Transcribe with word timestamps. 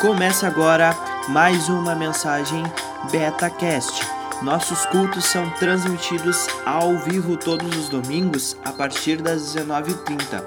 Começa 0.00 0.46
agora 0.46 0.94
mais 1.28 1.70
uma 1.70 1.94
mensagem 1.94 2.62
BetaCast. 3.10 4.06
Nossos 4.42 4.84
cultos 4.86 5.24
são 5.24 5.48
transmitidos 5.50 6.46
ao 6.66 6.98
vivo 6.98 7.34
todos 7.34 7.74
os 7.74 7.88
domingos 7.88 8.58
a 8.62 8.72
partir 8.72 9.22
das 9.22 9.56
19h30 9.56 10.44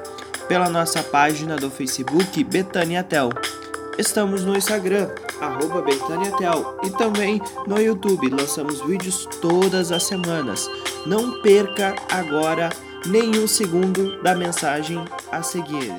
pela 0.47 0.69
nossa 0.69 1.01
página 1.01 1.55
do 1.55 1.71
Facebook 1.71 2.43
Betânia 2.43 3.03
Tel. 3.03 3.29
Estamos 3.97 4.45
no 4.45 4.55
Instagram, 4.55 5.09
arroba 5.41 5.81
BetâniaTel 5.81 6.79
e 6.83 6.91
também 6.91 7.41
no 7.65 7.81
YouTube. 7.81 8.29
Lançamos 8.29 8.81
vídeos 8.81 9.27
todas 9.41 9.91
as 9.91 10.03
semanas. 10.03 10.69
Não 11.07 11.41
perca 11.41 11.95
agora 12.11 12.69
nenhum 13.07 13.47
segundo 13.47 14.21
da 14.21 14.35
mensagem 14.35 15.03
a 15.31 15.41
seguir. 15.41 15.91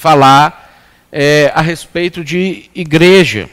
Falar 0.00 0.72
é, 1.12 1.52
a 1.54 1.60
respeito 1.60 2.24
de 2.24 2.70
igreja. 2.74 3.50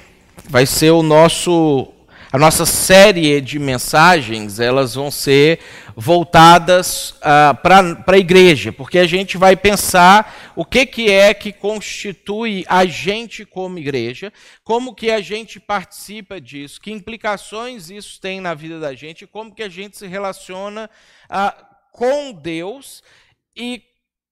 Vai 0.49 0.65
ser 0.65 0.91
o 0.91 1.03
nosso 1.03 1.93
a 2.31 2.37
nossa 2.37 2.65
série 2.65 3.39
de 3.39 3.57
mensagens, 3.57 4.59
elas 4.59 4.95
vão 4.95 5.09
ser 5.09 5.59
voltadas 5.95 7.15
ah, 7.21 7.53
para 7.53 8.03
a 8.05 8.17
igreja, 8.17 8.71
porque 8.71 8.99
a 8.99 9.07
gente 9.07 9.37
vai 9.37 9.55
pensar 9.55 10.53
o 10.53 10.65
que, 10.65 10.85
que 10.85 11.09
é 11.09 11.33
que 11.33 11.53
constitui 11.53 12.65
a 12.67 12.85
gente 12.85 13.45
como 13.45 13.79
igreja, 13.79 14.31
como 14.61 14.93
que 14.93 15.09
a 15.09 15.21
gente 15.21 15.57
participa 15.57 16.39
disso, 16.39 16.81
que 16.81 16.91
implicações 16.91 17.89
isso 17.89 18.19
tem 18.19 18.41
na 18.41 18.53
vida 18.53 18.77
da 18.77 18.93
gente, 18.93 19.25
como 19.25 19.55
que 19.55 19.63
a 19.63 19.69
gente 19.69 19.97
se 19.97 20.05
relaciona 20.05 20.89
ah, 21.29 21.55
com 21.93 22.33
Deus 22.33 23.01
e 23.55 23.81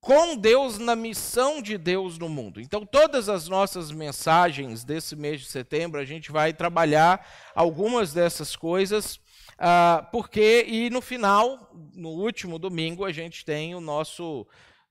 com 0.05 0.37
Deus 0.37 0.77
na 0.77 0.95
missão 0.95 1.63
de 1.63 1.79
Deus 1.79 2.19
no 2.19 2.29
mundo. 2.29 2.61
Então, 2.61 2.85
todas 2.85 3.27
as 3.27 3.47
nossas 3.47 3.91
mensagens 3.91 4.83
desse 4.83 5.15
mês 5.15 5.41
de 5.41 5.47
setembro, 5.47 5.99
a 5.99 6.05
gente 6.05 6.31
vai 6.31 6.53
trabalhar 6.53 7.27
algumas 7.55 8.13
dessas 8.13 8.55
coisas, 8.55 9.15
uh, 9.15 10.05
porque, 10.11 10.63
e 10.67 10.91
no 10.91 11.01
final, 11.01 11.71
no 11.95 12.09
último 12.09 12.59
domingo, 12.59 13.03
a 13.03 13.11
gente 13.11 13.43
tem 13.43 13.73
o 13.73 13.81
nosso 13.81 14.45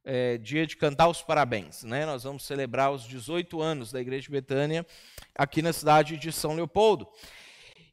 é, 0.05 0.37
dia 0.37 0.67
de 0.67 0.77
cantar 0.77 1.07
os 1.07 1.23
parabéns. 1.23 1.85
Né? 1.85 2.05
Nós 2.05 2.25
vamos 2.25 2.45
celebrar 2.45 2.91
os 2.91 3.07
18 3.07 3.63
anos 3.63 3.93
da 3.93 4.01
Igreja 4.01 4.23
de 4.23 4.33
Betânia 4.33 4.85
aqui 5.33 5.63
na 5.63 5.73
cidade 5.73 6.17
de 6.17 6.33
São 6.33 6.57
Leopoldo. 6.57 7.07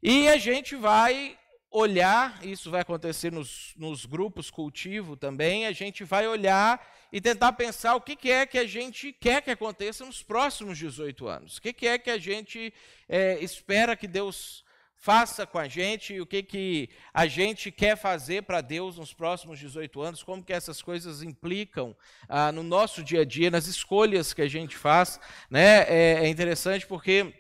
E 0.02 0.28
a 0.28 0.40
gente 0.40 0.76
vai 0.76 1.38
olhar, 1.70 2.44
isso 2.44 2.72
vai 2.72 2.82
acontecer 2.82 3.32
nos, 3.32 3.76
nos 3.78 4.08
grupos 4.08 4.50
cultivo 4.50 5.16
também, 5.16 5.68
a 5.68 5.72
gente 5.72 6.04
vai 6.04 6.28
olhar 6.28 6.82
e 7.12 7.20
tentar 7.20 7.54
pensar 7.54 7.96
o 7.96 8.02
que, 8.02 8.32
é 8.32 8.46
que 8.46 8.58
a 8.58 8.66
gente 8.66 9.12
quer 9.12 9.42
que 9.42 9.52
aconteça 9.52 10.06
nos 10.06 10.24
próximos 10.24 10.78
18 10.78 11.28
anos. 11.28 11.58
O 11.58 11.62
que, 11.62 11.74
que 11.74 11.88
é 11.88 11.98
que 11.98 12.10
a 12.10 12.18
gente 12.18 12.74
é, 13.10 13.38
espera 13.44 13.96
que 13.96 14.08
Deus 14.08 14.64
faça 14.96 15.48
com 15.48 15.58
a 15.58 15.68
gente, 15.68 16.22
o 16.22 16.28
que, 16.28 16.44
que 16.44 16.90
a 17.12 17.26
gente 17.26 17.72
quer 17.72 17.98
fazer 17.98 18.44
para 18.44 18.62
Deus 18.62 18.98
nos 18.98 19.12
próximos 19.12 19.58
18 19.58 20.00
anos, 20.00 20.22
como 20.22 20.44
que 20.44 20.54
essas 20.54 20.80
coisas 20.80 21.24
implicam 21.24 21.96
ah, 22.30 22.52
no 22.52 22.62
nosso 22.62 23.04
dia 23.04 23.22
a 23.22 23.26
dia, 23.26 23.50
nas 23.50 23.66
escolhas 23.66 24.32
que 24.32 24.44
a 24.44 24.48
gente 24.48 24.78
faz. 24.78 25.20
Né? 25.50 25.80
É, 25.90 26.26
é 26.26 26.28
interessante 26.28 26.86
porque 26.86 27.34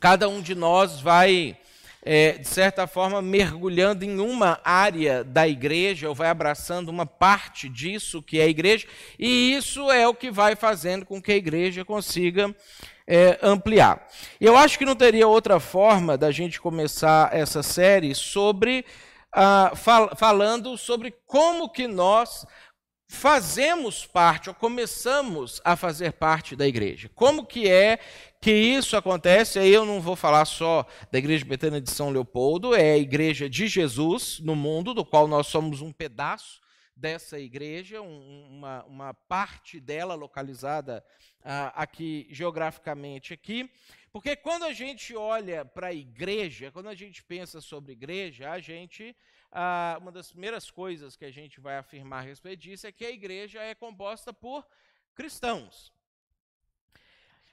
cada 0.00 0.26
um 0.26 0.40
de 0.40 0.54
nós 0.54 1.02
vai 1.02 1.60
é, 2.02 2.32
de 2.32 2.48
certa 2.48 2.86
forma, 2.86 3.20
mergulhando 3.20 4.04
em 4.04 4.18
uma 4.18 4.60
área 4.64 5.22
da 5.22 5.46
igreja, 5.46 6.08
ou 6.08 6.14
vai 6.14 6.28
abraçando 6.28 6.88
uma 6.88 7.04
parte 7.04 7.68
disso 7.68 8.22
que 8.22 8.38
é 8.40 8.44
a 8.44 8.48
igreja, 8.48 8.86
e 9.18 9.54
isso 9.54 9.90
é 9.90 10.06
o 10.08 10.14
que 10.14 10.30
vai 10.30 10.56
fazendo 10.56 11.04
com 11.04 11.20
que 11.20 11.32
a 11.32 11.36
igreja 11.36 11.84
consiga 11.84 12.54
é, 13.06 13.38
ampliar. 13.42 14.06
Eu 14.40 14.56
acho 14.56 14.78
que 14.78 14.84
não 14.84 14.94
teria 14.94 15.26
outra 15.26 15.58
forma 15.58 16.16
da 16.16 16.30
gente 16.30 16.60
começar 16.60 17.34
essa 17.34 17.62
série 17.62 18.14
sobre. 18.14 18.84
Ah, 19.32 19.72
fal 19.76 20.10
falando 20.16 20.76
sobre 20.76 21.14
como 21.24 21.70
que 21.70 21.86
nós 21.86 22.44
fazemos 23.08 24.06
parte, 24.06 24.48
ou 24.48 24.54
começamos 24.54 25.60
a 25.64 25.74
fazer 25.76 26.12
parte 26.12 26.54
da 26.54 26.66
igreja. 26.66 27.10
Como 27.14 27.44
que 27.44 27.68
é 27.68 27.98
que 28.40 28.50
isso 28.50 28.96
acontece? 28.96 29.58
Aí 29.58 29.70
eu 29.70 29.84
não 29.84 30.00
vou 30.00 30.16
falar 30.16 30.46
só 30.46 30.86
da 31.12 31.18
Igreja 31.18 31.44
Betânia 31.44 31.80
de 31.80 31.90
São 31.90 32.10
Leopoldo, 32.10 32.74
é 32.74 32.92
a 32.92 32.98
igreja 32.98 33.50
de 33.50 33.68
Jesus 33.68 34.40
no 34.40 34.56
mundo, 34.56 34.94
do 34.94 35.04
qual 35.04 35.28
nós 35.28 35.46
somos 35.48 35.82
um 35.82 35.92
pedaço 35.92 36.60
dessa 36.96 37.38
igreja, 37.38 38.00
um, 38.00 38.48
uma, 38.50 38.84
uma, 38.84 39.14
parte 39.14 39.78
dela 39.78 40.14
localizada 40.14 41.04
ah, 41.42 41.72
aqui 41.74 42.26
geograficamente 42.30 43.32
aqui. 43.34 43.70
Porque 44.12 44.34
quando 44.36 44.64
a 44.64 44.72
gente 44.72 45.14
olha 45.14 45.64
para 45.64 45.88
a 45.88 45.94
igreja, 45.94 46.70
quando 46.70 46.88
a 46.88 46.94
gente 46.94 47.22
pensa 47.22 47.60
sobre 47.60 47.92
igreja, 47.92 48.50
a 48.50 48.58
gente 48.58 49.16
ah, 49.52 49.98
uma 50.00 50.12
das 50.12 50.30
primeiras 50.30 50.70
coisas 50.70 51.16
que 51.16 51.24
a 51.24 51.30
gente 51.30 51.60
vai 51.60 51.76
afirmar 51.76 52.18
a 52.18 52.26
respeito 52.26 52.60
disso 52.60 52.86
é 52.86 52.92
que 52.92 53.04
a 53.04 53.10
igreja 53.10 53.60
é 53.60 53.74
composta 53.74 54.32
por 54.32 54.66
cristãos. 55.14 55.92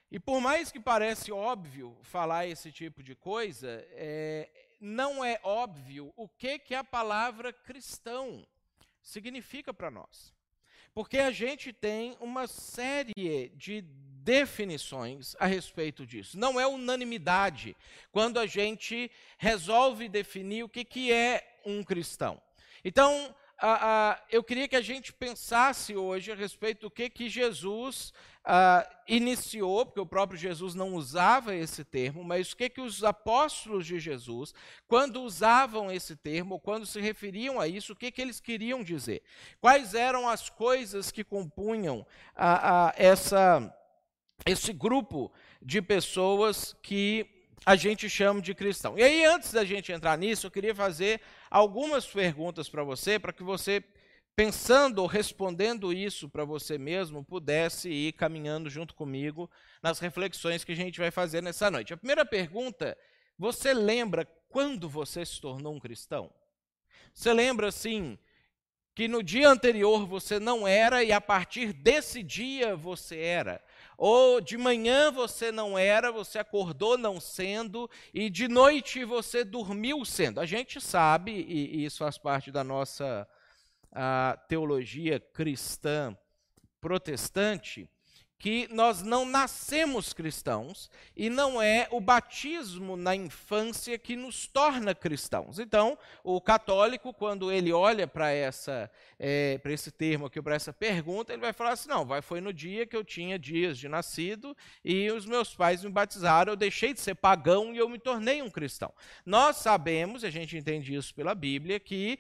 E 0.10 0.20
por 0.20 0.40
mais 0.40 0.72
que 0.72 0.80
parece 0.80 1.32
óbvio 1.32 1.98
falar 2.02 2.48
esse 2.48 2.72
tipo 2.72 3.04
de 3.04 3.14
coisa, 3.14 3.86
é, 3.92 4.50
não 4.80 5.24
é 5.24 5.40
óbvio 5.44 6.14
o 6.16 6.30
que, 6.30 6.58
que 6.60 6.74
a 6.74 6.84
palavra 6.84 7.52
cristão 7.52 8.48
significa 9.02 9.74
para 9.74 9.92
nós. 9.92 10.34
Porque 10.94 11.20
a 11.20 11.32
gente 11.32 11.74
tem 11.74 12.18
uma 12.20 12.48
série 12.48 13.52
de 13.56 13.82
definições 13.82 15.36
a 15.40 15.46
respeito 15.46 16.06
disso. 16.06 16.40
Não 16.40 16.60
é 16.60 16.66
unanimidade 16.66 17.76
quando 18.12 18.40
a 18.40 18.46
gente 18.46 19.12
resolve 19.38 20.10
definir 20.10 20.64
o 20.64 20.70
que, 20.70 20.84
que 20.84 21.12
é 21.12 21.60
um 21.66 21.84
cristão. 21.84 22.42
Então, 22.84 23.36
a, 23.60 24.12
a, 24.12 24.20
eu 24.30 24.44
queria 24.44 24.68
que 24.68 24.76
a 24.76 24.82
gente 24.82 25.12
pensasse 25.12 25.96
hoje 25.96 26.32
a 26.32 26.36
respeito 26.36 26.82
do 26.82 26.92
que, 26.92 27.10
que 27.10 27.28
Jesus 27.28 28.14
a, 28.46 28.88
iniciou, 29.08 29.86
porque 29.86 30.00
o 30.00 30.06
próprio 30.06 30.40
Jesus 30.40 30.76
não 30.76 30.94
usava 30.94 31.56
esse 31.56 31.84
termo, 31.84 32.24
mas 32.24 32.52
o 32.52 32.58
que, 32.58 32.70
que 32.70 32.82
os 32.82 33.04
apóstolos 33.04 33.86
de 33.86 34.00
Jesus, 34.00 34.54
quando 34.88 35.22
usavam 35.24 35.92
esse 35.92 36.16
termo, 36.16 36.60
quando 36.60 36.86
se 36.86 37.02
referiam 37.02 37.60
a 37.60 37.68
isso, 37.68 37.94
o 37.94 37.96
que, 37.96 38.12
que 38.12 38.22
eles 38.22 38.40
queriam 38.40 38.84
dizer? 38.84 39.24
Quais 39.60 39.96
eram 39.96 40.30
as 40.30 40.50
coisas 40.50 41.10
que 41.10 41.24
compunham 41.24 42.06
essa, 42.96 43.76
esse 44.46 44.72
grupo 44.72 45.32
de 45.62 45.82
pessoas 45.82 46.76
que 46.84 47.37
a 47.66 47.76
gente 47.76 48.10
chama 48.10 48.42
de 48.42 48.54
cristão. 48.54 48.98
E 48.98 49.04
aí, 49.04 49.26
antes 49.26 49.52
da 49.52 49.66
gente 49.66 49.92
entrar 49.92 50.18
nisso, 50.18 50.48
eu 50.48 50.52
queria 50.52 50.74
fazer 50.74 51.22
algumas 51.50 52.06
perguntas 52.06 52.70
para 52.70 52.84
você, 52.84 53.20
para 53.20 53.34
que 53.34 53.44
você, 53.44 53.84
pensando 54.36 55.00
ou 55.00 55.08
respondendo 55.08 55.92
isso 55.92 56.30
para 56.30 56.46
você 56.46 56.78
mesmo, 56.78 57.24
pudesse 57.24 57.90
ir 57.90 58.14
caminhando 58.14 58.70
junto 58.70 58.94
comigo 58.94 59.50
nas 59.82 60.00
reflexões 60.00 60.64
que 60.64 60.72
a 60.72 60.76
gente 60.76 61.00
vai 61.00 61.12
fazer 61.12 61.42
nessa 61.42 61.70
noite. 61.70 61.94
A 61.94 61.98
primeira 61.98 62.26
pergunta: 62.26 62.98
você 63.38 63.74
lembra 63.74 64.26
quando 64.48 64.88
você 64.88 65.26
se 65.26 65.40
tornou 65.42 65.76
um 65.76 65.80
cristão? 65.80 66.32
Você 67.14 67.34
lembra, 67.34 67.68
assim, 67.68 68.18
que 68.96 69.08
no 69.08 69.22
dia 69.22 69.50
anterior 69.50 70.08
você 70.08 70.40
não 70.40 70.68
era 70.68 71.04
e 71.04 71.12
a 71.12 71.22
partir 71.22 71.74
desse 71.74 72.24
dia 72.24 72.76
você 72.76 73.20
era? 73.20 73.62
Ou 73.98 74.40
de 74.40 74.58
manhã 74.58 75.12
você 75.12 75.52
não 75.52 75.78
era, 75.78 76.12
você 76.12 76.38
acordou 76.38 76.98
não 76.98 77.20
sendo, 77.20 77.90
e 78.14 78.30
de 78.30 78.48
noite 78.48 79.04
você 79.04 79.44
dormiu 79.44 80.06
sendo. 80.06 80.40
A 80.40 80.46
gente 80.46 80.80
sabe, 80.80 81.32
e, 81.32 81.84
isso 81.84 81.98
faz 81.98 82.18
parte 82.18 82.52
da 82.52 82.64
nossa 82.64 83.28
teologia 84.48 85.20
cristã 85.20 86.16
protestante, 86.80 87.90
que 88.40 88.68
nós 88.72 89.02
não 89.02 89.26
nascemos 89.26 90.14
cristãos 90.14 90.92
e 91.16 91.30
não 91.30 91.62
é 91.62 91.88
o 91.92 92.00
batismo 92.00 92.96
na 92.96 93.16
infância 93.16 93.98
que 93.98 94.16
nos 94.16 94.46
torna 94.46 94.94
cristãos. 94.94 95.58
Então, 95.58 95.98
o 96.24 96.40
católico, 96.40 97.14
quando 97.14 97.52
ele 97.52 97.74
olha 97.74 98.08
para 98.08 98.32
essa 98.32 98.92
é, 99.20 99.58
para 99.58 99.72
esse 99.72 99.92
termo 99.92 100.28
aqui, 100.28 100.42
para 100.42 100.56
essa 100.56 100.72
pergunta, 100.72 101.34
ele 101.34 101.42
vai 101.42 101.54
falar 101.54 101.72
assim: 101.72 101.90
não, 101.90 102.06
vai, 102.06 102.22
foi 102.22 102.40
no 102.40 102.54
dia 102.54 102.86
que 102.86 102.96
eu 102.96 103.04
tinha 103.04 103.40
dias 103.40 103.78
de 103.78 103.88
nascido 103.88 104.56
e 104.86 105.10
os 105.12 105.26
meus 105.26 105.56
pais 105.56 105.84
me 105.84 105.90
batizaram, 105.90 106.54
eu 106.54 106.58
deixei 106.58 106.94
de 106.94 107.02
ser 107.02 107.16
pagão 107.16 107.74
e 107.74 107.78
eu 107.78 107.90
me 107.90 107.98
tornei 107.98 108.42
um 108.42 108.50
cristão. 108.50 108.94
Nós 109.26 109.58
sabemos, 109.58 110.24
a 110.24 110.30
gente 110.30 110.56
entende 110.56 110.94
isso 110.94 111.14
pela 111.16 111.34
Bíblia, 111.34 111.80
que 111.80 112.20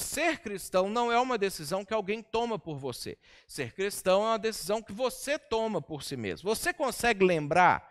ser 0.00 0.38
cristão 0.40 0.88
não 0.88 1.12
é 1.12 1.18
uma 1.20 1.38
decisão 1.38 1.84
que 1.84 1.94
alguém 1.94 2.22
toma 2.22 2.58
por 2.58 2.76
você. 2.78 3.16
Ser 3.46 3.72
cristão 3.72 4.22
é 4.22 4.28
uma 4.28 4.38
decisão 4.38 4.82
que 4.82 4.92
você 4.92 5.38
toma 5.38 5.80
por 5.80 6.02
si 6.02 6.16
mesmo. 6.16 6.48
Você 6.48 6.72
consegue 6.72 7.24
lembrar 7.24 7.88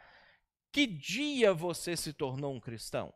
que 0.71 0.85
dia 0.85 1.53
você 1.53 1.95
se 1.95 2.13
tornou 2.13 2.53
um 2.53 2.59
cristão? 2.59 3.13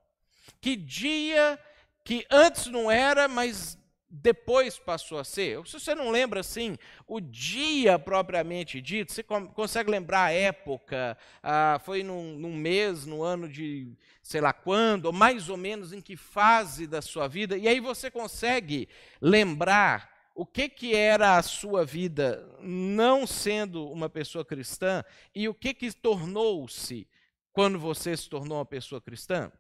Que 0.62 0.76
dia 0.76 1.60
que 2.04 2.26
antes 2.30 2.68
não 2.68 2.92
era, 2.92 3.28
mas 3.28 3.78
depois 4.16 4.78
passou 4.78 5.18
a 5.18 5.24
ser. 5.24 5.66
Se 5.66 5.80
você 5.80 5.96
não 5.96 6.12
lembra 6.12 6.42
assim, 6.42 6.78
o 7.08 7.20
dia 7.20 7.98
propriamente 7.98 8.80
dito, 8.80 9.12
você 9.12 9.24
consegue 9.24 9.90
lembrar 9.90 10.26
a 10.26 10.32
época? 10.32 11.18
Ah, 11.42 11.82
foi 11.84 12.04
num, 12.04 12.38
num, 12.38 12.56
mês, 12.56 13.08
no 13.08 13.24
ano 13.24 13.50
de 13.50 13.92
sei 14.22 14.40
lá 14.40 14.54
quando, 14.54 15.06
ou 15.06 15.12
mais 15.12 15.50
ou 15.50 15.58
menos 15.58 15.92
em 15.92 16.00
que 16.00 16.16
fase 16.16 16.86
da 16.86 17.02
sua 17.02 17.28
vida? 17.28 17.58
E 17.58 17.68
aí 17.68 17.80
você 17.80 18.12
consegue 18.12 18.88
lembrar 19.20 20.14
o 20.36 20.46
que, 20.46 20.70
que 20.70 20.96
era 20.96 21.38
a 21.38 21.42
sua 21.42 21.84
vida 21.84 22.48
não 22.62 23.26
sendo 23.26 23.90
uma 23.90 24.10
pessoa 24.10 24.46
cristã 24.46 25.04
e 25.34 25.50
o 25.50 25.56
que, 25.56 25.74
que 25.74 25.92
tornou-se 25.92 27.08
quando 27.52 27.80
você 27.80 28.16
se 28.16 28.30
tornou 28.30 28.60
uma 28.60 28.66
pessoa 28.66 29.02
cristã? 29.02 29.52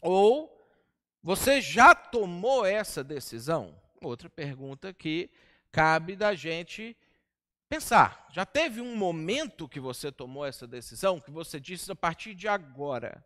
Ou 0.00 0.51
você 1.22 1.60
já 1.60 1.94
tomou 1.94 2.66
essa 2.66 3.04
decisão? 3.04 3.80
Outra 4.00 4.28
pergunta 4.28 4.92
que 4.92 5.30
cabe 5.70 6.16
da 6.16 6.34
gente 6.34 6.96
pensar. 7.68 8.26
Já 8.30 8.44
teve 8.44 8.80
um 8.80 8.96
momento 8.96 9.68
que 9.68 9.80
você 9.80 10.12
tomou 10.12 10.44
essa 10.44 10.66
decisão, 10.66 11.20
que 11.20 11.30
você 11.30 11.58
disse 11.58 11.90
a 11.90 11.96
partir 11.96 12.34
de 12.34 12.46
agora, 12.46 13.24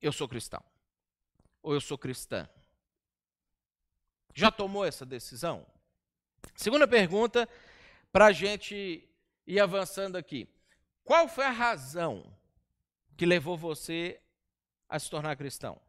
eu 0.00 0.12
sou 0.12 0.28
cristão, 0.28 0.62
ou 1.60 1.74
eu 1.74 1.80
sou 1.80 1.98
cristã? 1.98 2.48
Já 4.34 4.50
tomou 4.50 4.84
essa 4.84 5.04
decisão? 5.04 5.66
Segunda 6.54 6.86
pergunta, 6.86 7.48
para 8.12 8.26
a 8.26 8.32
gente 8.32 9.08
ir 9.46 9.58
avançando 9.58 10.16
aqui. 10.16 10.48
Qual 11.02 11.26
foi 11.26 11.44
a 11.44 11.50
razão 11.50 12.24
que 13.16 13.26
levou 13.26 13.56
você 13.56 14.20
a 14.88 14.98
se 14.98 15.10
tornar 15.10 15.36
cristão? 15.36 15.80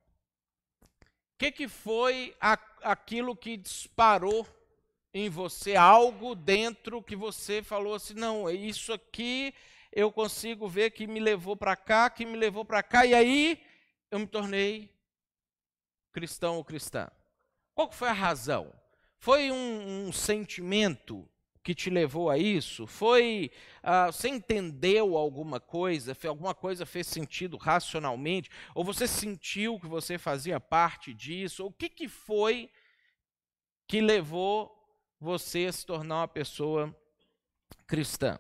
O 1.36 1.38
que, 1.38 1.52
que 1.52 1.68
foi 1.68 2.34
a, 2.40 2.58
aquilo 2.82 3.36
que 3.36 3.58
disparou 3.58 4.48
em 5.14 5.30
você 5.30 5.76
algo 5.76 6.34
dentro 6.34 7.04
que 7.04 7.14
você 7.14 7.62
falou 7.62 7.94
assim: 7.94 8.14
não, 8.14 8.50
isso 8.50 8.94
aqui 8.94 9.54
eu 9.92 10.14
consigo 10.14 10.66
ver 10.70 10.92
que 10.92 11.06
me 11.06 11.20
levou 11.20 11.58
para 11.58 11.76
cá, 11.76 12.10
que 12.10 12.26
me 12.26 12.38
levou 12.38 12.64
para 12.64 12.82
cá, 12.82 13.06
e 13.06 13.14
aí 13.14 13.62
eu 14.10 14.18
me 14.18 14.26
tornei 14.26 14.90
cristão 16.14 16.56
ou 16.56 16.64
cristã? 16.64 17.12
Qual 17.74 17.92
foi 17.92 18.08
a 18.08 18.14
razão? 18.14 18.74
Foi 19.18 19.52
um, 19.52 20.08
um 20.08 20.14
sentimento 20.14 21.30
que 21.66 21.74
te 21.74 21.90
levou 21.90 22.30
a 22.30 22.38
isso? 22.38 22.86
Foi 22.86 23.50
ah, 23.82 24.12
você 24.12 24.30
entendeu 24.30 25.18
alguma 25.18 25.60
coisa? 25.60 26.16
Alguma 26.28 26.54
coisa 26.54 26.86
fez 26.86 27.08
sentido 27.08 27.58
racionalmente? 27.58 28.52
Ou 28.76 28.84
você 28.84 29.08
sentiu 29.08 29.80
que 29.80 29.88
você 29.88 30.20
fazia 30.20 30.60
parte 30.60 31.12
disso? 31.12 31.66
O 31.66 31.72
que, 31.72 31.90
que 31.90 32.08
foi 32.08 32.70
que 33.88 34.00
levou 34.00 34.72
você 35.20 35.66
a 35.66 35.72
se 35.72 35.84
tornar 35.84 36.20
uma 36.20 36.28
pessoa 36.28 36.96
cristã? 37.88 38.38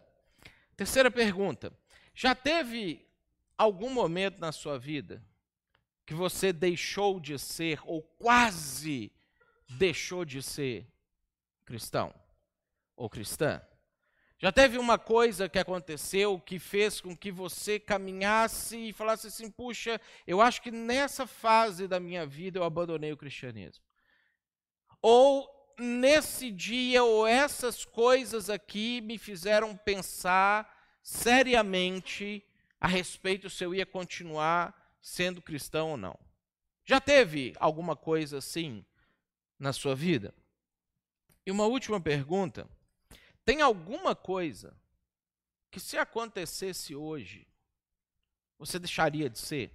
Terceira 0.78 1.10
pergunta: 1.10 1.74
já 2.14 2.36
teve 2.36 3.08
algum 3.58 3.90
momento 3.90 4.40
na 4.40 4.52
sua 4.52 4.78
vida 4.78 5.26
que 6.06 6.14
você 6.14 6.54
deixou 6.54 7.20
de 7.20 7.40
ser 7.40 7.80
ou 7.86 8.04
quase 8.04 9.12
deixou 9.68 10.24
de 10.24 10.44
ser 10.44 10.86
cristão 11.66 12.14
ou 12.96 13.10
cristã? 13.10 13.62
Já 14.38 14.52
teve 14.52 14.78
uma 14.78 15.00
coisa 15.00 15.48
que 15.48 15.58
aconteceu 15.58 16.40
que 16.40 16.60
fez 16.60 17.00
com 17.00 17.16
que 17.16 17.32
você 17.32 17.80
caminhasse 17.80 18.90
e 18.90 18.94
falasse 18.94 19.28
assim: 19.28 19.50
puxa, 19.50 20.00
eu 20.28 20.42
acho 20.42 20.62
que 20.62 20.72
nessa 20.72 21.26
fase 21.26 21.88
da 21.88 22.00
minha 22.00 22.26
vida 22.26 22.60
eu 22.60 22.64
abandonei 22.64 23.12
o 23.12 23.18
cristianismo. 23.18 23.84
Ou 25.02 25.50
nesse 25.80 26.52
dia, 26.52 27.04
ou 27.04 27.26
essas 27.26 27.86
coisas 27.86 28.50
aqui 28.50 29.02
me 29.02 29.18
fizeram 29.18 29.76
pensar 29.76 30.72
seriamente 31.02 32.44
a 32.80 32.88
respeito 32.88 33.50
se 33.50 33.64
eu 33.64 33.74
ia 33.74 33.86
continuar 33.86 34.98
sendo 35.02 35.42
cristão 35.42 35.92
ou 35.92 35.98
não. 35.98 36.18
Já 36.84 37.00
teve 37.00 37.54
alguma 37.58 37.96
coisa 37.96 38.40
assim 38.40 38.86
na 39.58 39.72
sua 39.72 39.96
vida? 39.96 40.34
E 41.46 41.52
uma 41.52 41.66
última 41.66 42.02
pergunta: 42.02 42.68
tem 43.46 43.62
alguma 43.62 44.16
coisa 44.16 44.76
que, 45.70 45.80
se 45.80 45.98
acontecesse 45.98 46.96
hoje, 46.96 47.48
você 48.58 48.80
deixaria 48.80 49.30
de 49.30 49.38
ser? 49.38 49.72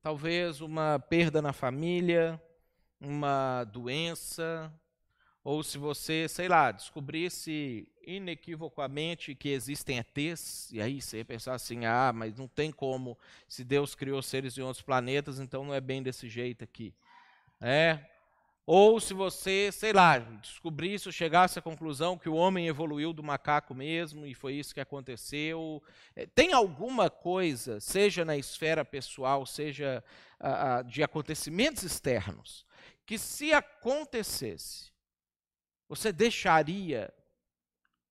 Talvez 0.00 0.60
uma 0.60 0.98
perda 0.98 1.42
na 1.42 1.52
família, 1.52 2.42
uma 3.00 3.64
doença, 3.64 4.72
ou 5.44 5.62
se 5.62 5.76
você, 5.76 6.28
sei 6.28 6.48
lá, 6.48 6.70
descobrisse 6.70 7.88
inequivocamente 8.06 9.34
que 9.34 9.48
existem 9.48 9.98
ETs, 9.98 10.70
e 10.72 10.80
aí 10.80 11.00
você 11.00 11.18
ia 11.18 11.24
pensar 11.24 11.54
assim: 11.54 11.84
ah, 11.84 12.12
mas 12.14 12.36
não 12.36 12.48
tem 12.48 12.70
como, 12.70 13.18
se 13.48 13.64
Deus 13.64 13.94
criou 13.94 14.22
seres 14.22 14.54
de 14.54 14.62
outros 14.62 14.82
planetas, 14.82 15.38
então 15.38 15.64
não 15.64 15.74
é 15.74 15.80
bem 15.80 16.02
desse 16.02 16.28
jeito 16.28 16.64
aqui. 16.64 16.94
É. 17.60 18.11
Ou 18.64 19.00
se 19.00 19.12
você, 19.12 19.70
sei 19.72 19.92
lá, 19.92 20.18
descobrisse 20.18 21.08
ou 21.08 21.12
chegasse 21.12 21.58
à 21.58 21.62
conclusão 21.62 22.16
que 22.16 22.28
o 22.28 22.34
homem 22.34 22.68
evoluiu 22.68 23.12
do 23.12 23.22
macaco 23.22 23.74
mesmo 23.74 24.24
e 24.24 24.34
foi 24.34 24.54
isso 24.54 24.72
que 24.72 24.80
aconteceu. 24.80 25.82
É, 26.14 26.26
tem 26.26 26.52
alguma 26.52 27.10
coisa, 27.10 27.80
seja 27.80 28.24
na 28.24 28.36
esfera 28.36 28.84
pessoal, 28.84 29.44
seja 29.44 30.02
ah, 30.38 30.82
de 30.82 31.02
acontecimentos 31.02 31.82
externos, 31.82 32.64
que 33.04 33.18
se 33.18 33.52
acontecesse, 33.52 34.92
você 35.88 36.12
deixaria 36.12 37.12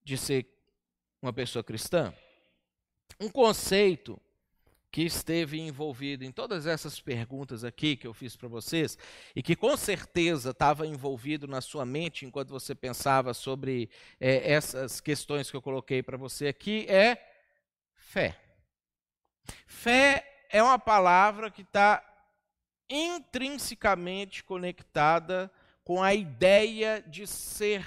de 0.04 0.18
ser 0.18 0.48
uma 1.22 1.32
pessoa 1.32 1.64
cristã? 1.64 2.14
Um 3.20 3.30
conceito 3.30 4.22
que 4.92 5.04
esteve 5.04 5.60
envolvido 5.60 6.26
em 6.26 6.32
todas 6.32 6.66
essas 6.66 7.00
perguntas 7.00 7.64
aqui 7.64 7.96
que 7.96 8.06
eu 8.06 8.14
fiz 8.14 8.36
para 8.36 8.50
vocês 8.50 8.98
e 9.36 9.42
que 9.42 9.56
com 9.56 9.78
certeza 9.78 10.50
estava 10.50 10.86
envolvido 10.86 11.48
na 11.48 11.62
sua 11.62 11.86
mente 11.86 12.26
enquanto 12.26 12.50
você 12.50 12.76
pensava 12.76 13.34
sobre 13.34 13.90
é, 14.20 14.52
essas 14.52 15.00
questões 15.00 15.50
que 15.50 15.56
eu 15.56 15.62
coloquei 15.62 16.04
para 16.04 16.18
você 16.18 16.48
aqui 16.48 16.86
é 16.90 17.18
fé. 17.96 18.38
Fé 19.66 20.46
é 20.50 20.62
uma 20.62 20.78
palavra 20.78 21.50
que 21.50 21.62
está 21.62 22.04
intrinsecamente 22.90 24.44
conectada 24.44 25.50
com 25.86 26.04
a 26.04 26.14
ideia 26.14 27.02
de 27.08 27.26
ser 27.26 27.86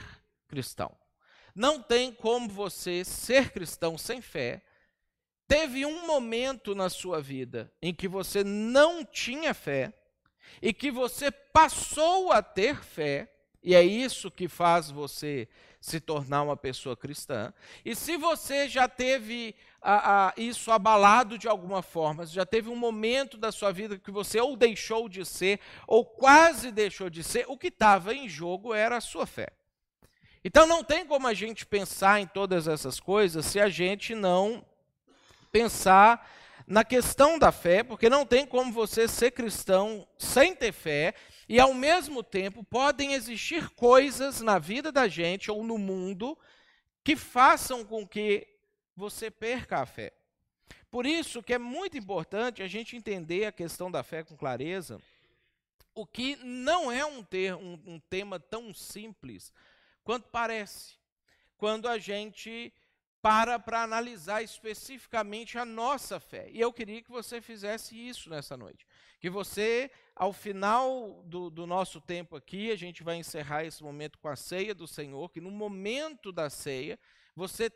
cristão. 0.48 0.90
Não 1.54 1.80
tem 1.80 2.12
como 2.12 2.48
você 2.48 3.04
ser 3.04 3.50
cristão 3.50 3.98
sem 3.98 4.20
fé. 4.20 4.62
Teve 5.54 5.86
um 5.86 6.04
momento 6.04 6.74
na 6.74 6.90
sua 6.90 7.22
vida 7.22 7.72
em 7.80 7.94
que 7.94 8.08
você 8.08 8.42
não 8.42 9.04
tinha 9.04 9.54
fé 9.54 9.92
e 10.60 10.72
que 10.72 10.90
você 10.90 11.30
passou 11.30 12.32
a 12.32 12.42
ter 12.42 12.82
fé, 12.82 13.32
e 13.62 13.72
é 13.72 13.80
isso 13.80 14.32
que 14.32 14.48
faz 14.48 14.90
você 14.90 15.48
se 15.80 16.00
tornar 16.00 16.42
uma 16.42 16.56
pessoa 16.56 16.96
cristã. 16.96 17.54
E 17.84 17.94
se 17.94 18.16
você 18.16 18.68
já 18.68 18.88
teve 18.88 19.54
a, 19.80 20.26
a, 20.26 20.34
isso 20.36 20.72
abalado 20.72 21.38
de 21.38 21.46
alguma 21.46 21.82
forma, 21.82 22.26
já 22.26 22.44
teve 22.44 22.68
um 22.68 22.74
momento 22.74 23.38
da 23.38 23.52
sua 23.52 23.70
vida 23.70 23.96
que 23.96 24.10
você 24.10 24.40
ou 24.40 24.56
deixou 24.56 25.08
de 25.08 25.24
ser, 25.24 25.60
ou 25.86 26.04
quase 26.04 26.72
deixou 26.72 27.08
de 27.08 27.22
ser, 27.22 27.44
o 27.46 27.56
que 27.56 27.68
estava 27.68 28.12
em 28.12 28.28
jogo 28.28 28.74
era 28.74 28.96
a 28.96 29.00
sua 29.00 29.24
fé. 29.24 29.52
Então 30.44 30.66
não 30.66 30.82
tem 30.82 31.06
como 31.06 31.28
a 31.28 31.32
gente 31.32 31.64
pensar 31.64 32.20
em 32.20 32.26
todas 32.26 32.66
essas 32.66 32.98
coisas 32.98 33.46
se 33.46 33.60
a 33.60 33.68
gente 33.68 34.16
não 34.16 34.66
pensar 35.54 36.28
na 36.66 36.82
questão 36.82 37.38
da 37.38 37.52
fé, 37.52 37.84
porque 37.84 38.10
não 38.10 38.26
tem 38.26 38.44
como 38.44 38.72
você 38.72 39.06
ser 39.06 39.30
cristão 39.30 40.04
sem 40.18 40.52
ter 40.52 40.72
fé, 40.72 41.14
e 41.48 41.60
ao 41.60 41.72
mesmo 41.72 42.24
tempo 42.24 42.64
podem 42.64 43.12
existir 43.12 43.70
coisas 43.70 44.40
na 44.40 44.58
vida 44.58 44.90
da 44.90 45.06
gente 45.06 45.52
ou 45.52 45.62
no 45.62 45.78
mundo 45.78 46.36
que 47.04 47.14
façam 47.14 47.84
com 47.84 48.04
que 48.04 48.48
você 48.96 49.30
perca 49.30 49.78
a 49.78 49.86
fé. 49.86 50.12
Por 50.90 51.06
isso 51.06 51.40
que 51.40 51.54
é 51.54 51.58
muito 51.58 51.96
importante 51.96 52.60
a 52.60 52.66
gente 52.66 52.96
entender 52.96 53.44
a 53.44 53.52
questão 53.52 53.92
da 53.92 54.02
fé 54.02 54.24
com 54.24 54.36
clareza, 54.36 55.00
o 55.94 56.04
que 56.04 56.34
não 56.36 56.90
é 56.90 57.04
um, 57.04 57.22
ter, 57.22 57.54
um, 57.54 57.80
um 57.86 58.00
tema 58.00 58.40
tão 58.40 58.74
simples 58.74 59.52
quanto 60.02 60.28
parece, 60.30 60.94
quando 61.56 61.86
a 61.86 61.96
gente 61.96 62.72
para 63.24 63.58
para 63.58 63.82
analisar 63.82 64.42
especificamente 64.42 65.56
a 65.56 65.64
nossa 65.64 66.20
fé. 66.20 66.46
E 66.50 66.60
eu 66.60 66.70
queria 66.70 67.00
que 67.00 67.10
você 67.10 67.40
fizesse 67.40 67.96
isso 67.96 68.28
nessa 68.28 68.54
noite. 68.54 68.86
Que 69.18 69.30
você, 69.30 69.90
ao 70.14 70.30
final 70.30 71.22
do, 71.24 71.48
do, 71.48 71.66
nosso 71.66 72.02
tempo 72.02 72.36
aqui, 72.36 72.70
a 72.70 72.76
gente 72.76 73.02
vai 73.02 73.16
encerrar 73.16 73.64
esse 73.64 73.82
momento 73.82 74.18
com 74.18 74.28
a 74.28 74.36
ceia 74.36 74.74
do 74.74 74.86
Senhor, 74.86 75.30
que 75.30 75.40
no 75.40 75.50
momento 75.50 76.30
da 76.30 76.50
ceia, 76.50 76.98
você 77.34 77.72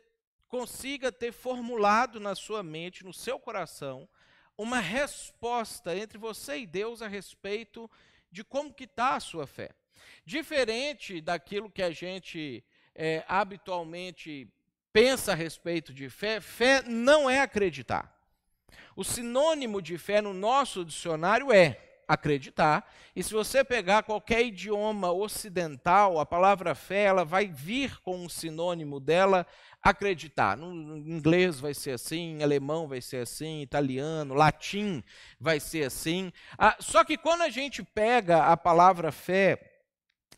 consiga 0.47 1.11
ter 1.11 1.31
formulado 1.31 2.19
na 2.19 2.35
sua 2.35 2.61
mente, 2.61 3.03
no 3.03 3.11
seu 3.11 3.39
coração, 3.39 4.07
uma 4.55 4.79
resposta 4.79 5.97
entre 5.97 6.19
você 6.19 6.59
e 6.59 6.67
Deus 6.67 7.01
a 7.01 7.07
respeito 7.07 7.89
de 8.31 8.43
como 8.43 8.71
que 8.71 8.83
está 8.83 9.15
a 9.15 9.19
sua 9.19 9.47
fé. 9.47 9.71
Diferente 10.23 11.19
daquilo 11.19 11.71
que 11.71 11.81
a 11.81 11.89
gente 11.89 12.63
é, 12.93 13.25
habitualmente 13.27 14.47
pensa 14.91 15.31
a 15.31 15.35
respeito 15.35 15.93
de 15.93 16.09
fé, 16.09 16.39
fé 16.41 16.81
não 16.83 17.29
é 17.29 17.41
acreditar. 17.41 18.13
O 18.95 19.03
sinônimo 19.03 19.81
de 19.81 19.97
fé 19.97 20.21
no 20.21 20.33
nosso 20.33 20.83
dicionário 20.83 21.51
é 21.51 21.89
acreditar. 22.09 22.91
E 23.15 23.21
se 23.21 23.31
você 23.33 23.63
pegar 23.63 24.01
qualquer 24.01 24.43
idioma 24.43 25.11
ocidental, 25.11 26.19
a 26.19 26.25
palavra 26.25 26.73
fé, 26.73 27.03
ela 27.03 27.23
vai 27.23 27.45
vir 27.45 28.01
com 28.01 28.17
um 28.17 28.27
sinônimo 28.27 28.99
dela 28.99 29.45
acreditar. 29.81 30.57
No 30.57 30.97
inglês 30.97 31.59
vai 31.59 31.75
ser 31.75 31.91
assim, 31.91 32.37
em 32.37 32.43
alemão 32.43 32.87
vai 32.87 32.99
ser 32.99 33.17
assim, 33.17 33.61
italiano, 33.61 34.33
latim 34.33 35.03
vai 35.39 35.59
ser 35.59 35.83
assim. 35.83 36.33
Ah, 36.57 36.75
só 36.79 37.03
que 37.03 37.15
quando 37.15 37.43
a 37.43 37.49
gente 37.49 37.83
pega 37.83 38.45
a 38.45 38.57
palavra 38.57 39.11
fé 39.11 39.83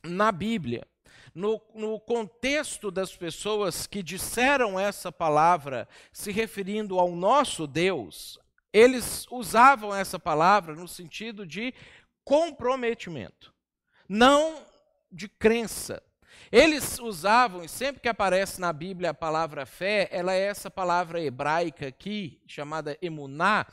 na 0.04 0.30
Bíblia, 0.30 0.86
no, 1.34 1.62
no, 1.74 2.00
contexto 2.00 2.92
das 2.92 3.16
pessoas 3.16 3.88
que 3.88 4.04
disseram 4.04 4.80
essa 4.80 5.12
palavra, 5.12 5.88
se 6.12 6.32
referindo 6.32 7.00
ao 7.00 7.16
nosso 7.16 7.66
Deus, 7.66 8.40
eles 8.74 9.26
usavam 9.32 9.96
essa 9.96 10.20
palavra 10.20 10.76
no 10.76 10.88
sentido 10.88 11.46
de 11.46 11.74
comprometimento, 12.24 13.54
não 14.08 14.62
de 15.12 15.28
crença. 15.28 16.02
Eles 16.52 17.00
usavam, 17.00 17.64
e 17.64 17.70
sempre 17.70 18.02
que 18.02 18.10
aparece 18.10 18.60
na 18.60 18.74
Bíblia 18.74 19.12
a 19.12 19.14
palavra 19.14 19.66
fé, 19.66 20.10
ela 20.12 20.34
é 20.34 20.42
essa 20.42 20.70
palavra 20.70 21.22
hebraica 21.22 21.88
aqui, 21.88 22.42
chamada 22.46 22.98
emuná, 23.02 23.66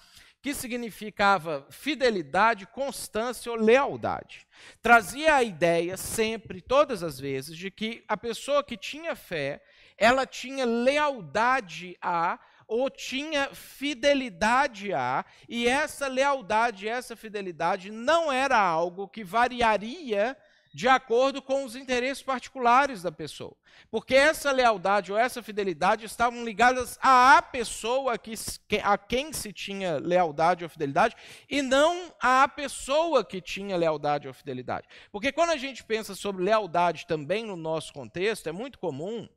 que 0.48 0.54
significava 0.54 1.66
fidelidade, 1.68 2.66
constância 2.66 3.52
ou 3.52 3.58
lealdade. 3.58 4.46
Trazia 4.80 5.34
a 5.34 5.42
ideia 5.42 5.94
sempre, 5.98 6.62
todas 6.62 7.02
as 7.02 7.20
vezes, 7.20 7.54
de 7.54 7.70
que 7.70 8.02
a 8.08 8.16
pessoa 8.16 8.64
que 8.64 8.74
tinha 8.74 9.14
fé, 9.14 9.62
ela 9.98 10.24
tinha 10.24 10.64
lealdade 10.64 11.98
a 12.00 12.38
ou 12.66 12.88
tinha 12.88 13.50
fidelidade 13.52 14.90
a, 14.94 15.22
e 15.46 15.68
essa 15.68 16.08
lealdade, 16.08 16.88
essa 16.88 17.14
fidelidade 17.14 17.90
não 17.90 18.32
era 18.32 18.58
algo 18.58 19.06
que 19.06 19.22
variaria 19.22 20.34
de 20.72 20.88
acordo 20.88 21.40
com 21.40 21.64
os 21.64 21.74
interesses 21.74 22.22
particulares 22.22 23.02
da 23.02 23.10
pessoa. 23.12 23.56
Porque 23.90 24.14
essa 24.14 24.50
lealdade 24.50 25.12
ou 25.12 25.18
essa 25.18 25.42
fidelidade 25.42 26.04
estavam 26.04 26.44
ligadas 26.44 26.98
à 27.00 27.40
pessoa 27.40 28.18
que, 28.18 28.34
a 28.82 28.98
quem 28.98 29.32
se 29.32 29.52
tinha 29.52 29.98
lealdade 29.98 30.64
ou 30.64 30.70
fidelidade 30.70 31.14
e 31.48 31.62
não 31.62 32.12
à 32.20 32.46
pessoa 32.48 33.24
que 33.24 33.40
tinha 33.40 33.76
lealdade 33.76 34.28
ou 34.28 34.34
fidelidade. 34.34 34.86
Porque 35.10 35.32
quando 35.32 35.50
a 35.50 35.56
gente 35.56 35.84
pensa 35.84 36.14
sobre 36.14 36.42
lealdade 36.42 37.06
também 37.06 37.44
no 37.44 37.56
nosso 37.56 37.92
contexto, 37.92 38.48
é 38.48 38.52
muito 38.52 38.78
comum 38.78 39.28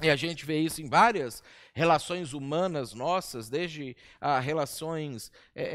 e 0.00 0.10
a 0.10 0.16
gente 0.16 0.44
vê 0.44 0.58
isso 0.58 0.80
em 0.80 0.88
várias 0.88 1.42
relações 1.74 2.32
humanas 2.32 2.92
nossas, 2.92 3.48
desde 3.48 3.96
ah, 4.20 4.40
relações 4.40 5.30
é, 5.54 5.62
é, 5.62 5.68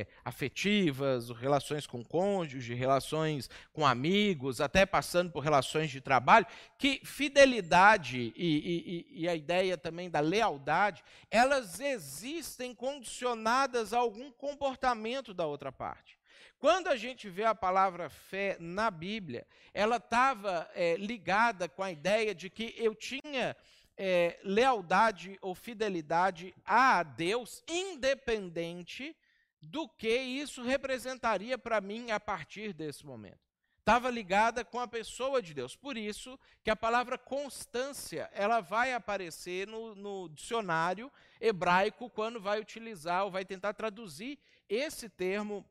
é, 0.00 0.06
afetivas, 0.24 1.30
relações 1.30 1.86
com 1.86 2.02
cônjuge, 2.02 2.74
relações 2.74 3.50
com 3.72 3.86
amigos, 3.86 4.60
até 4.60 4.86
passando 4.86 5.30
por 5.30 5.40
relações 5.40 5.90
de 5.90 6.00
trabalho, 6.00 6.46
que 6.78 7.00
fidelidade 7.04 8.32
e, 8.36 9.06
e, 9.14 9.22
e 9.22 9.28
a 9.28 9.34
ideia 9.34 9.76
também 9.76 10.08
da 10.08 10.20
lealdade, 10.20 11.04
elas 11.30 11.80
existem 11.80 12.74
condicionadas 12.74 13.92
a 13.92 13.98
algum 13.98 14.30
comportamento 14.32 15.34
da 15.34 15.46
outra 15.46 15.70
parte. 15.70 16.19
Quando 16.60 16.88
a 16.88 16.96
gente 16.96 17.26
vê 17.26 17.46
a 17.46 17.54
palavra 17.54 18.10
fé 18.10 18.58
na 18.60 18.90
Bíblia, 18.90 19.46
ela 19.72 19.96
estava 19.96 20.70
é, 20.74 20.94
ligada 20.94 21.70
com 21.70 21.82
a 21.82 21.90
ideia 21.90 22.34
de 22.34 22.50
que 22.50 22.74
eu 22.76 22.94
tinha 22.94 23.56
é, 23.96 24.38
lealdade 24.44 25.38
ou 25.40 25.54
fidelidade 25.54 26.54
a 26.66 27.02
Deus, 27.02 27.64
independente 27.66 29.16
do 29.62 29.88
que 29.88 30.14
isso 30.14 30.62
representaria 30.62 31.56
para 31.56 31.80
mim 31.80 32.10
a 32.10 32.20
partir 32.20 32.74
desse 32.74 33.06
momento. 33.06 33.40
Estava 33.78 34.10
ligada 34.10 34.62
com 34.62 34.78
a 34.78 34.86
pessoa 34.86 35.40
de 35.40 35.54
Deus. 35.54 35.74
Por 35.74 35.96
isso 35.96 36.38
que 36.62 36.70
a 36.70 36.76
palavra 36.76 37.16
constância 37.16 38.28
ela 38.34 38.60
vai 38.60 38.92
aparecer 38.92 39.66
no, 39.66 39.94
no 39.94 40.28
dicionário 40.28 41.10
hebraico 41.40 42.10
quando 42.10 42.38
vai 42.38 42.60
utilizar 42.60 43.24
ou 43.24 43.30
vai 43.30 43.46
tentar 43.46 43.72
traduzir 43.72 44.38
esse 44.68 45.08
termo 45.08 45.66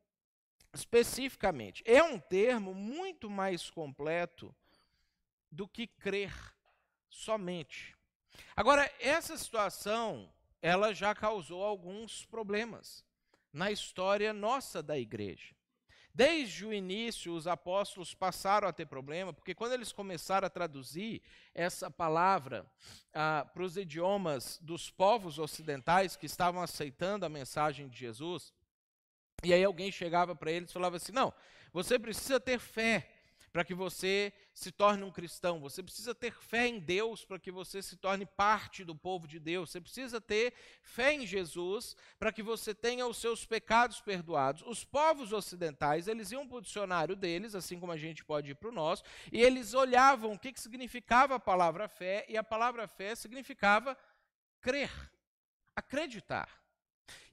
especificamente. 0.74 1.84
É 1.86 2.04
um 2.04 2.20
termo 2.20 2.74
muito 2.74 3.30
mais 3.30 3.70
completo 3.70 4.56
do 5.52 5.68
que 5.68 5.88
crer 5.88 6.34
somente. 7.10 7.96
Agora, 8.56 8.92
essa 9.00 9.38
situação, 9.38 10.32
ela 10.62 10.94
já 10.94 11.16
causou 11.16 11.64
alguns 11.64 12.26
problemas 12.26 13.04
na 13.52 13.72
história 13.72 14.32
nossa 14.32 14.82
da 14.84 14.98
igreja. 14.98 15.56
Desde 16.14 16.66
o 16.66 16.74
início, 16.74 17.34
os 17.34 17.48
apóstolos 17.48 18.14
passaram 18.14 18.68
a 18.68 18.74
ter 18.74 18.86
problema, 18.86 19.32
porque 19.32 19.56
quando 19.56 19.74
eles 19.74 19.92
começaram 19.92 20.46
a 20.46 20.50
traduzir 20.50 21.22
essa 21.54 21.90
palavra 21.90 22.70
ah, 23.14 23.50
para 23.54 23.64
os 23.64 23.78
idiomas 23.78 24.60
dos 24.62 24.90
povos 24.90 25.40
ocidentais 25.40 26.16
que 26.16 26.26
estavam 26.26 26.62
aceitando 26.62 27.26
a 27.26 27.30
mensagem 27.30 27.88
de 27.88 27.98
Jesus, 27.98 28.54
e 29.44 29.54
aí 29.54 29.64
alguém 29.64 29.92
chegava 29.92 30.36
para 30.36 30.52
eles 30.52 30.70
e 30.70 30.74
falava 30.74 30.98
assim: 30.98 31.12
não, 31.12 31.34
você 31.72 31.98
precisa 31.98 32.40
ter 32.40 32.60
fé 32.60 33.08
para 33.52 33.64
que 33.64 33.74
você 33.74 34.32
se 34.54 34.72
torne 34.72 35.04
um 35.04 35.12
cristão. 35.12 35.60
Você 35.60 35.82
precisa 35.82 36.14
ter 36.14 36.34
fé 36.34 36.68
em 36.68 36.80
Deus 36.80 37.26
para 37.26 37.40
que 37.40 37.52
você 37.52 37.82
se 37.82 37.96
torne 37.98 38.26
parte 38.26 38.84
do 38.84 38.96
povo 38.96 39.28
de 39.28 39.40
Deus. 39.40 39.72
Você 39.72 39.82
precisa 39.82 40.22
ter 40.22 40.54
fé 40.84 41.14
em 41.14 41.26
Jesus 41.26 41.96
para 42.18 42.32
que 42.32 42.44
você 42.44 42.74
tenha 42.74 43.08
os 43.08 43.18
seus 43.18 43.46
pecados 43.46 44.02
perdoados. 44.02 44.64
Os 44.66 44.84
povos 44.84 45.34
ocidentais, 45.34 46.08
eles 46.08 46.32
iam 46.32 46.48
para 46.48 46.58
o 46.58 46.62
dicionário 46.62 47.16
deles, 47.16 47.56
assim 47.56 47.80
como 47.80 47.92
a 47.92 47.98
gente 47.98 48.24
pode 48.24 48.52
ir 48.52 48.56
para 48.56 48.70
o 48.70 48.74
nosso, 48.74 49.04
e 49.32 49.42
eles 49.42 49.74
olhavam 49.74 50.34
o 50.34 50.40
que, 50.40 50.52
que 50.52 50.60
significava 50.60 51.36
a 51.36 51.40
palavra 51.40 51.88
fé, 51.88 52.26
e 52.30 52.38
a 52.38 52.44
palavra 52.44 52.88
fé 52.88 53.16
significava 53.16 53.98
crer, 54.62 54.92
acreditar. 55.76 56.59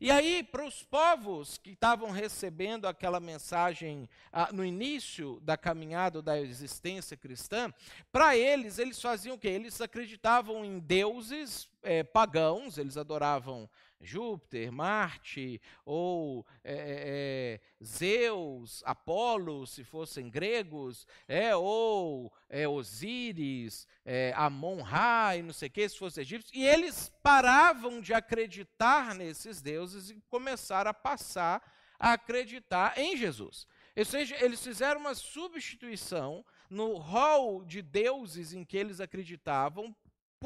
E 0.00 0.10
aí, 0.10 0.42
para 0.42 0.64
os 0.64 0.82
povos 0.82 1.58
que 1.58 1.70
estavam 1.70 2.10
recebendo 2.10 2.86
aquela 2.86 3.18
mensagem 3.18 4.08
ah, 4.32 4.50
no 4.52 4.64
início 4.64 5.40
da 5.42 5.56
caminhada 5.56 6.20
da 6.20 6.40
existência 6.40 7.16
cristã, 7.16 7.72
para 8.12 8.36
eles, 8.36 8.78
eles 8.78 9.00
faziam 9.00 9.36
o 9.36 9.38
quê? 9.38 9.48
Eles 9.48 9.80
acreditavam 9.80 10.64
em 10.64 10.78
deuses 10.78 11.68
é, 11.82 12.02
pagãos, 12.02 12.78
eles 12.78 12.96
adoravam 12.96 13.68
Júpiter, 14.00 14.70
Marte, 14.70 15.60
ou 15.84 16.46
é, 16.62 17.60
é, 17.80 17.84
Zeus, 17.84 18.82
Apolo, 18.84 19.66
se 19.66 19.84
fossem 19.84 20.28
gregos, 20.28 21.06
é, 21.26 21.56
ou 21.56 22.32
é, 22.48 22.68
Osíris, 22.68 23.86
é, 24.04 24.32
Amon-Ra 24.36 25.36
e 25.36 25.42
não 25.42 25.52
sei 25.52 25.68
o 25.68 25.70
que, 25.70 25.88
se 25.88 25.98
fossem 25.98 26.22
egípcios, 26.22 26.52
e 26.54 26.64
eles 26.64 27.12
paravam 27.22 28.00
de 28.00 28.12
acreditar 28.12 29.14
nesses 29.14 29.60
deuses 29.60 30.10
e 30.10 30.20
começaram 30.28 30.90
a 30.90 30.94
passar 30.94 31.62
a 31.98 32.12
acreditar 32.12 32.98
em 32.98 33.16
Jesus. 33.16 33.66
Ou 33.96 34.04
seja, 34.04 34.36
eles 34.44 34.62
fizeram 34.62 35.00
uma 35.00 35.14
substituição 35.14 36.44
no 36.68 36.96
rol 36.96 37.64
de 37.64 37.80
deuses 37.80 38.52
em 38.52 38.64
que 38.64 38.76
eles 38.76 39.00
acreditavam 39.00 39.94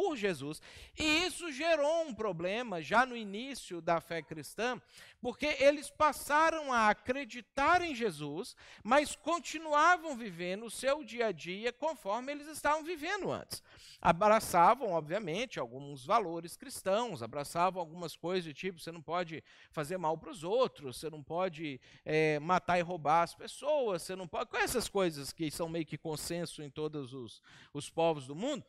por 0.00 0.16
Jesus. 0.16 0.62
E 0.98 1.26
isso 1.26 1.52
gerou 1.52 2.06
um 2.06 2.14
problema 2.14 2.80
já 2.80 3.04
no 3.04 3.14
início 3.14 3.82
da 3.82 4.00
fé 4.00 4.22
cristã, 4.22 4.80
porque 5.20 5.44
eles 5.60 5.90
passaram 5.90 6.72
a 6.72 6.88
acreditar 6.88 7.82
em 7.82 7.94
Jesus, 7.94 8.56
mas 8.82 9.14
continuavam 9.14 10.16
vivendo 10.16 10.64
o 10.64 10.70
seu 10.70 11.04
dia 11.04 11.26
a 11.26 11.32
dia 11.32 11.70
conforme 11.70 12.32
eles 12.32 12.48
estavam 12.48 12.82
vivendo 12.82 13.30
antes. 13.30 13.62
Abraçavam, 14.00 14.92
obviamente, 14.92 15.60
alguns 15.60 16.06
valores 16.06 16.56
cristãos, 16.56 17.22
abraçavam 17.22 17.78
algumas 17.78 18.16
coisas 18.16 18.44
de 18.44 18.54
tipo: 18.54 18.80
você 18.80 18.90
não 18.90 19.02
pode 19.02 19.44
fazer 19.70 19.98
mal 19.98 20.16
para 20.16 20.30
os 20.30 20.42
outros, 20.42 20.96
você 20.98 21.10
não 21.10 21.22
pode 21.22 21.78
é, 22.06 22.38
matar 22.38 22.78
e 22.78 22.82
roubar 22.82 23.24
as 23.24 23.34
pessoas, 23.34 24.00
você 24.00 24.16
não 24.16 24.26
pode. 24.26 24.48
Com 24.48 24.56
essas 24.56 24.88
coisas 24.88 25.34
que 25.34 25.50
são 25.50 25.68
meio 25.68 25.84
que 25.84 25.98
consenso 25.98 26.62
em 26.62 26.70
todos 26.70 27.12
os, 27.12 27.42
os 27.74 27.90
povos 27.90 28.26
do 28.26 28.34
mundo. 28.34 28.64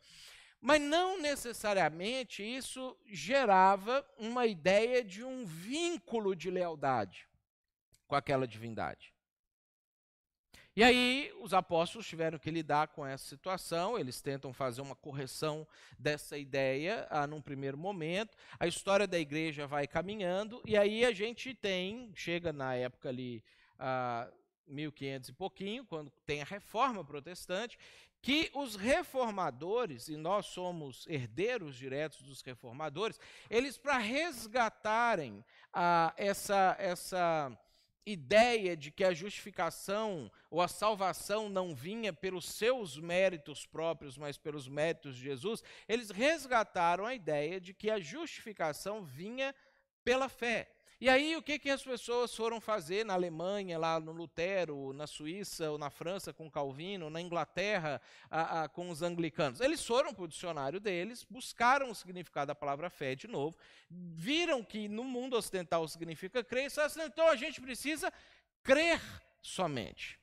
Mas 0.62 0.80
não 0.80 1.20
necessariamente 1.20 2.40
isso 2.40 2.96
gerava 3.04 4.06
uma 4.16 4.46
ideia 4.46 5.02
de 5.02 5.24
um 5.24 5.44
vínculo 5.44 6.36
de 6.36 6.52
lealdade 6.52 7.28
com 8.06 8.14
aquela 8.14 8.46
divindade. 8.46 9.12
E 10.76 10.84
aí 10.84 11.30
os 11.40 11.52
apóstolos 11.52 12.06
tiveram 12.06 12.38
que 12.38 12.50
lidar 12.50 12.88
com 12.88 13.04
essa 13.04 13.26
situação, 13.26 13.98
eles 13.98 14.22
tentam 14.22 14.52
fazer 14.52 14.80
uma 14.80 14.94
correção 14.94 15.66
dessa 15.98 16.38
ideia 16.38 17.08
ah, 17.10 17.26
num 17.26 17.42
primeiro 17.42 17.76
momento. 17.76 18.36
A 18.58 18.66
história 18.66 19.06
da 19.06 19.18
igreja 19.18 19.66
vai 19.66 19.88
caminhando, 19.88 20.62
e 20.64 20.76
aí 20.76 21.04
a 21.04 21.12
gente 21.12 21.54
tem, 21.54 22.12
chega 22.14 22.52
na 22.52 22.74
época 22.74 23.08
ali, 23.08 23.44
ah, 23.78 24.32
1500 24.66 25.28
e 25.28 25.32
pouquinho, 25.32 25.84
quando 25.84 26.10
tem 26.24 26.40
a 26.40 26.46
reforma 26.46 27.04
protestante, 27.04 27.76
que 28.22 28.50
os 28.54 28.76
reformadores, 28.76 30.08
e 30.08 30.16
nós 30.16 30.46
somos 30.46 31.04
herdeiros 31.08 31.74
diretos 31.74 32.22
dos 32.22 32.40
reformadores, 32.40 33.18
eles, 33.50 33.76
para 33.76 33.98
resgatarem 33.98 35.44
ah, 35.72 36.14
essa, 36.16 36.76
essa 36.78 37.58
ideia 38.06 38.76
de 38.76 38.92
que 38.92 39.02
a 39.02 39.12
justificação 39.12 40.30
ou 40.48 40.60
a 40.60 40.68
salvação 40.68 41.48
não 41.48 41.74
vinha 41.74 42.12
pelos 42.12 42.44
seus 42.44 42.96
méritos 42.96 43.66
próprios, 43.66 44.16
mas 44.16 44.38
pelos 44.38 44.68
méritos 44.68 45.16
de 45.16 45.22
Jesus, 45.22 45.62
eles 45.88 46.10
resgataram 46.10 47.04
a 47.04 47.14
ideia 47.14 47.60
de 47.60 47.74
que 47.74 47.90
a 47.90 47.98
justificação 47.98 49.02
vinha 49.02 49.52
pela 50.04 50.28
fé. 50.28 50.70
E 51.02 51.08
aí, 51.08 51.34
o 51.34 51.42
que, 51.42 51.58
que 51.58 51.68
as 51.68 51.82
pessoas 51.82 52.32
foram 52.32 52.60
fazer 52.60 53.04
na 53.04 53.14
Alemanha, 53.14 53.76
lá 53.76 53.98
no 53.98 54.12
Lutero, 54.12 54.92
na 54.92 55.04
Suíça 55.04 55.68
ou 55.68 55.76
na 55.76 55.90
França 55.90 56.32
com 56.32 56.48
Calvino, 56.48 57.10
na 57.10 57.20
Inglaterra 57.20 58.00
a, 58.30 58.62
a, 58.62 58.68
com 58.68 58.88
os 58.88 59.02
anglicanos? 59.02 59.60
Eles 59.60 59.84
foram 59.84 60.14
para 60.14 60.22
o 60.22 60.28
dicionário 60.28 60.78
deles, 60.78 61.26
buscaram 61.28 61.90
o 61.90 61.94
significado 61.96 62.46
da 62.46 62.54
palavra 62.54 62.88
fé 62.88 63.16
de 63.16 63.26
novo, 63.26 63.56
viram 63.90 64.62
que 64.62 64.86
no 64.86 65.02
mundo 65.02 65.36
ocidental 65.36 65.88
significa 65.88 66.44
crer, 66.44 66.70
e 66.70 66.80
assim, 66.80 67.02
então 67.02 67.28
a 67.28 67.34
gente 67.34 67.60
precisa 67.60 68.12
crer 68.62 69.02
somente. 69.42 70.20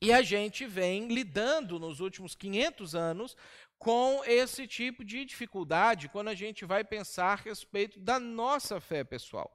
E 0.00 0.10
a 0.10 0.22
gente 0.22 0.64
vem 0.64 1.08
lidando 1.08 1.78
nos 1.78 2.00
últimos 2.00 2.34
500 2.34 2.94
anos 2.94 3.36
com 3.80 4.22
esse 4.26 4.66
tipo 4.68 5.02
de 5.02 5.24
dificuldade 5.24 6.10
quando 6.10 6.28
a 6.28 6.34
gente 6.34 6.66
vai 6.66 6.84
pensar 6.84 7.32
a 7.32 7.34
respeito 7.34 7.98
da 7.98 8.20
nossa 8.20 8.78
fé 8.78 9.02
pessoal. 9.02 9.50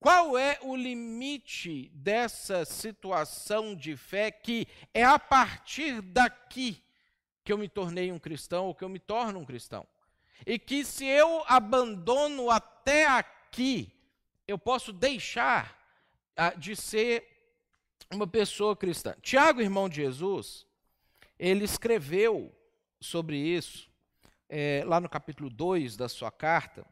Qual 0.00 0.38
é 0.38 0.58
o 0.62 0.74
limite 0.74 1.90
dessa 1.94 2.64
situação 2.64 3.76
de 3.76 3.94
fé 3.94 4.30
que 4.30 4.66
é 4.94 5.04
a 5.04 5.18
partir 5.18 6.00
daqui 6.00 6.82
que 7.44 7.52
eu 7.52 7.58
me 7.58 7.68
tornei 7.68 8.10
um 8.10 8.18
cristão 8.18 8.68
ou 8.68 8.74
que 8.74 8.84
eu 8.84 8.88
me 8.88 8.98
torno 8.98 9.38
um 9.38 9.44
cristão? 9.44 9.86
E 10.46 10.58
que 10.58 10.82
se 10.82 11.04
eu 11.04 11.44
abandono 11.46 12.50
até 12.50 13.06
aqui, 13.06 13.92
eu 14.48 14.58
posso 14.58 14.94
deixar 14.94 15.78
ah, 16.34 16.54
de 16.54 16.74
ser 16.74 17.28
uma 18.10 18.26
pessoa 18.26 18.74
cristã. 18.74 19.14
Tiago, 19.20 19.60
irmão 19.60 19.90
de 19.90 19.96
Jesus, 19.96 20.66
ele 21.38 21.64
escreveu 21.64 22.50
sobre 23.02 23.36
isso 23.36 23.92
é, 24.54 24.82
lá 24.86 25.00
no 25.00 25.08
capítulo 25.08 25.48
2 25.48 25.96
da 25.96 26.10
sua 26.10 26.30
carta, 26.30 26.84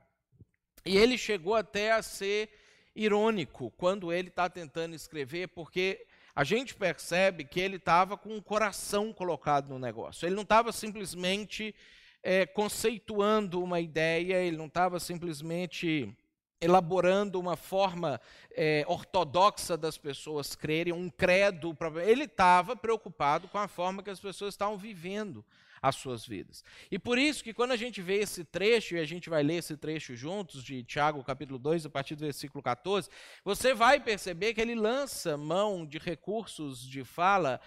e 0.86 0.96
ele 0.96 1.18
chegou 1.18 1.54
até 1.54 1.92
a 1.92 2.02
ser 2.02 2.50
irônico 2.96 3.70
quando 3.76 4.10
ele 4.10 4.28
está 4.28 4.48
tentando 4.48 4.94
escrever, 4.94 5.48
porque 5.48 6.06
a 6.34 6.42
gente 6.42 6.74
percebe 6.74 7.44
que 7.44 7.60
ele 7.60 7.76
estava 7.76 8.16
com 8.16 8.34
o 8.34 8.42
coração 8.42 9.12
colocado 9.12 9.68
no 9.68 9.78
negócio. 9.78 10.26
Ele 10.26 10.34
não 10.34 10.42
estava 10.42 10.72
simplesmente 10.72 11.74
é, 12.22 12.46
conceituando 12.46 13.62
uma 13.62 13.78
ideia, 13.78 14.42
ele 14.42 14.56
não 14.56 14.66
estava 14.66 14.98
simplesmente 14.98 16.16
elaborando 16.62 17.38
uma 17.38 17.56
forma 17.56 18.18
é, 18.52 18.84
ortodoxa 18.86 19.76
das 19.76 19.98
pessoas 19.98 20.54
crerem, 20.54 20.94
um 20.94 21.10
credo. 21.10 21.76
Ele 22.06 22.24
estava 22.24 22.74
preocupado 22.74 23.48
com 23.48 23.58
a 23.58 23.68
forma 23.68 24.02
que 24.02 24.10
as 24.10 24.20
pessoas 24.20 24.54
estavam 24.54 24.78
vivendo 24.78 25.44
as 25.82 25.96
suas 25.96 26.26
vidas. 26.26 26.62
E 26.90 26.98
por 26.98 27.18
isso 27.18 27.42
que 27.42 27.54
quando 27.54 27.72
a 27.72 27.76
gente 27.76 28.02
vê 28.02 28.16
esse 28.16 28.44
trecho, 28.44 28.94
e 28.94 28.98
a 28.98 29.04
gente 29.04 29.30
vai 29.30 29.42
ler 29.42 29.56
esse 29.56 29.76
trecho 29.76 30.14
juntos, 30.14 30.62
de 30.62 30.82
Tiago, 30.84 31.24
capítulo 31.24 31.58
2, 31.58 31.86
a 31.86 31.90
partir 31.90 32.14
do 32.14 32.20
versículo 32.20 32.62
14, 32.62 33.08
você 33.44 33.72
vai 33.72 33.98
perceber 33.98 34.52
que 34.54 34.60
ele 34.60 34.74
lança 34.74 35.36
mão 35.36 35.86
de 35.86 35.98
recursos 35.98 36.86
de 36.86 37.04
fala, 37.04 37.60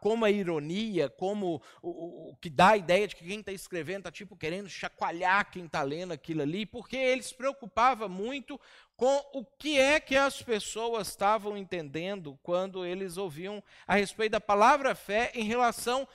como 0.00 0.24
a 0.24 0.30
ironia, 0.30 1.08
como 1.08 1.62
o, 1.82 2.36
que 2.40 2.50
dá 2.50 2.70
a 2.70 2.76
ideia 2.76 3.06
de 3.06 3.14
que 3.14 3.24
quem 3.24 3.40
está 3.40 3.52
escrevendo 3.52 4.00
está 4.00 4.10
tipo 4.10 4.36
querendo 4.36 4.68
chacoalhar 4.68 5.50
quem 5.50 5.66
está 5.66 5.82
lendo 5.82 6.12
aquilo 6.12 6.42
ali, 6.42 6.66
porque 6.66 6.96
ele 6.96 7.22
se 7.22 7.34
preocupava 7.34 8.08
muito 8.08 8.60
com 8.96 9.24
o 9.32 9.44
que 9.44 9.78
é 9.78 9.98
que 9.98 10.14
as 10.14 10.42
pessoas 10.42 11.08
estavam 11.08 11.56
entendendo 11.56 12.38
quando 12.42 12.84
eles 12.84 13.16
ouviam 13.16 13.62
a 13.86 13.94
respeito 13.94 14.32
da 14.32 14.40
palavra 14.40 14.94
fé 14.94 15.30
em 15.34 15.44
relação 15.44 16.06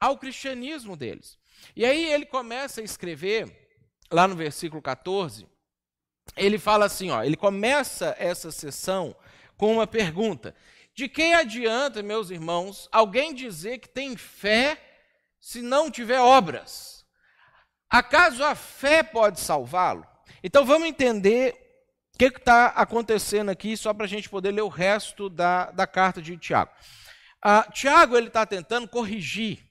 ao 0.00 0.16
cristianismo 0.16 0.96
deles. 0.96 1.38
E 1.76 1.84
aí 1.84 2.10
ele 2.10 2.24
começa 2.24 2.80
a 2.80 2.84
escrever, 2.84 3.68
lá 4.10 4.26
no 4.26 4.34
versículo 4.34 4.80
14, 4.80 5.46
ele 6.36 6.58
fala 6.58 6.86
assim, 6.86 7.10
ó, 7.10 7.22
ele 7.22 7.36
começa 7.36 8.16
essa 8.18 8.50
sessão 8.50 9.14
com 9.56 9.74
uma 9.74 9.86
pergunta: 9.86 10.54
De 10.94 11.08
que 11.08 11.32
adianta, 11.32 12.02
meus 12.02 12.30
irmãos, 12.30 12.88
alguém 12.90 13.34
dizer 13.34 13.78
que 13.78 13.88
tem 13.88 14.16
fé 14.16 14.80
se 15.38 15.60
não 15.60 15.90
tiver 15.90 16.20
obras? 16.20 17.04
Acaso 17.88 18.42
a 18.44 18.54
fé 18.54 19.02
pode 19.02 19.40
salvá-lo? 19.40 20.06
Então 20.42 20.64
vamos 20.64 20.88
entender 20.88 21.54
o 22.14 22.18
que 22.18 22.26
está 22.26 22.66
acontecendo 22.68 23.50
aqui, 23.50 23.76
só 23.76 23.92
para 23.92 24.04
a 24.04 24.08
gente 24.08 24.28
poder 24.28 24.52
ler 24.52 24.62
o 24.62 24.68
resto 24.68 25.28
da, 25.28 25.70
da 25.72 25.86
carta 25.86 26.22
de 26.22 26.36
Tiago. 26.36 26.70
Ah, 27.42 27.66
Tiago 27.72 28.16
ele 28.16 28.28
está 28.28 28.46
tentando 28.46 28.86
corrigir 28.86 29.69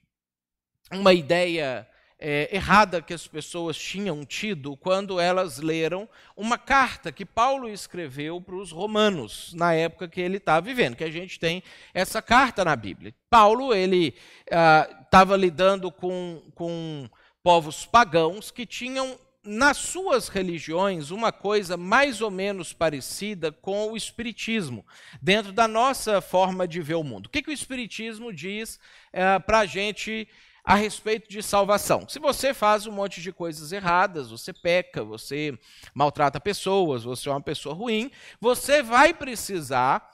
uma 0.90 1.12
ideia 1.12 1.86
é, 2.20 2.54
errada 2.54 3.00
que 3.00 3.14
as 3.14 3.26
pessoas 3.26 3.78
tinham 3.78 4.24
tido 4.26 4.76
quando 4.76 5.18
elas 5.18 5.58
leram 5.58 6.06
uma 6.36 6.58
carta 6.58 7.10
que 7.10 7.24
Paulo 7.24 7.68
escreveu 7.68 8.40
para 8.40 8.54
os 8.54 8.70
romanos 8.70 9.54
na 9.54 9.72
época 9.72 10.06
que 10.06 10.20
ele 10.20 10.36
estava 10.36 10.60
vivendo, 10.60 10.96
que 10.96 11.04
a 11.04 11.10
gente 11.10 11.40
tem 11.40 11.62
essa 11.94 12.20
carta 12.20 12.62
na 12.64 12.76
Bíblia. 12.76 13.14
Paulo 13.30 13.74
ele 13.74 14.14
estava 14.44 15.34
ah, 15.34 15.38
lidando 15.38 15.90
com, 15.90 16.42
com 16.54 17.08
povos 17.42 17.86
pagãos 17.86 18.50
que 18.50 18.66
tinham 18.66 19.18
nas 19.42 19.78
suas 19.78 20.28
religiões 20.28 21.10
uma 21.10 21.32
coisa 21.32 21.74
mais 21.74 22.20
ou 22.20 22.30
menos 22.30 22.74
parecida 22.74 23.50
com 23.50 23.90
o 23.90 23.96
Espiritismo, 23.96 24.84
dentro 25.22 25.50
da 25.50 25.66
nossa 25.66 26.20
forma 26.20 26.68
de 26.68 26.82
ver 26.82 26.96
o 26.96 27.02
mundo. 27.02 27.26
O 27.26 27.30
que, 27.30 27.42
que 27.42 27.48
o 27.48 27.52
Espiritismo 27.52 28.30
diz 28.30 28.78
é, 29.10 29.38
para 29.38 29.60
a 29.60 29.66
gente 29.66 30.28
a 30.64 30.74
respeito 30.74 31.28
de 31.28 31.42
salvação. 31.42 32.06
Se 32.08 32.18
você 32.18 32.52
faz 32.52 32.86
um 32.86 32.92
monte 32.92 33.20
de 33.20 33.32
coisas 33.32 33.72
erradas, 33.72 34.30
você 34.30 34.52
peca, 34.52 35.02
você 35.02 35.58
maltrata 35.94 36.40
pessoas, 36.40 37.04
você 37.04 37.28
é 37.28 37.32
uma 37.32 37.40
pessoa 37.40 37.74
ruim, 37.74 38.10
você 38.40 38.82
vai 38.82 39.14
precisar 39.14 40.10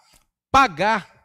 pagar 0.51 1.16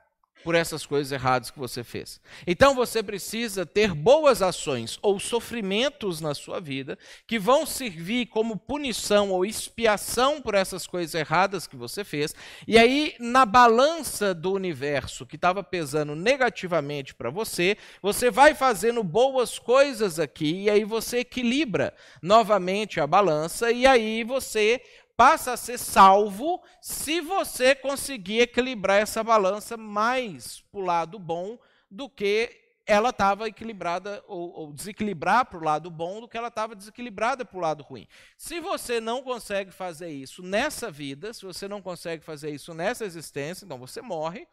por 0.43 0.55
essas 0.55 0.85
coisas 0.85 1.11
erradas 1.11 1.51
que 1.51 1.59
você 1.59 1.83
fez. 1.83 2.19
Então 2.45 2.75
você 2.75 3.01
precisa 3.01 3.65
ter 3.65 3.93
boas 3.93 4.41
ações 4.41 4.97
ou 5.01 5.19
sofrimentos 5.19 6.21
na 6.21 6.33
sua 6.33 6.59
vida 6.59 6.97
que 7.27 7.39
vão 7.39 7.65
servir 7.65 8.27
como 8.27 8.57
punição 8.57 9.31
ou 9.31 9.45
expiação 9.45 10.41
por 10.41 10.55
essas 10.55 10.85
coisas 10.87 11.15
erradas 11.15 11.67
que 11.67 11.75
você 11.75 12.03
fez. 12.03 12.33
E 12.67 12.77
aí, 12.77 13.15
na 13.19 13.45
balança 13.45 14.33
do 14.33 14.53
universo 14.53 15.25
que 15.25 15.35
estava 15.35 15.63
pesando 15.63 16.15
negativamente 16.15 17.13
para 17.13 17.29
você, 17.29 17.77
você 18.01 18.29
vai 18.29 18.53
fazendo 18.53 19.03
boas 19.03 19.59
coisas 19.59 20.19
aqui 20.19 20.63
e 20.63 20.69
aí 20.69 20.83
você 20.83 21.19
equilibra 21.19 21.93
novamente 22.21 22.99
a 22.99 23.07
balança 23.07 23.71
e 23.71 23.85
aí 23.85 24.23
você 24.23 24.81
passa 25.15 25.53
a 25.53 25.57
ser 25.57 25.77
salvo 25.77 26.61
se 26.81 27.21
você 27.21 27.75
conseguir 27.75 28.41
equilibrar 28.41 28.99
essa 28.99 29.23
balança 29.23 29.77
mais 29.77 30.61
para 30.71 30.79
o 30.79 30.83
lado 30.83 31.19
bom 31.19 31.57
do 31.89 32.09
que 32.09 32.61
ela 32.85 33.09
estava 33.09 33.47
equilibrada, 33.47 34.23
ou, 34.27 34.51
ou 34.51 34.73
desequilibrar 34.73 35.45
para 35.45 35.59
o 35.59 35.63
lado 35.63 35.89
bom 35.89 36.19
do 36.19 36.27
que 36.27 36.37
ela 36.37 36.47
estava 36.47 36.75
desequilibrada 36.75 37.45
para 37.45 37.57
o 37.57 37.61
lado 37.61 37.83
ruim. 37.83 38.07
Se 38.37 38.59
você 38.59 38.99
não 38.99 39.23
consegue 39.23 39.71
fazer 39.71 40.09
isso 40.09 40.41
nessa 40.41 40.91
vida, 40.91 41.33
se 41.33 41.45
você 41.45 41.67
não 41.67 41.81
consegue 41.81 42.23
fazer 42.23 42.49
isso 42.49 42.73
nessa 42.73 43.05
existência, 43.05 43.65
então 43.65 43.77
você 43.77 44.01
morre. 44.01 44.47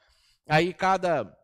Aí 0.47 0.73
cada 0.73 1.37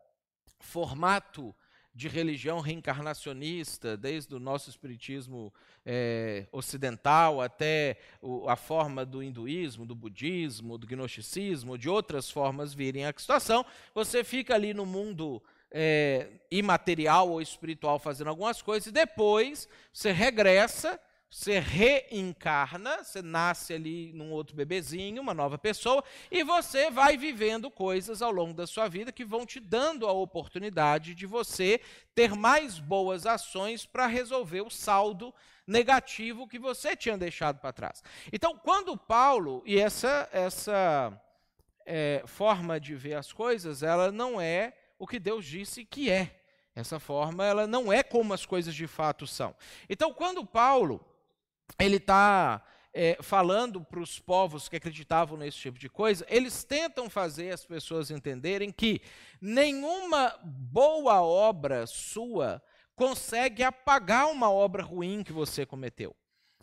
formato 0.59 1.53
de 1.93 2.07
religião 2.07 2.59
reencarnacionista, 2.59 3.95
desde 3.95 4.35
o 4.35 4.39
nosso 4.39 4.69
espiritismo 4.69 5.53
é, 5.85 6.47
ocidental 6.51 7.41
até 7.41 7.97
o, 8.21 8.49
a 8.49 8.55
forma 8.55 9.05
do 9.05 9.21
hinduísmo, 9.21 9.85
do 9.85 9.93
budismo, 9.93 10.77
do 10.77 10.87
gnosticismo, 10.87 11.77
de 11.77 11.87
outras 11.87 12.29
formas 12.29 12.73
virem 12.73 13.05
a 13.05 13.13
situação, 13.15 13.65
você 13.93 14.23
fica 14.23 14.55
ali 14.55 14.73
no 14.73 14.85
mundo 14.85 15.41
é, 15.71 16.27
imaterial 16.49 17.29
ou 17.29 17.41
espiritual 17.41 17.99
fazendo 17.99 18.29
algumas 18.29 18.61
coisas, 18.61 18.87
e 18.87 18.91
depois 18.91 19.67
você 19.93 20.11
regressa 20.11 20.99
você 21.35 21.59
reencarna, 21.59 23.03
você 23.03 23.21
nasce 23.21 23.73
ali 23.73 24.13
num 24.13 24.31
outro 24.31 24.55
bebezinho, 24.55 25.21
uma 25.21 25.33
nova 25.33 25.57
pessoa, 25.57 26.01
e 26.31 26.45
você 26.45 26.89
vai 26.89 27.17
vivendo 27.17 27.69
coisas 27.69 28.21
ao 28.21 28.31
longo 28.31 28.53
da 28.53 28.65
sua 28.65 28.87
vida 28.87 29.11
que 29.11 29.25
vão 29.25 29.45
te 29.45 29.59
dando 29.59 30.07
a 30.07 30.13
oportunidade 30.13 31.13
de 31.13 31.25
você 31.25 31.81
ter 32.15 32.33
mais 32.33 32.79
boas 32.79 33.25
ações 33.25 33.85
para 33.85 34.07
resolver 34.07 34.61
o 34.61 34.69
saldo 34.69 35.33
negativo 35.67 36.47
que 36.47 36.57
você 36.57 36.95
tinha 36.95 37.17
deixado 37.17 37.59
para 37.59 37.73
trás. 37.73 38.01
Então, 38.31 38.57
quando 38.57 38.95
Paulo, 38.95 39.61
e 39.65 39.77
essa, 39.77 40.29
essa 40.31 41.21
é, 41.85 42.23
forma 42.25 42.79
de 42.79 42.95
ver 42.95 43.15
as 43.15 43.33
coisas, 43.33 43.83
ela 43.83 44.09
não 44.09 44.39
é 44.39 44.73
o 44.97 45.05
que 45.05 45.19
Deus 45.19 45.45
disse 45.45 45.83
que 45.83 46.09
é. 46.09 46.39
Essa 46.73 46.97
forma, 46.97 47.45
ela 47.45 47.67
não 47.67 47.91
é 47.91 48.03
como 48.03 48.33
as 48.33 48.45
coisas 48.45 48.73
de 48.73 48.87
fato 48.87 49.27
são. 49.27 49.53
Então, 49.89 50.13
quando 50.13 50.45
Paulo 50.45 51.05
ele 51.79 51.97
está 51.97 52.63
é, 52.93 53.17
falando 53.21 53.83
para 53.83 53.99
os 53.99 54.19
povos 54.19 54.69
que 54.69 54.77
acreditavam 54.77 55.37
nesse 55.37 55.57
tipo 55.57 55.77
de 55.77 55.89
coisa, 55.89 56.25
eles 56.29 56.63
tentam 56.63 57.09
fazer 57.09 57.51
as 57.51 57.65
pessoas 57.65 58.09
entenderem 58.09 58.71
que 58.71 59.01
nenhuma 59.41 60.33
boa 60.43 61.21
obra 61.21 61.85
sua 61.85 62.63
consegue 62.95 63.63
apagar 63.63 64.27
uma 64.27 64.49
obra 64.49 64.81
ruim 64.81 65.23
que 65.23 65.33
você 65.33 65.65
cometeu. 65.65 66.15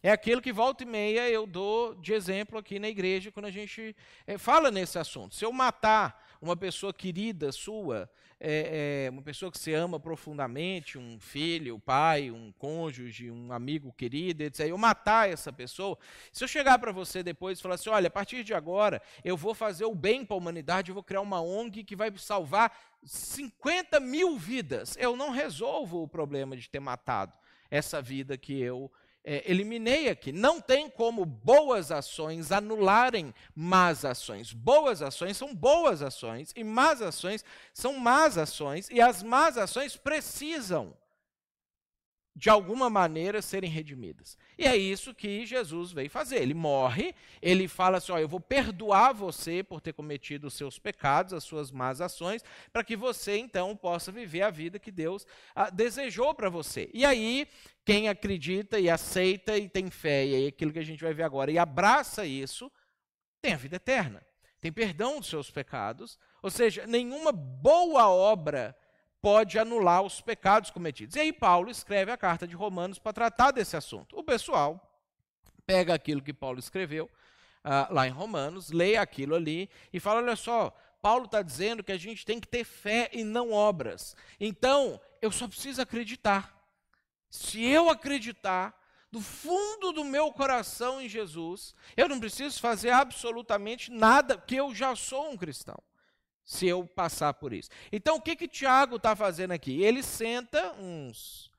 É 0.02 0.10
aquilo 0.10 0.42
que 0.42 0.52
volta 0.52 0.82
e 0.82 0.86
meia 0.86 1.28
eu 1.28 1.46
dou 1.46 1.94
de 1.94 2.12
exemplo 2.12 2.58
aqui 2.58 2.78
na 2.80 2.88
igreja 2.88 3.30
quando 3.30 3.46
a 3.46 3.50
gente 3.52 3.94
é, 4.26 4.36
fala 4.36 4.70
nesse 4.70 4.98
assunto. 4.98 5.34
Se 5.34 5.44
eu 5.44 5.52
matar 5.52 6.31
uma 6.42 6.56
pessoa 6.56 6.92
querida 6.92 7.52
sua, 7.52 8.10
é, 8.40 9.04
é, 9.06 9.10
uma 9.10 9.22
pessoa 9.22 9.48
que 9.52 9.56
você 9.56 9.72
ama 9.74 10.00
profundamente, 10.00 10.98
um 10.98 11.20
filho, 11.20 11.76
um 11.76 11.80
pai, 11.80 12.32
um 12.32 12.50
cônjuge, 12.58 13.30
um 13.30 13.52
amigo 13.52 13.92
querido, 13.92 14.42
etc. 14.42 14.66
Eu 14.66 14.76
matar 14.76 15.30
essa 15.30 15.52
pessoa, 15.52 15.96
se 16.32 16.42
eu 16.42 16.48
chegar 16.48 16.80
para 16.80 16.90
você 16.90 17.22
depois 17.22 17.60
e 17.60 17.62
falar 17.62 17.76
assim: 17.76 17.90
olha, 17.90 18.08
a 18.08 18.10
partir 18.10 18.42
de 18.42 18.52
agora 18.52 19.00
eu 19.24 19.36
vou 19.36 19.54
fazer 19.54 19.84
o 19.84 19.94
bem 19.94 20.24
para 20.24 20.34
a 20.34 20.38
humanidade, 20.38 20.90
eu 20.90 20.94
vou 20.94 21.04
criar 21.04 21.20
uma 21.20 21.40
ONG 21.40 21.84
que 21.84 21.94
vai 21.94 22.12
salvar 22.18 22.76
50 23.04 24.00
mil 24.00 24.36
vidas, 24.36 24.96
eu 24.98 25.16
não 25.16 25.30
resolvo 25.30 26.02
o 26.02 26.08
problema 26.08 26.56
de 26.56 26.68
ter 26.68 26.80
matado 26.80 27.32
essa 27.70 28.02
vida 28.02 28.36
que 28.36 28.60
eu 28.60 28.90
é, 29.24 29.50
eliminei 29.50 30.08
aqui. 30.08 30.32
Não 30.32 30.60
tem 30.60 30.90
como 30.90 31.24
boas 31.24 31.92
ações 31.92 32.50
anularem 32.50 33.34
más 33.54 34.04
ações. 34.04 34.52
Boas 34.52 35.02
ações 35.02 35.36
são 35.36 35.54
boas 35.54 36.02
ações 36.02 36.52
e 36.56 36.64
más 36.64 37.00
ações 37.00 37.44
são 37.72 37.94
más 37.94 38.36
ações, 38.36 38.88
e 38.90 39.00
as 39.00 39.22
más 39.22 39.56
ações 39.56 39.96
precisam 39.96 40.94
de 42.34 42.48
alguma 42.48 42.88
maneira 42.88 43.42
serem 43.42 43.70
redimidas. 43.70 44.38
E 44.58 44.66
é 44.66 44.76
isso 44.76 45.14
que 45.14 45.44
Jesus 45.44 45.92
veio 45.92 46.08
fazer. 46.08 46.40
Ele 46.40 46.54
morre, 46.54 47.14
ele 47.40 47.68
fala 47.68 47.98
assim: 47.98 48.12
ó, 48.12 48.18
eu 48.18 48.28
vou 48.28 48.40
perdoar 48.40 49.12
você 49.12 49.62
por 49.62 49.80
ter 49.80 49.92
cometido 49.92 50.46
os 50.46 50.54
seus 50.54 50.78
pecados, 50.78 51.34
as 51.34 51.44
suas 51.44 51.70
más 51.70 52.00
ações, 52.00 52.42
para 52.72 52.82
que 52.82 52.96
você 52.96 53.36
então 53.36 53.76
possa 53.76 54.10
viver 54.10 54.42
a 54.42 54.50
vida 54.50 54.78
que 54.78 54.90
Deus 54.90 55.26
ah, 55.54 55.70
desejou 55.70 56.34
para 56.34 56.48
você. 56.48 56.90
E 56.94 57.04
aí, 57.04 57.46
quem 57.84 58.08
acredita 58.08 58.78
e 58.80 58.88
aceita 58.88 59.56
e 59.58 59.68
tem 59.68 59.90
fé, 59.90 60.24
e 60.24 60.44
é 60.44 60.48
aquilo 60.48 60.72
que 60.72 60.78
a 60.78 60.84
gente 60.84 61.04
vai 61.04 61.12
ver 61.12 61.24
agora, 61.24 61.50
e 61.50 61.58
abraça 61.58 62.24
isso, 62.24 62.72
tem 63.40 63.52
a 63.52 63.58
vida 63.58 63.76
eterna. 63.76 64.24
Tem 64.60 64.72
perdão 64.72 65.18
dos 65.18 65.28
seus 65.28 65.50
pecados, 65.50 66.16
ou 66.40 66.48
seja, 66.48 66.86
nenhuma 66.86 67.32
boa 67.32 68.08
obra 68.08 68.76
pode 69.22 69.56
anular 69.56 70.02
os 70.02 70.20
pecados 70.20 70.70
cometidos. 70.70 71.14
E 71.14 71.20
aí 71.20 71.32
Paulo 71.32 71.70
escreve 71.70 72.10
a 72.10 72.16
carta 72.16 72.46
de 72.46 72.56
Romanos 72.56 72.98
para 72.98 73.12
tratar 73.12 73.52
desse 73.52 73.76
assunto. 73.76 74.18
O 74.18 74.24
pessoal 74.24 75.00
pega 75.64 75.94
aquilo 75.94 76.20
que 76.20 76.34
Paulo 76.34 76.58
escreveu 76.58 77.08
uh, 77.64 77.94
lá 77.94 78.06
em 78.06 78.10
Romanos, 78.10 78.72
lê 78.72 78.96
aquilo 78.96 79.36
ali 79.36 79.70
e 79.92 80.00
fala: 80.00 80.20
olha 80.20 80.34
só, 80.34 80.76
Paulo 81.00 81.26
está 81.26 81.40
dizendo 81.40 81.84
que 81.84 81.92
a 81.92 81.98
gente 81.98 82.26
tem 82.26 82.40
que 82.40 82.48
ter 82.48 82.64
fé 82.64 83.08
e 83.12 83.22
não 83.22 83.52
obras. 83.52 84.16
Então, 84.40 85.00
eu 85.22 85.30
só 85.30 85.46
preciso 85.46 85.80
acreditar. 85.80 86.60
Se 87.30 87.64
eu 87.64 87.88
acreditar 87.88 88.76
do 89.10 89.20
fundo 89.20 89.92
do 89.92 90.04
meu 90.04 90.32
coração 90.32 91.00
em 91.00 91.08
Jesus, 91.08 91.74
eu 91.96 92.08
não 92.08 92.18
preciso 92.18 92.60
fazer 92.60 92.90
absolutamente 92.90 93.90
nada, 93.90 94.36
porque 94.36 94.56
eu 94.56 94.74
já 94.74 94.96
sou 94.96 95.30
um 95.30 95.36
cristão 95.36 95.80
se 96.44 96.66
eu 96.66 96.84
passar 96.84 97.34
por 97.34 97.52
isso. 97.52 97.70
Então, 97.90 98.16
o 98.16 98.20
que 98.20 98.36
que 98.36 98.48
Tiago 98.48 98.96
está 98.96 99.14
fazendo 99.14 99.52
aqui? 99.52 99.82
Ele 99.82 100.02
senta 100.02 100.72
uns 100.78 101.52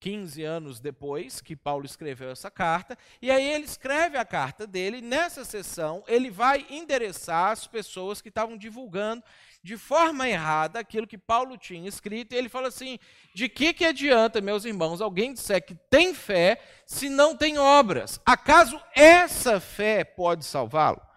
15 0.00 0.42
anos 0.42 0.80
depois 0.80 1.42
que 1.42 1.54
Paulo 1.54 1.84
escreveu 1.84 2.30
essa 2.30 2.50
carta, 2.50 2.96
e 3.20 3.30
aí 3.30 3.46
ele 3.46 3.66
escreve 3.66 4.16
a 4.16 4.24
carta 4.24 4.66
dele, 4.66 5.02
nessa 5.02 5.44
sessão 5.44 6.02
ele 6.08 6.30
vai 6.30 6.66
endereçar 6.70 7.50
as 7.50 7.66
pessoas 7.66 8.22
que 8.22 8.30
estavam 8.30 8.56
divulgando 8.56 9.22
de 9.62 9.76
forma 9.76 10.26
errada 10.26 10.78
aquilo 10.78 11.06
que 11.06 11.18
Paulo 11.18 11.58
tinha 11.58 11.86
escrito, 11.86 12.32
e 12.32 12.38
ele 12.38 12.48
fala 12.48 12.68
assim: 12.68 12.98
de 13.34 13.46
que, 13.46 13.74
que 13.74 13.84
adianta, 13.84 14.40
meus 14.40 14.64
irmãos, 14.64 15.02
alguém 15.02 15.34
disser 15.34 15.62
que 15.64 15.74
tem 15.74 16.14
fé 16.14 16.62
se 16.86 17.10
não 17.10 17.36
tem 17.36 17.58
obras? 17.58 18.18
Acaso 18.24 18.80
essa 18.94 19.60
fé 19.60 20.02
pode 20.02 20.46
salvá-lo? 20.46 21.09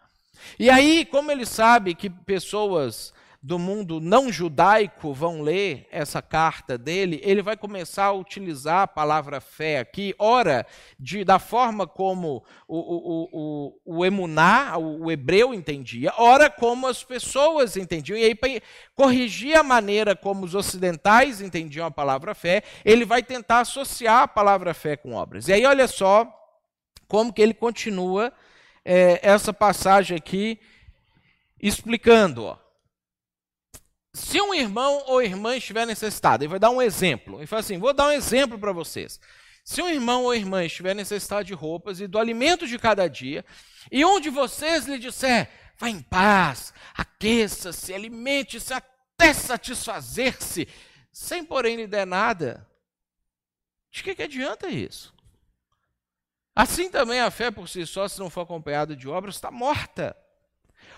E 0.58 0.70
aí, 0.70 1.06
como 1.06 1.32
ele 1.32 1.46
sabe 1.46 1.96
que 1.96 2.10
pessoas 2.10 3.14
do 3.44 3.60
mundo 3.60 4.00
não 4.00 4.32
judaico 4.32 5.14
vão 5.14 5.42
ler 5.42 5.86
essa 5.92 6.22
carta 6.22 6.78
dele, 6.78 7.20
ele 7.26 7.42
vai 7.42 7.58
começar 7.58 8.06
a 8.06 8.14
utilizar 8.14 8.84
a 8.84 8.88
palavra 8.88 9.42
fé 9.42 9.80
aqui, 9.80 10.16
ora, 10.18 10.66
de, 10.98 11.26
da 11.26 11.38
forma 11.38 11.86
como 11.86 12.42
o, 12.66 12.78
o, 12.78 13.30
o, 13.34 13.98
o 13.98 14.06
emuná, 14.06 14.78
o, 14.78 15.04
o 15.08 15.12
hebreu 15.12 15.54
entendia, 15.54 16.14
ora 16.18 16.50
como 16.50 16.88
as 16.88 17.04
pessoas 17.04 17.76
entendiam. 17.76 18.18
E 18.18 18.24
aí, 18.24 18.34
para 18.34 18.62
corrigir 18.96 19.58
a 19.58 19.64
maneira 19.64 20.16
como 20.16 20.46
os 20.46 20.56
ocidentais 20.56 21.42
entendiam 21.42 21.86
a 21.86 21.92
palavra 21.92 22.34
fé, 22.34 22.64
ele 22.86 23.04
vai 23.04 23.22
tentar 23.22 23.60
associar 23.60 24.22
a 24.22 24.28
palavra 24.28 24.74
fé 24.74 24.96
com 24.96 25.16
obras. 25.16 25.50
E 25.50 25.54
aí, 25.54 25.66
olha 25.66 25.88
só 25.90 26.26
como 27.10 27.34
que 27.34 27.42
ele 27.42 27.54
continua 27.54 28.32
é, 28.86 29.20
essa 29.22 29.54
passagem 29.54 30.18
aqui 30.18 30.60
explicando. 31.62 32.46
Ó. 32.46 32.58
Se 34.14 34.40
um 34.42 34.54
irmão 34.54 35.04
ou 35.08 35.22
irmã 35.22 35.56
estiver 35.56 35.86
necessitado, 35.86 36.44
ele 36.44 36.52
vai 36.52 36.60
dar 36.60 36.70
um 36.70 36.82
exemplo. 36.82 37.40
Ele 37.40 37.48
fala 37.48 37.62
assim: 37.62 37.78
vou 37.78 37.94
dar 37.94 38.08
um 38.08 38.12
exemplo 38.12 38.60
para 38.60 38.72
vocês. 38.72 39.20
Se 39.64 39.82
um 39.82 39.90
irmão 39.90 40.24
ou 40.24 40.36
irmã 40.36 40.66
estiver 40.66 40.94
necessitado 40.94 41.46
de 41.46 41.54
roupas 41.54 42.02
e 42.02 42.08
do 42.08 42.20
alimento 42.20 42.68
de 42.68 42.78
cada 42.78 43.08
dia, 43.08 43.46
e 43.92 44.04
um 44.04 44.20
de 44.20 44.30
vocês 44.30 44.86
lhe 44.86 45.00
disser, 45.00 45.50
vá 45.78 45.90
em 45.90 46.02
paz, 46.02 46.74
aqueça-se, 46.94 47.94
alimente-se 47.94 48.74
até 48.74 49.34
satisfazer-se, 49.34 50.68
sem 51.14 51.46
porém 51.46 51.78
lhe 51.78 51.88
der 51.88 52.06
nada, 52.06 52.68
de 53.90 54.04
que, 54.04 54.16
que 54.16 54.24
adianta 54.24 54.68
isso? 54.68 55.14
Assim 56.56 56.90
também 56.90 57.20
a 57.20 57.32
fé 57.32 57.50
por 57.50 57.68
si 57.68 57.86
só, 57.86 58.08
se 58.08 58.20
não 58.20 58.30
for 58.30 58.42
acompanhada 58.42 58.96
de 58.96 59.08
obras, 59.10 59.36
está 59.36 59.50
morta. 59.50 60.16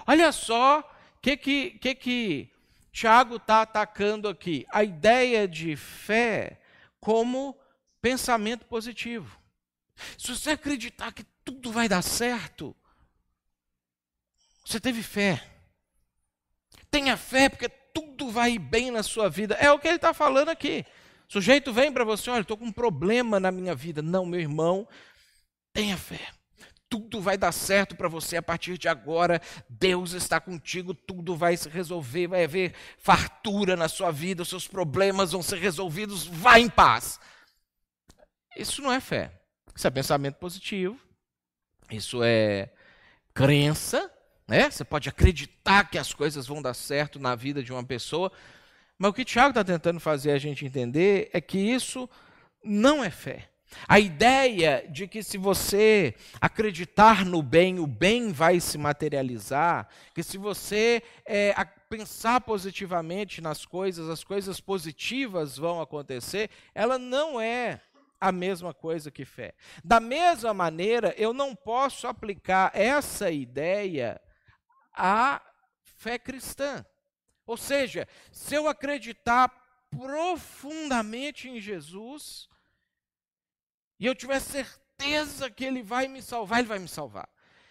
Olha 0.06 0.32
só 0.32 0.80
o 0.80 1.22
que, 1.22 1.38
que, 1.38 1.72
que, 1.72 1.96
que 1.96 2.52
Tiago 2.92 3.38
está 3.38 3.62
atacando 3.62 4.28
aqui. 4.28 4.66
A 4.70 4.84
ideia 4.84 5.48
de 5.48 5.76
fé 5.76 6.60
como 7.00 7.58
pensamento 8.02 8.66
positivo. 8.66 9.40
Se 10.18 10.36
você 10.36 10.52
acreditar 10.52 11.14
que 11.14 11.24
tudo 11.44 11.72
vai 11.72 11.88
dar 11.88 12.02
certo, 12.02 12.76
você 14.66 14.80
teve 14.80 15.02
fé. 15.02 15.42
Tenha 16.92 17.16
fé, 17.16 17.50
porque 17.50 17.70
tudo 17.70 18.30
vai 18.30 18.58
bem 18.58 18.92
na 18.92 19.04
sua 19.04 19.30
vida. 19.30 19.56
É 19.56 19.72
o 19.72 19.80
que 19.80 19.88
ele 19.88 19.96
está 19.96 20.14
falando 20.14 20.50
aqui. 20.50 20.86
O 21.30 21.34
sujeito 21.34 21.72
vem 21.74 21.92
para 21.92 22.04
você, 22.04 22.30
olha, 22.30 22.42
estou 22.42 22.58
com 22.58 22.66
um 22.66 22.72
problema 22.72 23.40
na 23.40 23.52
minha 23.52 23.74
vida. 23.74 24.02
Não, 24.02 24.26
meu 24.26 24.40
irmão, 24.40 24.88
Tenha 25.76 25.98
fé. 25.98 26.22
Tudo 26.88 27.20
vai 27.20 27.38
dar 27.38 27.52
certo 27.52 27.98
para 27.98 28.08
você 28.08 28.38
a 28.38 28.42
partir 28.42 28.78
de 28.78 28.88
agora. 28.88 29.42
Deus 29.70 30.14
está 30.14 30.40
contigo, 30.40 30.94
tudo 30.94 31.36
vai 31.36 31.58
se 31.58 31.68
resolver, 31.68 32.28
vai 32.28 32.46
haver 32.46 32.74
fartura 32.98 33.76
na 33.76 33.90
sua 33.90 34.10
vida, 34.10 34.42
os 34.42 34.48
seus 34.48 34.70
problemas 34.70 35.34
vão 35.34 35.44
ser 35.44 35.58
resolvidos. 35.58 36.26
Vá 36.28 36.58
em 36.58 36.70
paz. 36.70 37.20
Isso 38.56 38.82
não 38.82 38.90
é 38.90 39.02
fé. 39.02 39.38
Isso 39.76 39.86
é 39.86 39.90
pensamento 39.90 40.36
positivo. 40.36 40.98
Isso 41.92 42.24
é 42.24 42.72
crença, 43.34 44.10
né? 44.48 44.72
Você 44.72 44.86
pode 44.86 45.10
acreditar 45.10 45.90
que 45.90 45.98
as 45.98 46.14
coisas 46.14 46.48
vão 46.48 46.62
dar 46.62 46.74
certo 46.74 47.20
na 47.20 47.36
vida 47.36 47.62
de 47.62 47.74
uma 47.74 47.84
pessoa, 47.84 48.32
mas 48.98 49.10
o 49.10 49.14
que 49.14 49.26
Tiago 49.26 49.50
está 49.50 49.62
tentando 49.62 50.00
fazer 50.00 50.32
a 50.32 50.38
gente 50.38 50.66
entender 50.66 51.30
é 51.34 51.42
que 51.42 51.58
isso 51.58 52.10
não 52.64 53.04
é 53.04 53.10
fé. 53.10 53.50
A 53.88 54.00
ideia 54.00 54.88
de 54.90 55.08
que 55.08 55.22
se 55.22 55.38
você 55.38 56.16
acreditar 56.40 57.26
no 57.26 57.42
bem, 57.42 57.80
o 57.80 57.88
bem 57.88 58.32
vai 58.32 58.60
se 58.60 58.78
materializar, 58.78 59.88
que 60.14 60.24
se 60.24 60.38
você 60.38 61.04
é, 61.26 61.54
pensar 61.90 62.42
positivamente 62.42 63.42
nas 63.42 63.66
coisas, 63.66 64.10
as 64.10 64.24
coisas 64.24 64.60
positivas 64.60 65.58
vão 65.58 65.82
acontecer, 65.82 66.50
ela 66.74 66.98
não 66.98 67.40
é 67.40 67.82
a 68.20 68.32
mesma 68.32 68.74
coisa 68.74 69.12
que 69.12 69.26
fé. 69.26 69.54
Da 69.84 70.00
mesma 70.00 70.54
maneira, 70.54 71.14
eu 71.18 71.34
não 71.34 71.56
posso 71.56 72.08
aplicar 72.08 72.72
essa 72.74 73.30
ideia 73.30 74.20
à 74.94 75.42
fé 75.84 76.18
cristã. 76.18 76.86
Ou 77.46 77.58
seja, 77.58 78.08
se 78.32 78.56
eu 78.56 78.68
acreditar 78.68 79.50
profundamente 79.90 81.48
em 81.48 81.60
Jesus, 81.60 82.50
e 84.00 84.06
eu 84.06 84.16
tiver 84.16 84.40
certeza 84.40 85.50
que 85.50 85.64
Ele 85.64 85.82
vai 85.82 86.08
me 86.08 86.22
salvar, 86.22 86.60
Ele 86.60 86.68
vai 86.68 86.80
me 86.80 86.88
salvar. 86.88 87.30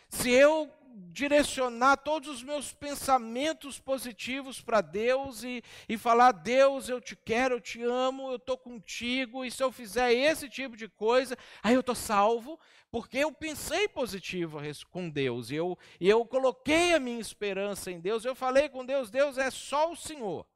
Se 0.08 0.30
eu 0.30 0.70
direcionar 0.94 1.96
todos 1.96 2.28
os 2.28 2.42
meus 2.42 2.72
pensamentos 2.72 3.78
positivos 3.78 4.60
para 4.60 4.80
Deus 4.80 5.42
e, 5.42 5.62
e 5.88 5.98
falar: 5.98 6.32
Deus, 6.32 6.88
eu 6.88 7.00
te 7.00 7.16
quero, 7.16 7.56
eu 7.56 7.60
te 7.60 7.82
amo, 7.82 8.30
eu 8.30 8.36
estou 8.36 8.56
contigo, 8.56 9.44
e 9.44 9.50
se 9.50 9.62
eu 9.62 9.72
fizer 9.72 10.12
esse 10.12 10.48
tipo 10.48 10.76
de 10.76 10.88
coisa, 10.88 11.36
aí 11.62 11.74
eu 11.74 11.80
estou 11.80 11.94
salvo, 11.94 12.58
porque 12.90 13.18
eu 13.18 13.32
pensei 13.32 13.88
positivo 13.88 14.58
com 14.90 15.08
Deus, 15.10 15.50
e 15.50 15.56
eu, 15.56 15.76
e 16.00 16.08
eu 16.08 16.24
coloquei 16.24 16.94
a 16.94 17.00
minha 17.00 17.20
esperança 17.20 17.90
em 17.90 18.00
Deus, 18.00 18.24
eu 18.24 18.34
falei 18.34 18.68
com 18.68 18.84
Deus: 18.84 19.10
Deus 19.10 19.38
é 19.38 19.50
só 19.50 19.90
o 19.90 19.96
Senhor. 19.96 20.46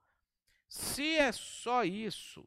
Se 0.68 1.16
é 1.16 1.32
só 1.32 1.82
isso, 1.82 2.46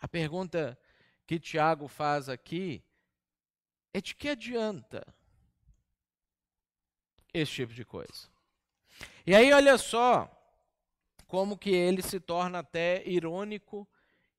a 0.00 0.08
pergunta 0.08 0.78
que 1.26 1.40
Tiago 1.40 1.88
faz 1.88 2.28
aqui 2.28 2.82
é 3.92 4.00
de 4.00 4.14
que 4.14 4.28
adianta 4.28 5.06
esse 7.32 7.52
tipo 7.52 7.72
de 7.72 7.84
coisa. 7.84 8.28
E 9.26 9.34
aí, 9.34 9.52
olha 9.52 9.76
só 9.76 10.30
como 11.26 11.58
que 11.58 11.70
ele 11.70 12.00
se 12.00 12.20
torna 12.20 12.60
até 12.60 13.02
irônico 13.06 13.88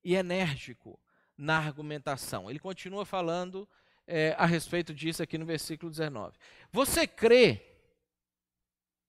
e 0.02 0.14
enérgico 0.14 0.98
na 1.36 1.58
argumentação. 1.58 2.48
Ele 2.48 2.58
continua 2.58 3.04
falando 3.04 3.68
é, 4.06 4.34
a 4.38 4.46
respeito 4.46 4.94
disso 4.94 5.22
aqui 5.22 5.36
no 5.36 5.44
versículo 5.44 5.90
19. 5.90 6.36
Você 6.72 7.06
crê 7.06 7.62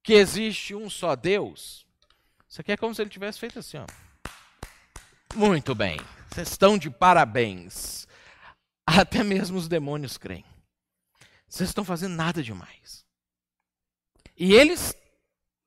que 0.03 0.13
existe 0.13 0.75
um 0.75 0.89
só 0.89 1.15
Deus? 1.15 1.87
Isso 2.47 2.59
aqui 2.59 2.73
é 2.73 2.77
como 2.77 2.93
se 2.93 3.01
ele 3.01 3.09
tivesse 3.09 3.39
feito 3.39 3.59
assim, 3.59 3.77
ó. 3.77 3.85
Muito 5.35 5.73
bem, 5.73 5.99
vocês 6.29 6.49
estão 6.49 6.77
de 6.77 6.89
parabéns. 6.89 8.07
Até 8.85 9.23
mesmo 9.23 9.57
os 9.57 9.67
demônios 9.67 10.17
creem. 10.17 10.45
Vocês 11.47 11.69
estão 11.69 11.83
fazendo 11.83 12.15
nada 12.15 12.43
demais. 12.43 13.05
E 14.37 14.53
eles 14.53 14.95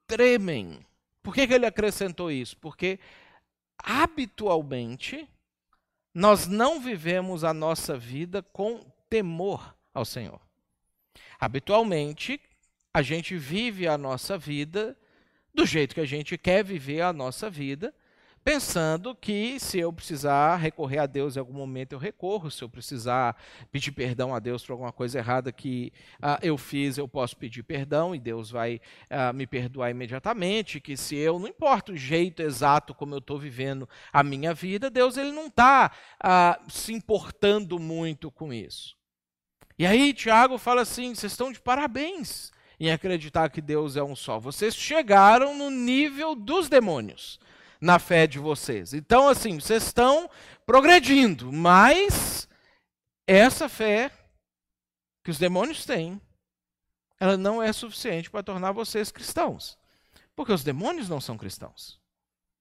tremem. 0.06 0.84
Por 1.22 1.34
que, 1.34 1.46
que 1.46 1.54
ele 1.54 1.66
acrescentou 1.66 2.30
isso? 2.30 2.56
Porque 2.56 2.98
habitualmente 3.78 5.28
nós 6.14 6.46
não 6.46 6.80
vivemos 6.80 7.42
a 7.42 7.52
nossa 7.52 7.96
vida 7.96 8.42
com 8.42 8.84
temor 9.08 9.74
ao 9.92 10.04
Senhor. 10.04 10.40
Habitualmente, 11.38 12.40
a 12.94 13.02
gente 13.02 13.36
vive 13.36 13.88
a 13.88 13.98
nossa 13.98 14.38
vida 14.38 14.96
do 15.54 15.66
jeito 15.66 15.94
que 15.94 16.00
a 16.00 16.06
gente 16.06 16.38
quer 16.38 16.64
viver 16.64 17.00
a 17.00 17.12
nossa 17.12 17.50
vida, 17.50 17.94
pensando 18.44 19.14
que 19.14 19.58
se 19.60 19.78
eu 19.78 19.92
precisar 19.92 20.56
recorrer 20.56 20.98
a 20.98 21.06
Deus 21.06 21.36
em 21.36 21.38
algum 21.38 21.52
momento 21.52 21.92
eu 21.92 21.98
recorro, 21.98 22.50
se 22.50 22.62
eu 22.62 22.68
precisar 22.68 23.36
pedir 23.70 23.92
perdão 23.92 24.34
a 24.34 24.38
Deus 24.38 24.64
por 24.64 24.72
alguma 24.72 24.92
coisa 24.92 25.18
errada 25.18 25.52
que 25.52 25.92
uh, 26.14 26.38
eu 26.42 26.58
fiz, 26.58 26.98
eu 26.98 27.06
posso 27.06 27.36
pedir 27.36 27.62
perdão 27.62 28.14
e 28.14 28.18
Deus 28.18 28.50
vai 28.50 28.80
uh, 29.10 29.32
me 29.32 29.46
perdoar 29.46 29.90
imediatamente, 29.90 30.80
que 30.80 30.96
se 30.96 31.16
eu, 31.16 31.38
não 31.38 31.46
importa 31.46 31.92
o 31.92 31.96
jeito 31.96 32.42
exato 32.42 32.94
como 32.94 33.14
eu 33.14 33.18
estou 33.18 33.38
vivendo 33.38 33.88
a 34.12 34.22
minha 34.22 34.52
vida, 34.52 34.90
Deus 34.90 35.16
ele 35.16 35.32
não 35.32 35.46
está 35.46 35.92
ah, 36.20 36.60
se 36.68 36.92
importando 36.92 37.78
muito 37.78 38.30
com 38.30 38.52
isso. 38.52 38.96
E 39.78 39.86
aí 39.86 40.12
Tiago 40.12 40.58
fala 40.58 40.82
assim, 40.82 41.14
vocês 41.14 41.32
estão 41.32 41.52
de 41.52 41.60
parabéns 41.60 42.50
em 42.78 42.90
acreditar 42.90 43.48
que 43.50 43.60
Deus 43.60 43.96
é 43.96 44.02
um 44.02 44.16
só. 44.16 44.38
Vocês 44.38 44.74
chegaram 44.74 45.56
no 45.56 45.70
nível 45.70 46.34
dos 46.34 46.68
demônios 46.68 47.38
na 47.82 47.98
fé 47.98 48.28
de 48.28 48.38
vocês. 48.38 48.94
Então, 48.94 49.26
assim, 49.26 49.58
vocês 49.58 49.82
estão 49.82 50.30
progredindo, 50.64 51.52
mas 51.52 52.48
essa 53.26 53.68
fé 53.68 54.12
que 55.24 55.32
os 55.32 55.38
demônios 55.38 55.84
têm, 55.84 56.20
ela 57.18 57.36
não 57.36 57.60
é 57.60 57.72
suficiente 57.72 58.30
para 58.30 58.42
tornar 58.42 58.70
vocês 58.70 59.10
cristãos. 59.10 59.76
Porque 60.36 60.52
os 60.52 60.62
demônios 60.62 61.08
não 61.08 61.20
são 61.20 61.36
cristãos. 61.36 62.00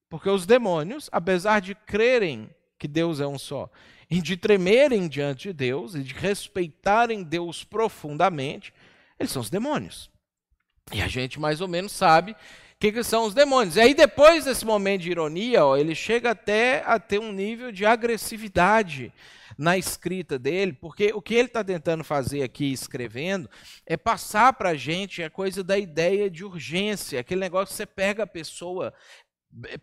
Porque 0.09 0.27
os 0.27 0.47
demônios, 0.47 1.07
apesar 1.11 1.61
de 1.61 1.75
crerem 1.75 2.49
que 2.79 2.87
Deus 2.87 3.19
é 3.19 3.27
um 3.27 3.37
só, 3.37 3.69
e 4.09 4.19
de 4.23 4.35
tremerem 4.35 5.07
diante 5.07 5.49
de 5.49 5.53
Deus, 5.53 5.93
e 5.93 6.01
de 6.01 6.15
respeitarem 6.15 7.23
Deus 7.23 7.63
profundamente, 7.63 8.73
eles 9.19 9.31
são 9.31 9.41
os 9.41 9.51
demônios. 9.51 10.09
E 10.91 10.99
a 10.99 11.07
gente 11.07 11.39
mais 11.39 11.61
ou 11.61 11.67
menos 11.67 11.91
sabe 11.91 12.35
que, 12.81 12.91
que 12.91 13.03
são 13.03 13.25
os 13.25 13.35
demônios. 13.35 13.75
E 13.75 13.79
aí, 13.79 13.93
depois 13.93 14.45
desse 14.45 14.65
momento 14.65 15.03
de 15.03 15.11
ironia, 15.11 15.63
ó, 15.63 15.77
ele 15.77 15.93
chega 15.93 16.31
até 16.31 16.81
a 16.83 16.97
ter 16.97 17.19
um 17.19 17.31
nível 17.31 17.71
de 17.71 17.85
agressividade 17.85 19.13
na 19.55 19.77
escrita 19.77 20.39
dele, 20.39 20.73
porque 20.73 21.11
o 21.13 21.21
que 21.21 21.35
ele 21.35 21.47
está 21.47 21.63
tentando 21.63 22.03
fazer 22.03 22.41
aqui, 22.41 22.73
escrevendo, 22.73 23.47
é 23.85 23.95
passar 23.95 24.53
para 24.53 24.69
a 24.69 24.75
gente 24.75 25.21
a 25.21 25.29
coisa 25.29 25.63
da 25.63 25.77
ideia 25.77 26.27
de 26.27 26.43
urgência, 26.43 27.19
aquele 27.19 27.41
negócio 27.41 27.67
que 27.67 27.75
você 27.75 27.85
pega 27.85 28.23
a 28.23 28.27
pessoa 28.27 28.91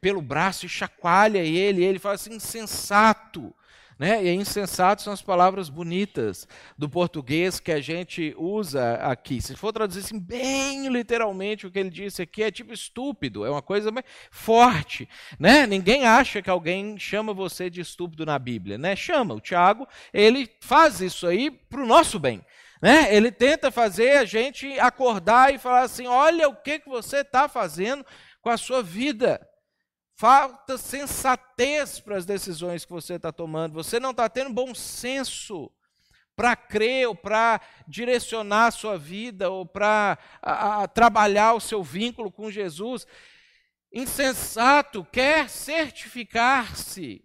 pelo 0.00 0.20
braço 0.20 0.66
e 0.66 0.68
chacoalha 0.68 1.38
ele, 1.38 1.82
e 1.82 1.84
ele 1.84 2.00
fala 2.00 2.16
assim, 2.16 2.34
insensato. 2.34 3.54
Né? 3.98 4.24
E 4.24 4.32
insensato 4.32 5.02
são 5.02 5.12
as 5.12 5.20
palavras 5.20 5.68
bonitas 5.68 6.46
do 6.76 6.88
português 6.88 7.58
que 7.58 7.72
a 7.72 7.80
gente 7.80 8.32
usa 8.38 8.94
aqui. 8.94 9.40
Se 9.42 9.56
for 9.56 9.72
traduzir 9.72 10.00
assim, 10.00 10.20
bem 10.20 10.86
literalmente 10.88 11.66
o 11.66 11.70
que 11.70 11.80
ele 11.80 11.90
disse 11.90 12.22
aqui, 12.22 12.44
é 12.44 12.50
tipo 12.50 12.72
estúpido, 12.72 13.44
é 13.44 13.50
uma 13.50 13.60
coisa 13.60 13.92
forte. 14.30 15.08
Né? 15.36 15.66
Ninguém 15.66 16.06
acha 16.06 16.40
que 16.40 16.48
alguém 16.48 16.96
chama 16.96 17.34
você 17.34 17.68
de 17.68 17.80
estúpido 17.80 18.24
na 18.24 18.38
Bíblia. 18.38 18.78
Né? 18.78 18.94
Chama. 18.94 19.34
O 19.34 19.40
Tiago, 19.40 19.88
ele 20.12 20.48
faz 20.60 21.00
isso 21.00 21.26
aí 21.26 21.50
para 21.50 21.82
o 21.82 21.86
nosso 21.86 22.20
bem. 22.20 22.40
Né? 22.80 23.12
Ele 23.12 23.32
tenta 23.32 23.72
fazer 23.72 24.18
a 24.18 24.24
gente 24.24 24.78
acordar 24.78 25.52
e 25.52 25.58
falar 25.58 25.82
assim: 25.82 26.06
olha 26.06 26.48
o 26.48 26.54
que, 26.54 26.78
que 26.78 26.88
você 26.88 27.18
está 27.18 27.48
fazendo 27.48 28.06
com 28.40 28.50
a 28.50 28.56
sua 28.56 28.82
vida. 28.82 29.47
Falta 30.18 30.76
sensatez 30.76 32.00
para 32.00 32.16
as 32.16 32.26
decisões 32.26 32.84
que 32.84 32.90
você 32.90 33.14
está 33.14 33.30
tomando. 33.30 33.74
Você 33.74 34.00
não 34.00 34.10
está 34.10 34.28
tendo 34.28 34.52
bom 34.52 34.74
senso 34.74 35.70
para 36.34 36.56
crer 36.56 37.06
ou 37.06 37.14
para 37.14 37.60
direcionar 37.86 38.66
a 38.66 38.70
sua 38.72 38.98
vida 38.98 39.48
ou 39.48 39.64
para 39.64 40.18
trabalhar 40.92 41.54
o 41.54 41.60
seu 41.60 41.84
vínculo 41.84 42.32
com 42.32 42.50
Jesus. 42.50 43.06
Insensato 43.92 45.04
quer 45.04 45.48
certificar-se 45.48 47.22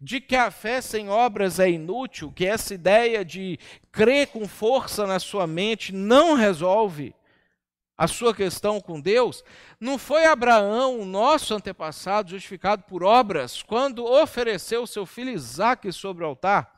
de 0.00 0.20
que 0.20 0.34
a 0.34 0.50
fé 0.50 0.80
sem 0.80 1.08
obras 1.08 1.60
é 1.60 1.70
inútil, 1.70 2.32
que 2.32 2.46
essa 2.46 2.74
ideia 2.74 3.24
de 3.24 3.60
crer 3.92 4.26
com 4.26 4.48
força 4.48 5.06
na 5.06 5.20
sua 5.20 5.46
mente 5.46 5.92
não 5.92 6.34
resolve 6.34 7.14
a 7.96 8.06
sua 8.06 8.34
questão 8.34 8.80
com 8.80 9.00
Deus, 9.00 9.44
não 9.78 9.98
foi 9.98 10.26
Abraão, 10.26 11.00
o 11.00 11.04
nosso 11.04 11.54
antepassado, 11.54 12.30
justificado 12.30 12.82
por 12.84 13.04
obras, 13.04 13.62
quando 13.62 14.04
ofereceu 14.04 14.86
seu 14.86 15.06
filho 15.06 15.30
Isaque 15.30 15.92
sobre 15.92 16.24
o 16.24 16.26
altar? 16.26 16.72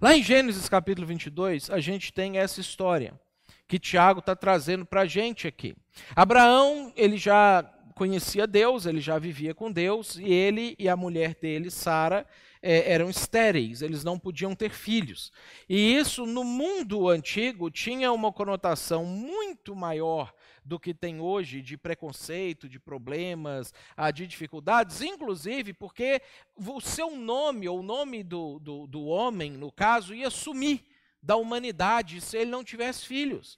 Lá 0.00 0.16
em 0.16 0.22
Gênesis 0.22 0.68
capítulo 0.68 1.06
22, 1.06 1.70
a 1.70 1.80
gente 1.80 2.12
tem 2.12 2.38
essa 2.38 2.60
história 2.60 3.18
que 3.66 3.78
Tiago 3.78 4.20
está 4.20 4.34
trazendo 4.34 4.84
para 4.84 5.02
a 5.02 5.06
gente 5.06 5.46
aqui. 5.46 5.74
Abraão, 6.14 6.92
ele 6.96 7.16
já 7.16 7.62
conhecia 7.94 8.46
Deus, 8.46 8.86
ele 8.86 9.00
já 9.00 9.18
vivia 9.18 9.54
com 9.54 9.70
Deus, 9.70 10.16
e 10.16 10.30
ele 10.32 10.74
e 10.78 10.88
a 10.88 10.96
mulher 10.96 11.36
dele, 11.40 11.70
Sara, 11.70 12.26
é, 12.66 12.90
eram 12.90 13.10
estéreis, 13.10 13.82
eles 13.82 14.02
não 14.02 14.18
podiam 14.18 14.54
ter 14.54 14.70
filhos. 14.70 15.30
E 15.68 15.94
isso, 15.94 16.24
no 16.24 16.42
mundo 16.42 17.10
antigo, 17.10 17.70
tinha 17.70 18.10
uma 18.10 18.32
conotação 18.32 19.04
muito 19.04 19.76
maior 19.76 20.32
do 20.64 20.80
que 20.80 20.94
tem 20.94 21.20
hoje 21.20 21.60
de 21.60 21.76
preconceito, 21.76 22.66
de 22.66 22.80
problemas, 22.80 23.74
ah, 23.94 24.10
de 24.10 24.26
dificuldades, 24.26 25.02
inclusive 25.02 25.74
porque 25.74 26.22
o 26.56 26.80
seu 26.80 27.14
nome, 27.14 27.68
ou 27.68 27.80
o 27.80 27.82
nome 27.82 28.24
do, 28.24 28.58
do, 28.58 28.86
do 28.86 29.04
homem, 29.04 29.50
no 29.52 29.70
caso, 29.70 30.14
ia 30.14 30.30
sumir 30.30 30.82
da 31.24 31.36
humanidade 31.36 32.20
se 32.20 32.36
ele 32.36 32.50
não 32.50 32.62
tivesse 32.62 33.06
filhos. 33.06 33.56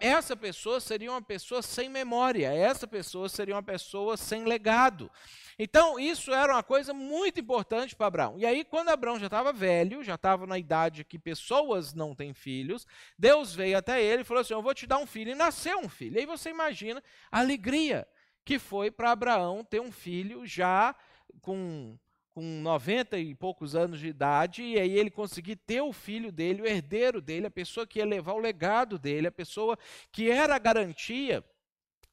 Essa 0.00 0.36
pessoa 0.36 0.80
seria 0.80 1.10
uma 1.10 1.20
pessoa 1.20 1.60
sem 1.60 1.88
memória, 1.88 2.52
essa 2.52 2.86
pessoa 2.86 3.28
seria 3.28 3.54
uma 3.54 3.62
pessoa 3.62 4.16
sem 4.16 4.44
legado. 4.44 5.10
Então, 5.58 5.98
isso 5.98 6.32
era 6.32 6.54
uma 6.54 6.62
coisa 6.62 6.94
muito 6.94 7.40
importante 7.40 7.94
para 7.94 8.06
Abraão. 8.06 8.38
E 8.38 8.46
aí, 8.46 8.64
quando 8.64 8.88
Abraão 8.88 9.18
já 9.18 9.26
estava 9.26 9.52
velho, 9.52 10.02
já 10.02 10.14
estava 10.14 10.46
na 10.46 10.58
idade 10.58 11.04
que 11.04 11.18
pessoas 11.18 11.92
não 11.92 12.14
têm 12.14 12.32
filhos, 12.32 12.86
Deus 13.18 13.54
veio 13.54 13.76
até 13.76 14.02
ele 14.02 14.22
e 14.22 14.24
falou 14.24 14.40
assim: 14.40 14.54
Eu 14.54 14.62
vou 14.62 14.74
te 14.74 14.86
dar 14.86 14.98
um 14.98 15.06
filho. 15.06 15.32
E 15.32 15.34
nasceu 15.34 15.78
um 15.78 15.88
filho. 15.88 16.16
E 16.16 16.20
aí 16.20 16.26
você 16.26 16.50
imagina 16.50 17.02
a 17.30 17.40
alegria 17.40 18.06
que 18.44 18.58
foi 18.58 18.90
para 18.90 19.12
Abraão 19.12 19.62
ter 19.62 19.80
um 19.80 19.92
filho 19.92 20.46
já 20.46 20.94
com 21.40 21.96
com 22.32 22.42
90 22.42 23.18
e 23.18 23.34
poucos 23.34 23.76
anos 23.76 24.00
de 24.00 24.08
idade, 24.08 24.62
e 24.62 24.78
aí 24.78 24.98
ele 24.98 25.10
conseguir 25.10 25.56
ter 25.56 25.82
o 25.82 25.92
filho 25.92 26.32
dele, 26.32 26.62
o 26.62 26.66
herdeiro 26.66 27.20
dele, 27.20 27.46
a 27.46 27.50
pessoa 27.50 27.86
que 27.86 27.98
ia 27.98 28.06
levar 28.06 28.32
o 28.32 28.38
legado 28.38 28.98
dele, 28.98 29.26
a 29.26 29.32
pessoa 29.32 29.78
que 30.10 30.30
era 30.30 30.54
a 30.54 30.58
garantia 30.58 31.44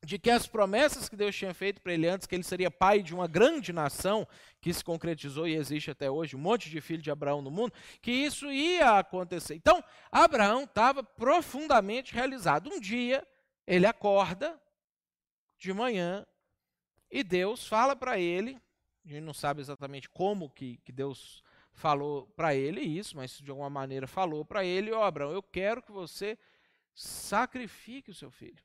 de 0.03 0.17
que 0.17 0.29
as 0.29 0.47
promessas 0.47 1.09
que 1.09 1.15
Deus 1.15 1.35
tinha 1.35 1.53
feito 1.53 1.81
para 1.81 1.93
ele 1.93 2.07
antes, 2.07 2.25
que 2.25 2.35
ele 2.35 2.43
seria 2.43 2.71
pai 2.71 3.01
de 3.01 3.13
uma 3.13 3.27
grande 3.27 3.73
nação, 3.73 4.27
que 4.61 4.73
se 4.73 4.83
concretizou 4.83 5.47
e 5.47 5.55
existe 5.55 5.91
até 5.91 6.09
hoje, 6.09 6.35
um 6.35 6.39
monte 6.39 6.69
de 6.69 6.79
filhos 6.79 7.03
de 7.03 7.11
Abraão 7.11 7.41
no 7.41 7.51
mundo, 7.51 7.73
que 8.01 8.11
isso 8.11 8.49
ia 8.51 8.97
acontecer. 8.97 9.55
Então, 9.55 9.83
Abraão 10.11 10.63
estava 10.63 11.03
profundamente 11.03 12.13
realizado. 12.13 12.69
Um 12.69 12.79
dia, 12.79 13.25
ele 13.67 13.85
acorda 13.85 14.59
de 15.57 15.73
manhã 15.73 16.25
e 17.11 17.23
Deus 17.23 17.67
fala 17.67 17.95
para 17.95 18.17
ele, 18.17 18.57
a 19.11 19.15
gente 19.15 19.25
não 19.25 19.33
sabe 19.33 19.61
exatamente 19.61 20.09
como 20.09 20.49
que, 20.49 20.77
que 20.77 20.91
Deus 20.91 21.43
falou 21.71 22.27
para 22.35 22.55
ele 22.55 22.81
isso, 22.81 23.15
mas 23.15 23.37
de 23.39 23.49
alguma 23.49 23.69
maneira 23.69 24.07
falou 24.07 24.43
para 24.43 24.63
ele, 24.65 24.91
ó 24.91 24.99
oh, 24.99 25.03
Abraão, 25.03 25.31
eu 25.31 25.43
quero 25.43 25.81
que 25.81 25.91
você 25.91 26.37
sacrifique 26.93 28.11
o 28.11 28.13
seu 28.13 28.29
filho 28.29 28.61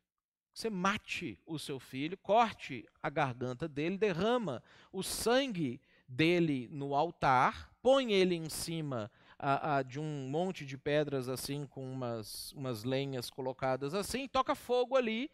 você 0.54 0.70
mate 0.70 1.38
o 1.44 1.58
seu 1.58 1.80
filho, 1.80 2.16
corte 2.16 2.86
a 3.02 3.10
garganta 3.10 3.66
dele, 3.66 3.98
derrama 3.98 4.62
o 4.92 5.02
sangue 5.02 5.80
dele 6.06 6.68
no 6.70 6.94
altar, 6.94 7.72
põe 7.82 8.12
ele 8.12 8.36
em 8.36 8.48
cima 8.48 9.10
a, 9.36 9.76
a, 9.76 9.82
de 9.82 9.98
um 9.98 10.28
monte 10.28 10.64
de 10.64 10.78
pedras 10.78 11.28
assim, 11.28 11.66
com 11.66 11.92
umas, 11.92 12.52
umas 12.52 12.84
lenhas 12.84 13.28
colocadas 13.28 13.94
assim, 13.94 14.28
toca 14.28 14.54
fogo 14.54 14.96
ali 14.96 15.28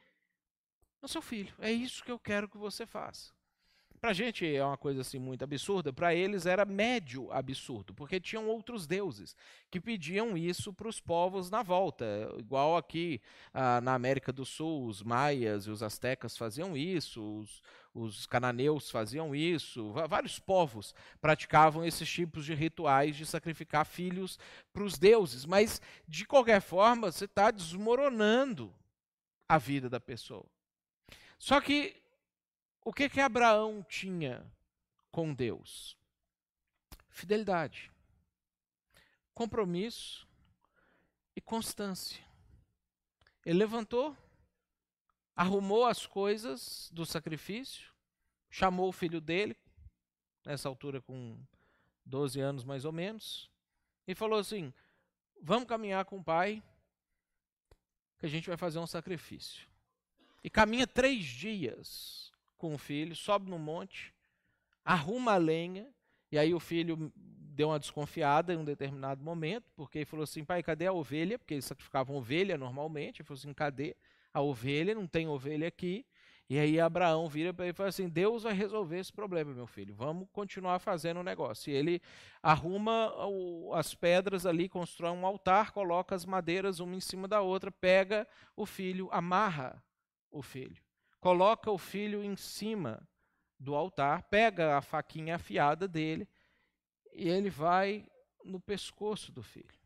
no 1.02 1.08
seu 1.08 1.20
filho. 1.20 1.52
É 1.58 1.70
isso 1.70 2.02
que 2.02 2.10
eu 2.10 2.18
quero 2.18 2.48
que 2.48 2.56
você 2.56 2.86
faça. 2.86 3.30
Para 4.00 4.10
a 4.10 4.14
gente 4.14 4.46
é 4.46 4.64
uma 4.64 4.78
coisa 4.78 5.02
assim 5.02 5.18
muito 5.18 5.44
absurda, 5.44 5.92
para 5.92 6.14
eles 6.14 6.46
era 6.46 6.64
médio 6.64 7.30
absurdo, 7.30 7.92
porque 7.92 8.18
tinham 8.18 8.48
outros 8.48 8.86
deuses 8.86 9.36
que 9.70 9.78
pediam 9.78 10.38
isso 10.38 10.72
para 10.72 10.88
os 10.88 10.98
povos 10.98 11.50
na 11.50 11.62
volta. 11.62 12.06
Igual 12.38 12.78
aqui 12.78 13.20
ah, 13.52 13.78
na 13.82 13.92
América 13.92 14.32
do 14.32 14.46
Sul, 14.46 14.86
os 14.86 15.02
maias 15.02 15.66
e 15.66 15.70
os 15.70 15.82
astecas 15.82 16.34
faziam 16.34 16.74
isso, 16.74 17.22
os, 17.22 17.62
os 17.92 18.24
cananeus 18.24 18.90
faziam 18.90 19.34
isso, 19.34 19.92
vários 20.08 20.38
povos 20.38 20.94
praticavam 21.20 21.84
esses 21.84 22.08
tipos 22.08 22.46
de 22.46 22.54
rituais 22.54 23.14
de 23.14 23.26
sacrificar 23.26 23.84
filhos 23.84 24.38
para 24.72 24.82
os 24.82 24.96
deuses. 24.96 25.44
Mas, 25.44 25.78
de 26.08 26.24
qualquer 26.24 26.62
forma, 26.62 27.12
você 27.12 27.26
está 27.26 27.50
desmoronando 27.50 28.72
a 29.46 29.58
vida 29.58 29.90
da 29.90 30.00
pessoa. 30.00 30.46
Só 31.38 31.60
que 31.60 31.99
o 32.84 32.92
que 32.92 33.08
que 33.08 33.20
Abraão 33.20 33.82
tinha 33.88 34.44
com 35.10 35.34
Deus? 35.34 35.96
Fidelidade, 37.08 37.92
compromisso 39.34 40.26
e 41.36 41.40
constância. 41.40 42.24
Ele 43.44 43.58
levantou, 43.58 44.16
arrumou 45.34 45.86
as 45.86 46.06
coisas 46.06 46.90
do 46.92 47.04
sacrifício, 47.04 47.92
chamou 48.50 48.88
o 48.88 48.92
filho 48.92 49.20
dele, 49.20 49.56
nessa 50.44 50.68
altura 50.68 51.00
com 51.02 51.38
12 52.04 52.40
anos 52.40 52.64
mais 52.64 52.84
ou 52.84 52.92
menos, 52.92 53.50
e 54.06 54.14
falou 54.14 54.38
assim: 54.38 54.72
Vamos 55.42 55.68
caminhar 55.68 56.04
com 56.04 56.18
o 56.18 56.24
pai, 56.24 56.62
que 58.18 58.26
a 58.26 58.28
gente 58.28 58.48
vai 58.48 58.56
fazer 58.56 58.78
um 58.78 58.86
sacrifício. 58.86 59.68
E 60.42 60.48
caminha 60.48 60.86
três 60.86 61.24
dias 61.24 62.29
com 62.60 62.74
o 62.74 62.78
filho, 62.78 63.16
sobe 63.16 63.50
no 63.50 63.58
monte, 63.58 64.14
arruma 64.84 65.32
a 65.32 65.36
lenha, 65.38 65.88
e 66.30 66.38
aí 66.38 66.52
o 66.54 66.60
filho 66.60 67.10
deu 67.16 67.68
uma 67.68 67.78
desconfiada 67.78 68.52
em 68.52 68.58
um 68.58 68.64
determinado 68.64 69.24
momento, 69.24 69.72
porque 69.74 69.98
ele 69.98 70.04
falou 70.04 70.24
assim: 70.24 70.44
pai, 70.44 70.62
cadê 70.62 70.86
a 70.86 70.92
ovelha? 70.92 71.38
Porque 71.38 71.54
eles 71.54 71.64
sacrificavam 71.64 72.16
ovelha 72.16 72.56
normalmente. 72.58 73.20
Ele 73.20 73.26
falou 73.26 73.38
assim: 73.38 73.52
cadê 73.54 73.96
a 74.32 74.40
ovelha? 74.42 74.94
Não 74.94 75.06
tem 75.06 75.26
ovelha 75.26 75.66
aqui. 75.66 76.04
E 76.48 76.58
aí 76.58 76.80
Abraão 76.80 77.28
vira 77.28 77.54
para 77.54 77.64
ele 77.64 77.72
e 77.72 77.74
fala 77.74 77.88
assim: 77.88 78.08
Deus 78.08 78.42
vai 78.42 78.52
resolver 78.52 78.98
esse 78.98 79.12
problema, 79.12 79.54
meu 79.54 79.66
filho. 79.66 79.94
Vamos 79.94 80.28
continuar 80.32 80.78
fazendo 80.80 81.20
o 81.20 81.24
negócio. 81.24 81.70
E 81.70 81.74
ele 81.74 82.02
arruma 82.42 83.12
as 83.72 83.94
pedras 83.94 84.44
ali, 84.44 84.68
constrói 84.68 85.12
um 85.12 85.24
altar, 85.24 85.72
coloca 85.72 86.14
as 86.14 86.26
madeiras 86.26 86.78
uma 86.78 86.94
em 86.94 87.00
cima 87.00 87.26
da 87.26 87.40
outra, 87.40 87.72
pega 87.72 88.28
o 88.54 88.66
filho, 88.66 89.08
amarra 89.10 89.82
o 90.30 90.42
filho 90.42 90.80
coloca 91.20 91.70
o 91.70 91.78
filho 91.78 92.24
em 92.24 92.36
cima 92.36 93.06
do 93.58 93.74
altar, 93.74 94.22
pega 94.24 94.76
a 94.78 94.82
faquinha 94.82 95.36
afiada 95.36 95.86
dele 95.86 96.26
e 97.12 97.28
ele 97.28 97.50
vai 97.50 98.06
no 98.44 98.58
pescoço 98.58 99.30
do 99.30 99.42
filho. 99.42 99.78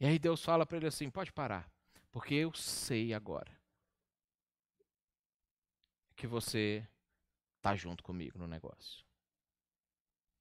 E 0.00 0.06
aí 0.06 0.18
Deus 0.18 0.44
fala 0.44 0.66
para 0.66 0.76
ele 0.76 0.86
assim: 0.86 1.08
pode 1.08 1.32
parar, 1.32 1.70
porque 2.10 2.34
eu 2.34 2.52
sei 2.52 3.14
agora 3.14 3.56
que 6.16 6.26
você 6.26 6.86
está 7.56 7.76
junto 7.76 8.02
comigo 8.02 8.38
no 8.38 8.46
negócio. 8.46 9.04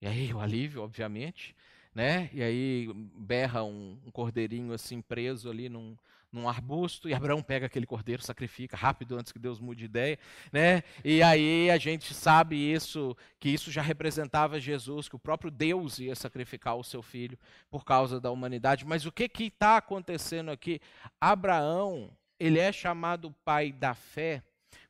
E 0.01 0.07
aí 0.07 0.33
o 0.33 0.39
alívio, 0.39 0.81
obviamente, 0.81 1.55
né? 1.93 2.29
E 2.33 2.41
aí 2.41 2.87
berra 3.15 3.63
um, 3.63 3.99
um 4.05 4.11
cordeirinho 4.11 4.73
assim 4.73 5.01
preso 5.01 5.49
ali 5.49 5.69
num, 5.69 5.97
num 6.31 6.47
arbusto 6.47 7.07
e 7.07 7.13
Abraão 7.13 7.41
pega 7.41 7.65
aquele 7.65 7.85
cordeiro, 7.85 8.21
sacrifica 8.21 8.75
rápido 8.75 9.17
antes 9.17 9.31
que 9.31 9.39
Deus 9.39 9.59
mude 9.59 9.79
de 9.79 9.85
ideia, 9.85 10.19
né? 10.51 10.83
E 11.03 11.23
aí 11.23 11.69
a 11.69 11.77
gente 11.77 12.13
sabe 12.13 12.55
isso, 12.55 13.15
que 13.39 13.49
isso 13.49 13.71
já 13.71 13.81
representava 13.81 14.59
Jesus, 14.59 15.07
que 15.07 15.15
o 15.15 15.19
próprio 15.19 15.49
Deus 15.49 15.99
ia 15.99 16.15
sacrificar 16.15 16.75
o 16.75 16.83
seu 16.83 17.01
filho 17.01 17.37
por 17.69 17.85
causa 17.85 18.19
da 18.19 18.31
humanidade. 18.31 18.85
Mas 18.85 19.05
o 19.05 19.11
que 19.11 19.29
que 19.29 19.45
está 19.45 19.77
acontecendo 19.77 20.51
aqui? 20.51 20.79
Abraão, 21.19 22.11
ele 22.39 22.59
é 22.59 22.71
chamado 22.71 23.33
pai 23.43 23.71
da 23.71 23.93
fé 23.93 24.43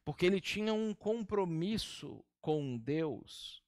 porque 0.07 0.25
ele 0.25 0.39
tinha 0.39 0.73
um 0.73 0.93
compromisso 0.93 2.23
com 2.39 2.77
Deus 2.77 3.61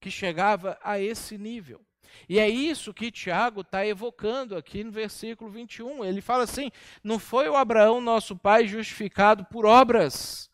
que 0.00 0.08
chegava 0.08 0.78
a 0.84 1.00
esse 1.00 1.36
nível. 1.36 1.84
E 2.28 2.38
é 2.38 2.48
isso 2.48 2.94
que 2.94 3.10
Tiago 3.10 3.62
está 3.62 3.86
evocando 3.86 4.56
aqui 4.56 4.84
no 4.84 4.90
versículo 4.90 5.50
21. 5.50 6.04
Ele 6.04 6.20
fala 6.20 6.44
assim: 6.44 6.70
não 7.02 7.18
foi 7.18 7.48
o 7.48 7.56
Abraão, 7.56 8.00
nosso 8.00 8.36
pai, 8.36 8.66
justificado 8.66 9.44
por 9.46 9.66
obras, 9.66 10.50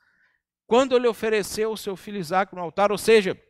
quando 0.66 0.96
ele 0.96 1.06
ofereceu 1.06 1.72
o 1.72 1.76
seu 1.76 1.96
filho 1.96 2.18
Isaac 2.18 2.54
no 2.54 2.60
altar, 2.60 2.90
ou 2.90 2.98
seja, 2.98 3.40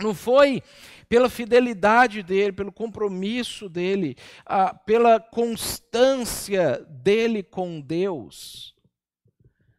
não 0.00 0.14
foi 0.14 0.62
pela 1.08 1.28
fidelidade 1.28 2.22
dele, 2.22 2.52
pelo 2.52 2.72
compromisso 2.72 3.68
dele, 3.68 4.16
ah, 4.44 4.74
pela 4.74 5.20
constância 5.20 6.84
dele 6.88 7.42
com 7.42 7.80
Deus. 7.80 8.74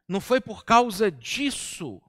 Não 0.08 0.22
foi 0.22 0.40
por 0.40 0.64
causa 0.64 1.12
disso 1.12 2.02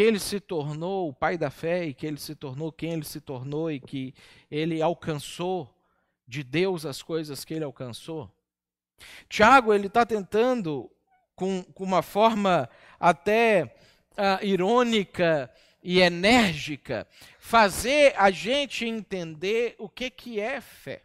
que 0.00 0.04
ele 0.04 0.18
se 0.18 0.40
tornou 0.40 1.10
o 1.10 1.12
pai 1.12 1.36
da 1.36 1.50
fé 1.50 1.84
e 1.84 1.92
que 1.92 2.06
ele 2.06 2.16
se 2.16 2.34
tornou 2.34 2.72
quem 2.72 2.94
ele 2.94 3.04
se 3.04 3.20
tornou 3.20 3.70
e 3.70 3.78
que 3.78 4.14
ele 4.50 4.80
alcançou 4.80 5.68
de 6.26 6.42
Deus 6.42 6.86
as 6.86 7.02
coisas 7.02 7.44
que 7.44 7.52
ele 7.52 7.64
alcançou. 7.64 8.34
Tiago 9.28 9.74
ele 9.74 9.88
está 9.88 10.06
tentando 10.06 10.90
com, 11.36 11.62
com, 11.62 11.84
uma 11.84 12.00
forma 12.00 12.66
até 12.98 13.76
uh, 14.12 14.42
irônica 14.42 15.52
e 15.82 16.00
enérgica 16.00 17.06
fazer 17.38 18.14
a 18.16 18.30
gente 18.30 18.86
entender 18.86 19.74
o 19.78 19.86
que 19.86 20.08
que 20.08 20.40
é 20.40 20.62
fé. 20.62 21.02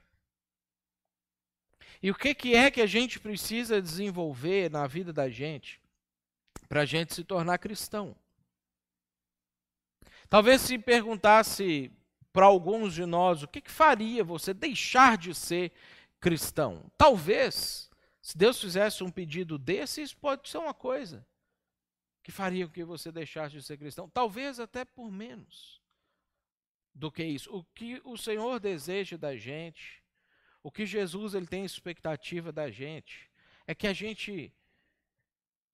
E 2.01 2.09
o 2.09 2.15
que, 2.15 2.33
que 2.33 2.55
é 2.55 2.71
que 2.71 2.79
a 2.79 2.87
gente 2.87 3.19
precisa 3.19 3.81
desenvolver 3.81 4.71
na 4.71 4.87
vida 4.87 5.11
da 5.11 5.27
gente 5.29 5.81
para 6.69 6.83
a 6.83 6.85
gente 6.85 7.13
se 7.13 7.25
tornar 7.25 7.57
cristão? 7.57 8.15
Talvez 10.29 10.61
se 10.61 10.77
perguntasse 10.77 11.91
para 12.33 12.45
alguns 12.45 12.93
de 12.93 13.05
nós 13.05 13.43
o 13.43 13.47
que, 13.47 13.61
que 13.61 13.71
faria 13.71 14.23
você 14.23 14.53
deixar 14.53 15.17
de 15.17 15.33
ser 15.33 15.71
cristão. 16.19 16.91
Talvez, 16.97 17.89
se 18.21 18.37
Deus 18.37 18.59
fizesse 18.59 19.03
um 19.03 19.11
pedido 19.11 19.57
desse, 19.57 20.01
isso 20.01 20.17
pode 20.17 20.49
ser 20.49 20.57
uma 20.57 20.73
coisa 20.73 21.25
que 22.23 22.31
faria 22.31 22.65
com 22.65 22.73
que 22.73 22.83
você 22.83 23.11
deixasse 23.11 23.55
de 23.55 23.63
ser 23.63 23.77
cristão. 23.77 24.09
Talvez 24.09 24.59
até 24.59 24.83
por 24.83 25.11
menos 25.11 25.79
do 26.93 27.11
que 27.11 27.23
isso. 27.23 27.55
O 27.55 27.63
que 27.63 28.01
o 28.03 28.17
Senhor 28.17 28.59
deseja 28.59 29.15
da 29.15 29.37
gente, 29.37 30.03
o 30.63 30.71
que 30.71 30.85
Jesus 30.85 31.35
ele 31.35 31.45
tem 31.45 31.63
expectativa 31.63 32.51
da 32.51 32.71
gente, 32.71 33.29
é 33.67 33.75
que 33.75 33.87
a 33.87 33.93
gente 33.93 34.51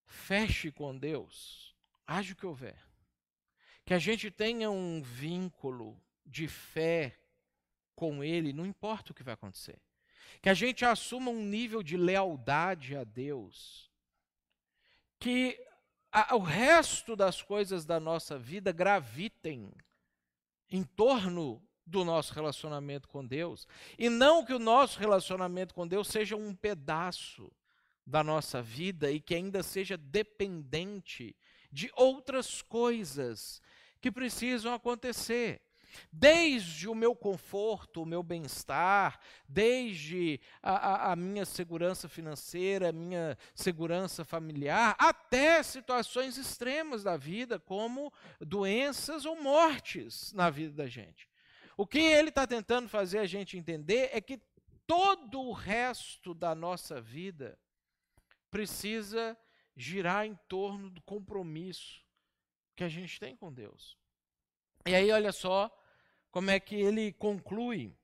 feche 0.05 0.71
com 0.71 0.97
Deus, 0.97 1.73
haja 2.05 2.33
o 2.33 2.35
que 2.35 2.45
houver 2.45 2.90
que 3.91 3.95
a 3.95 3.99
gente 3.99 4.31
tenha 4.31 4.71
um 4.71 5.01
vínculo 5.01 6.01
de 6.25 6.47
fé 6.47 7.19
com 7.93 8.23
Ele, 8.23 8.53
não 8.53 8.65
importa 8.65 9.11
o 9.11 9.13
que 9.13 9.21
vai 9.21 9.33
acontecer. 9.33 9.81
Que 10.41 10.47
a 10.47 10.53
gente 10.53 10.85
assuma 10.85 11.29
um 11.29 11.43
nível 11.43 11.83
de 11.83 11.97
lealdade 11.97 12.95
a 12.95 13.03
Deus. 13.03 13.91
Que 15.19 15.61
a, 16.09 16.33
o 16.37 16.39
resto 16.39 17.17
das 17.17 17.41
coisas 17.41 17.83
da 17.83 17.99
nossa 17.99 18.39
vida 18.39 18.71
gravitem 18.71 19.69
em 20.69 20.83
torno 20.83 21.61
do 21.85 22.05
nosso 22.05 22.33
relacionamento 22.33 23.09
com 23.09 23.27
Deus. 23.27 23.67
E 23.99 24.09
não 24.09 24.45
que 24.45 24.53
o 24.53 24.57
nosso 24.57 25.01
relacionamento 25.01 25.73
com 25.73 25.85
Deus 25.85 26.07
seja 26.07 26.37
um 26.37 26.55
pedaço 26.55 27.51
da 28.07 28.23
nossa 28.23 28.61
vida 28.61 29.11
e 29.11 29.19
que 29.19 29.35
ainda 29.35 29.61
seja 29.61 29.97
dependente 29.97 31.35
de 31.69 31.91
outras 31.93 32.61
coisas 32.61 33.61
que 34.01 34.11
precisam 34.11 34.73
acontecer. 34.73 35.61
Desde 36.11 36.87
o 36.87 36.95
meu 36.95 37.13
conforto, 37.13 38.01
o 38.01 38.05
meu 38.05 38.23
bem-estar, 38.23 39.19
desde 39.47 40.39
a, 40.61 40.71
a, 40.71 41.11
a, 41.11 41.15
minha 41.15 41.45
segurança 41.45 42.07
financeira, 42.07 42.89
a 42.89 42.93
minha 42.93 43.37
segurança 43.53 44.23
familiar, 44.23 44.95
até 44.97 45.61
situações 45.61 46.37
extremas 46.37 47.03
da 47.03 47.17
vida, 47.17 47.59
como 47.59 48.11
doenças 48.39 49.25
ou 49.25 49.41
mortes 49.41 50.31
na 50.33 50.49
vida 50.49 50.73
da 50.73 50.87
gente. 50.87 51.27
O 51.75 51.85
que 51.85 51.99
ele 51.99 52.29
está 52.29 52.47
tentando 52.47 52.87
fazer 52.87 53.19
a 53.19 53.25
gente 53.25 53.57
entender 53.57 54.09
é 54.13 54.21
que 54.21 54.39
todo 54.87 55.41
o 55.41 55.51
resto 55.51 56.33
da 56.33 56.55
nossa 56.55 57.01
vida 57.01 57.57
precisa 58.49 59.37
girar 59.75 60.25
em 60.25 60.37
torno 60.47 60.89
do 60.89 61.01
compromisso 61.01 62.01
que 62.81 62.85
a 62.85 62.89
gente 62.89 63.19
tem 63.19 63.35
com 63.35 63.53
Deus. 63.53 63.95
E 64.87 64.95
aí, 64.95 65.11
olha 65.11 65.31
só 65.31 65.69
como 66.31 66.49
é 66.49 66.59
que 66.59 66.75
ele 66.75 67.13
conclui 67.13 67.95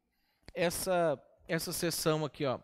essa, 0.53 1.19
essa 1.47 1.73
sessão 1.73 2.23
aqui, 2.23 2.45
ó. 2.45 2.59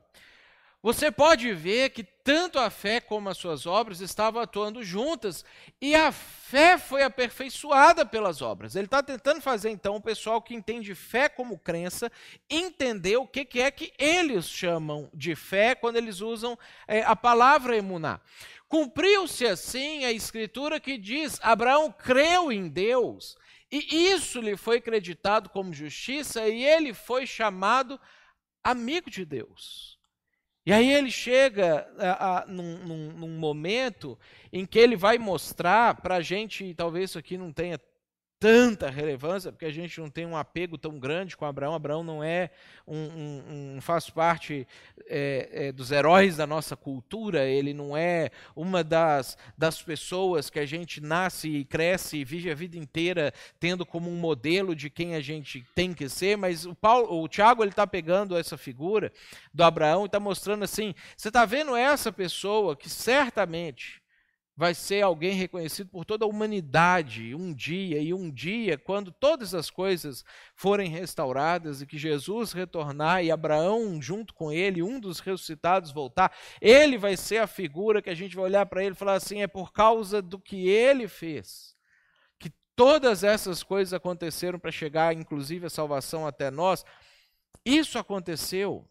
Você 0.83 1.09
pode 1.09 1.53
ver 1.53 1.91
que 1.91 2.03
tanto 2.03 2.59
a 2.59 2.69
fé 2.69 2.99
como 2.99 3.29
as 3.29 3.37
suas 3.37 3.65
obras 3.65 4.01
estavam 4.01 4.41
atuando 4.41 4.83
juntas 4.83 5.45
e 5.79 5.95
a 5.95 6.11
fé 6.11 6.77
foi 6.77 7.03
aperfeiçoada 7.03 8.05
pelas 8.05 8.41
obras. 8.41 8.75
Ele 8.75 8.83
está 8.83 9.01
tentando 9.01 9.39
fazer 9.39 9.69
então 9.69 9.95
o 9.95 10.01
pessoal 10.01 10.41
que 10.41 10.53
entende 10.53 10.93
fé 10.93 11.29
como 11.29 11.57
crença 11.57 12.11
entender 12.49 13.15
o 13.15 13.25
que, 13.25 13.45
que 13.45 13.61
é 13.61 13.71
que 13.71 13.93
eles 13.97 14.49
chamam 14.49 15.09
de 15.13 15.37
fé 15.37 15.73
quando 15.73 15.95
eles 15.95 16.19
usam 16.19 16.59
é, 16.85 17.01
a 17.03 17.15
palavra 17.15 17.77
emuná. 17.77 18.19
Cumpriu-se 18.67 19.47
assim 19.47 20.03
a 20.03 20.11
escritura 20.11 20.81
que 20.81 20.97
diz: 20.97 21.39
Abraão 21.41 21.93
creu 21.93 22.51
em 22.51 22.67
Deus 22.67 23.37
e 23.71 24.11
isso 24.11 24.41
lhe 24.41 24.57
foi 24.57 24.81
creditado 24.81 25.49
como 25.49 25.71
justiça 25.71 26.45
e 26.45 26.65
ele 26.65 26.93
foi 26.93 27.25
chamado 27.25 27.97
amigo 28.61 29.09
de 29.09 29.23
Deus. 29.23 29.92
E 30.65 30.71
aí 30.71 30.93
ele 30.93 31.11
chega 31.11 31.87
a, 31.97 32.39
a, 32.39 32.45
num, 32.45 32.77
num, 32.77 33.11
num, 33.13 33.37
momento 33.37 34.17
em 34.51 34.65
que 34.65 34.79
ele 34.79 34.95
vai 34.95 35.17
mostrar 35.17 35.95
para 35.95 36.15
a 36.15 36.21
gente, 36.21 36.73
talvez 36.73 37.09
isso 37.09 37.19
aqui 37.19 37.37
não 37.37 37.51
tenha 37.51 37.77
tanta 38.43 38.89
relevância, 38.89 39.53
porque 39.53 39.63
a 39.63 39.71
gente 39.71 40.01
não 40.01 40.09
tem 40.09 40.25
um 40.25 40.35
apego 40.35 40.77
tão 40.77 40.99
grande 40.99 41.37
com 41.37 41.45
Abraão. 41.45 41.73
Abraão 41.73 42.03
não 42.03 42.21
é 42.21 42.49
um, 42.85 42.97
um, 42.97 43.75
um 43.77 43.81
faz 43.81 44.09
parte 44.09 44.67
é, 45.07 45.49
é, 45.53 45.71
dos 45.71 45.93
heróis 45.93 46.35
da 46.35 46.45
nossa 46.45 46.75
cultura, 46.75 47.45
ele 47.45 47.73
não 47.73 47.95
é 47.95 48.31
uma 48.53 48.83
das, 48.83 49.37
das 49.57 49.81
pessoas 49.81 50.49
que 50.49 50.59
a 50.59 50.65
gente 50.65 50.99
nasce 50.99 51.47
e 51.47 51.63
cresce 51.63 52.17
e 52.17 52.25
vive 52.25 52.51
a 52.51 52.53
vida 52.53 52.77
inteira 52.77 53.33
tendo 53.61 53.85
como 53.85 54.11
um 54.11 54.17
modelo 54.17 54.75
de 54.75 54.89
quem 54.89 55.15
a 55.15 55.21
gente 55.21 55.65
tem 55.73 55.93
que 55.93 56.09
ser, 56.09 56.35
mas 56.35 56.65
o, 56.65 56.75
Paulo, 56.75 57.23
o 57.23 57.29
Tiago 57.29 57.63
ele 57.63 57.69
está 57.69 57.87
pegando 57.87 58.35
essa 58.35 58.57
figura 58.57 59.09
do 59.53 59.63
Abraão 59.63 60.03
e 60.03 60.07
está 60.07 60.19
mostrando 60.19 60.63
assim: 60.63 60.93
você 61.15 61.29
está 61.29 61.45
vendo 61.45 61.77
essa 61.77 62.11
pessoa 62.11 62.75
que 62.75 62.89
certamente 62.89 64.02
vai 64.55 64.73
ser 64.75 65.01
alguém 65.01 65.33
reconhecido 65.33 65.89
por 65.89 66.05
toda 66.05 66.25
a 66.25 66.27
humanidade 66.27 67.33
um 67.33 67.53
dia, 67.53 67.99
e 67.99 68.13
um 68.13 68.29
dia, 68.29 68.77
quando 68.77 69.11
todas 69.11 69.55
as 69.55 69.69
coisas 69.69 70.23
forem 70.55 70.89
restauradas 70.89 71.81
e 71.81 71.87
que 71.87 71.97
Jesus 71.97 72.53
retornar 72.53 73.23
e 73.23 73.31
Abraão 73.31 73.99
junto 74.01 74.33
com 74.33 74.51
ele, 74.51 74.83
um 74.83 74.99
dos 74.99 75.19
ressuscitados 75.19 75.91
voltar, 75.91 76.31
ele 76.61 76.97
vai 76.97 77.17
ser 77.17 77.37
a 77.37 77.47
figura 77.47 78.01
que 78.01 78.11
a 78.11 78.15
gente 78.15 78.35
vai 78.35 78.45
olhar 78.45 78.65
para 78.67 78.83
ele 78.83 78.93
e 78.93 78.97
falar 78.97 79.15
assim: 79.15 79.41
é 79.41 79.47
por 79.47 79.73
causa 79.73 80.21
do 80.21 80.39
que 80.39 80.67
ele 80.67 81.07
fez. 81.07 81.75
que 82.37 82.51
Todas 82.75 83.23
essas 83.23 83.63
coisas 83.63 83.93
aconteceram 83.93 84.59
para 84.59 84.71
chegar, 84.71 85.15
inclusive, 85.15 85.65
a 85.65 85.69
salvação 85.69 86.27
até 86.27 86.51
nós. 86.51 86.85
Isso 87.65 87.97
aconteceu 87.97 88.87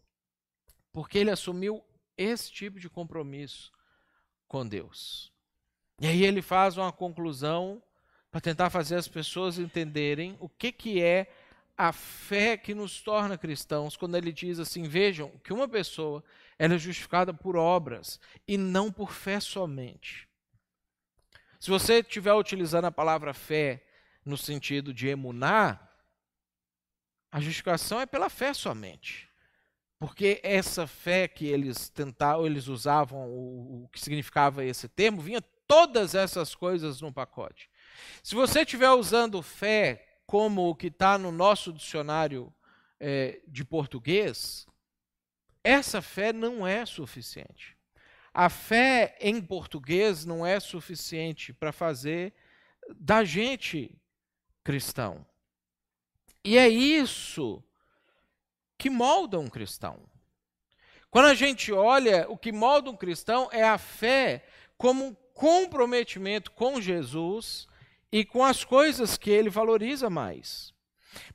porque 0.91 1.17
ele 1.17 1.31
assumiu 1.31 1.83
esse 2.17 2.51
tipo 2.51 2.79
de 2.79 2.89
compromisso 2.89 3.71
com 4.47 4.67
Deus. 4.67 5.32
E 5.99 6.07
aí 6.07 6.23
ele 6.23 6.41
faz 6.41 6.77
uma 6.77 6.91
conclusão 6.91 7.81
para 8.31 8.41
tentar 8.41 8.69
fazer 8.69 8.95
as 8.95 9.07
pessoas 9.07 9.59
entenderem 9.59 10.35
o 10.39 10.49
que, 10.49 10.71
que 10.71 11.01
é 11.01 11.31
a 11.77 11.91
fé 11.91 12.57
que 12.57 12.73
nos 12.73 13.01
torna 13.01 13.37
cristãos, 13.37 13.95
quando 13.95 14.15
ele 14.15 14.31
diz 14.31 14.59
assim: 14.59 14.83
vejam 14.83 15.29
que 15.43 15.53
uma 15.53 15.67
pessoa 15.67 16.23
ela 16.57 16.75
é 16.75 16.77
justificada 16.77 17.33
por 17.33 17.55
obras 17.55 18.19
e 18.47 18.57
não 18.57 18.91
por 18.91 19.11
fé 19.11 19.39
somente. 19.39 20.27
Se 21.59 21.69
você 21.69 21.99
estiver 21.99 22.33
utilizando 22.33 22.85
a 22.85 22.91
palavra 22.91 23.33
fé 23.33 23.83
no 24.25 24.37
sentido 24.37 24.93
de 24.93 25.07
emunar, 25.07 25.89
a 27.31 27.39
justificação 27.39 27.99
é 27.99 28.05
pela 28.05 28.29
fé 28.29 28.53
somente. 28.53 29.29
Porque 29.97 30.39
essa 30.43 30.85
fé 30.85 31.27
que 31.27 31.45
eles 31.45 31.87
tentavam, 31.89 32.45
eles 32.45 32.67
usavam, 32.67 33.29
o, 33.29 33.85
o 33.85 33.89
que 33.89 33.99
significava 33.99 34.63
esse 34.65 34.87
termo, 34.89 35.21
vinha 35.21 35.41
todas 35.67 36.15
essas 36.15 36.53
coisas 36.55 37.01
no 37.01 37.11
pacote. 37.11 37.69
Se 38.21 38.35
você 38.35 38.61
estiver 38.61 38.89
usando 38.91 39.41
fé 39.41 40.19
como 40.25 40.69
o 40.69 40.75
que 40.75 40.87
está 40.87 41.17
no 41.17 41.31
nosso 41.31 41.71
dicionário 41.71 42.53
é, 42.99 43.41
de 43.47 43.63
português, 43.63 44.65
essa 45.63 46.01
fé 46.01 46.33
não 46.33 46.65
é 46.65 46.85
suficiente. 46.85 47.77
A 48.33 48.49
fé 48.49 49.15
em 49.21 49.41
português 49.41 50.25
não 50.25 50.45
é 50.45 50.59
suficiente 50.59 51.53
para 51.53 51.71
fazer 51.71 52.33
da 52.95 53.23
gente 53.23 53.95
cristão. 54.63 55.25
E 56.43 56.57
é 56.57 56.67
isso 56.67 57.63
que 58.77 58.89
molda 58.89 59.39
um 59.39 59.47
cristão. 59.47 59.99
Quando 61.09 61.27
a 61.27 61.35
gente 61.35 61.71
olha, 61.71 62.25
o 62.27 62.37
que 62.37 62.51
molda 62.51 62.89
um 62.89 62.97
cristão 62.97 63.47
é 63.51 63.63
a 63.63 63.77
fé 63.77 64.45
como 64.77 65.15
comprometimento 65.33 66.51
com 66.51 66.79
Jesus 66.79 67.67
e 68.11 68.23
com 68.23 68.43
as 68.43 68.63
coisas 68.63 69.17
que 69.17 69.29
ele 69.29 69.49
valoriza 69.49 70.09
mais. 70.09 70.73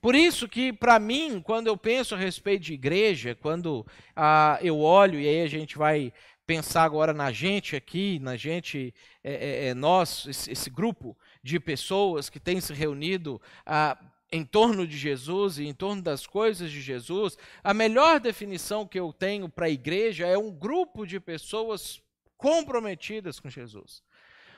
Por 0.00 0.14
isso 0.14 0.48
que, 0.48 0.72
para 0.72 0.98
mim, 0.98 1.40
quando 1.40 1.66
eu 1.66 1.76
penso 1.76 2.14
a 2.14 2.18
respeito 2.18 2.64
de 2.64 2.74
igreja, 2.74 3.34
quando 3.34 3.86
ah, 4.14 4.58
eu 4.62 4.78
olho, 4.78 5.20
e 5.20 5.28
aí 5.28 5.42
a 5.42 5.48
gente 5.48 5.76
vai 5.76 6.12
pensar 6.46 6.84
agora 6.84 7.12
na 7.12 7.30
gente 7.30 7.76
aqui, 7.76 8.18
na 8.20 8.36
gente, 8.36 8.94
é, 9.22 9.32
é, 9.32 9.66
é 9.68 9.74
nós, 9.74 10.26
esse, 10.26 10.50
esse, 10.50 10.70
grupo 10.70 11.16
de 11.42 11.60
pessoas 11.60 12.30
que 12.30 12.40
tem 12.40 12.60
se 12.60 12.72
reunido 12.72 13.40
ah, 13.66 13.98
em 14.32 14.44
torno 14.44 14.86
de 14.86 14.96
Jesus 14.96 15.58
e 15.58 15.66
em 15.66 15.74
torno 15.74 16.02
das 16.02 16.26
coisas 16.26 16.70
de 16.70 16.80
Jesus, 16.80 17.36
a 17.62 17.74
melhor 17.74 18.18
definição 18.20 18.86
que 18.86 18.98
eu 18.98 19.12
tenho 19.12 19.48
para 19.48 19.66
a 19.66 19.70
igreja 19.70 20.26
é 20.26 20.38
um 20.38 20.50
grupo 20.50 21.06
de 21.06 21.20
pessoas 21.20 22.00
comprometidas 22.38 23.38
com 23.38 23.50
Jesus. 23.50 24.02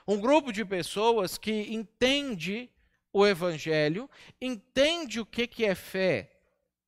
Um 0.07 0.21
grupo 0.21 0.53
de 0.53 0.65
pessoas 0.65 1.37
que 1.37 1.73
entende 1.73 2.71
o 3.13 3.27
Evangelho, 3.27 4.09
entende 4.41 5.19
o 5.19 5.27
que, 5.27 5.47
que 5.47 5.65
é 5.65 5.75
fé, 5.75 6.31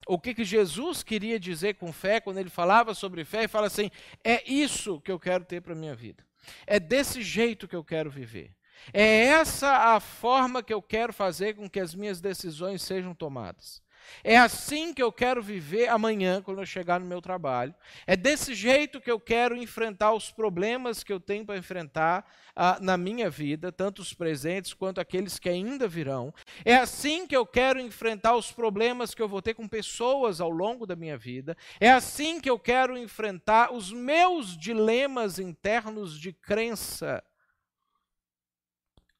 o 0.06 0.18
que, 0.18 0.34
que 0.34 0.44
Jesus 0.44 1.02
queria 1.02 1.38
dizer 1.38 1.74
com 1.74 1.92
fé 1.92 2.20
quando 2.20 2.38
ele 2.38 2.50
falava 2.50 2.94
sobre 2.94 3.24
fé 3.24 3.44
e 3.44 3.48
fala 3.48 3.66
assim: 3.66 3.90
é 4.22 4.48
isso 4.50 5.00
que 5.00 5.10
eu 5.10 5.18
quero 5.18 5.44
ter 5.44 5.60
para 5.60 5.72
a 5.72 5.76
minha 5.76 5.94
vida, 5.94 6.24
é 6.66 6.78
desse 6.78 7.22
jeito 7.22 7.66
que 7.66 7.76
eu 7.76 7.84
quero 7.84 8.10
viver. 8.10 8.54
É 8.92 9.26
essa 9.26 9.94
a 9.94 10.00
forma 10.00 10.62
que 10.62 10.74
eu 10.74 10.82
quero 10.82 11.12
fazer 11.12 11.54
com 11.54 11.70
que 11.70 11.78
as 11.78 11.94
minhas 11.94 12.20
decisões 12.20 12.82
sejam 12.82 13.14
tomadas. 13.14 13.80
É 14.24 14.36
assim 14.36 14.92
que 14.92 15.02
eu 15.02 15.12
quero 15.12 15.42
viver 15.42 15.88
amanhã, 15.88 16.42
quando 16.42 16.60
eu 16.60 16.66
chegar 16.66 17.00
no 17.00 17.06
meu 17.06 17.20
trabalho. 17.20 17.74
É 18.06 18.16
desse 18.16 18.54
jeito 18.54 19.00
que 19.00 19.10
eu 19.10 19.18
quero 19.18 19.56
enfrentar 19.56 20.12
os 20.12 20.30
problemas 20.30 21.02
que 21.02 21.12
eu 21.12 21.20
tenho 21.20 21.44
para 21.44 21.56
enfrentar 21.56 22.26
ah, 22.54 22.78
na 22.80 22.96
minha 22.96 23.30
vida, 23.30 23.72
tanto 23.72 24.02
os 24.02 24.12
presentes 24.12 24.74
quanto 24.74 25.00
aqueles 25.00 25.38
que 25.38 25.48
ainda 25.48 25.88
virão. 25.88 26.32
É 26.64 26.76
assim 26.76 27.26
que 27.26 27.36
eu 27.36 27.46
quero 27.46 27.80
enfrentar 27.80 28.36
os 28.36 28.52
problemas 28.52 29.14
que 29.14 29.22
eu 29.22 29.28
vou 29.28 29.42
ter 29.42 29.54
com 29.54 29.66
pessoas 29.66 30.40
ao 30.40 30.50
longo 30.50 30.86
da 30.86 30.94
minha 30.94 31.16
vida. 31.16 31.56
É 31.80 31.90
assim 31.90 32.40
que 32.40 32.50
eu 32.50 32.58
quero 32.58 32.96
enfrentar 32.96 33.72
os 33.72 33.92
meus 33.92 34.56
dilemas 34.56 35.38
internos 35.38 36.18
de 36.18 36.32
crença 36.32 37.22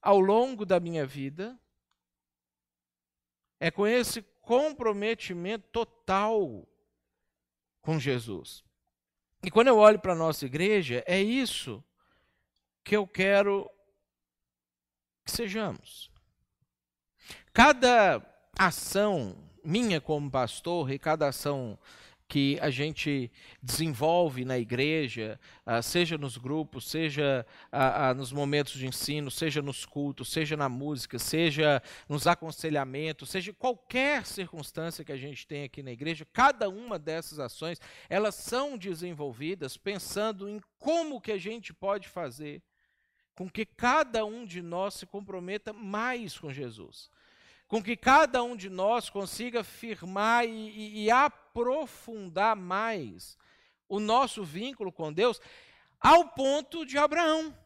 ao 0.01 0.19
longo 0.19 0.67
da 0.67 0.81
minha 0.81 1.07
vida. 1.07 1.59
É 3.61 3.71
com 3.71 3.87
esse 3.87 4.25
comprometimento 4.43 5.67
total 5.73 6.69
com 7.81 7.99
Jesus. 7.99 8.63
E 9.43 9.51
quando 9.51 9.69
eu 9.69 9.79
olho 9.79 9.99
para 9.99 10.13
a 10.13 10.17
nossa 10.17 10.45
igreja, 10.45 11.03
é 11.07 11.21
isso 11.21 11.83
que 12.85 12.97
eu 12.97 13.07
quero 13.07 13.71
que 15.25 15.31
sejamos. 15.31 16.11
Cada 17.53 18.23
ação 18.59 19.37
minha 19.65 20.01
como 20.01 20.31
pastor 20.31 20.91
e 20.91 20.99
cada 20.99 21.29
ação 21.29 21.79
que 22.33 22.57
a 22.63 22.71
gente 22.71 23.31
desenvolve 23.63 24.43
na 24.43 24.59
igreja, 24.59 25.39
uh, 25.67 25.83
seja 25.83 26.17
nos 26.17 26.39
grupos, 26.39 26.89
seja 26.89 27.45
uh, 27.71 28.11
uh, 28.11 28.15
nos 28.15 28.33
momentos 28.33 28.73
de 28.73 28.87
ensino, 28.87 29.31
seja 29.31 29.61
nos 29.61 29.85
cultos, 29.85 30.33
seja 30.33 30.57
na 30.57 30.67
música, 30.67 31.19
seja 31.19 31.83
nos 32.09 32.27
aconselhamentos, 32.27 33.29
seja 33.29 33.53
qualquer 33.53 34.25
circunstância 34.25 35.05
que 35.05 35.13
a 35.13 35.17
gente 35.19 35.47
tem 35.47 35.65
aqui 35.65 35.83
na 35.83 35.93
igreja, 35.93 36.27
cada 36.33 36.71
uma 36.71 36.99
dessas 36.99 37.39
ações, 37.39 37.79
elas 38.09 38.35
são 38.35 38.79
desenvolvidas 38.79 39.77
pensando 39.77 40.49
em 40.49 40.59
como 40.79 41.21
que 41.21 41.33
a 41.33 41.39
gente 41.39 41.75
pode 41.75 42.09
fazer 42.09 42.63
com 43.35 43.47
que 43.47 43.67
cada 43.67 44.25
um 44.25 44.47
de 44.47 44.63
nós 44.63 44.95
se 44.95 45.05
comprometa 45.05 45.71
mais 45.71 46.39
com 46.39 46.51
Jesus 46.51 47.11
com 47.73 47.83
que 47.83 47.97
cada 47.97 48.43
um 48.43 48.55
de 48.55 48.69
nós 48.69 49.09
consiga 49.09 49.65
firmar 49.65 50.45
e, 50.45 50.51
e, 50.51 51.05
e 51.05 51.11
aprofundar 51.11 52.55
mais 52.55 53.39
o 53.89 53.99
nosso 53.99 54.45
vínculo 54.45 54.93
com 54.93 55.11
Deus, 55.11 55.41
ao 55.99 56.29
ponto 56.29 56.85
de 56.85 56.99
Abraão. 56.99 57.57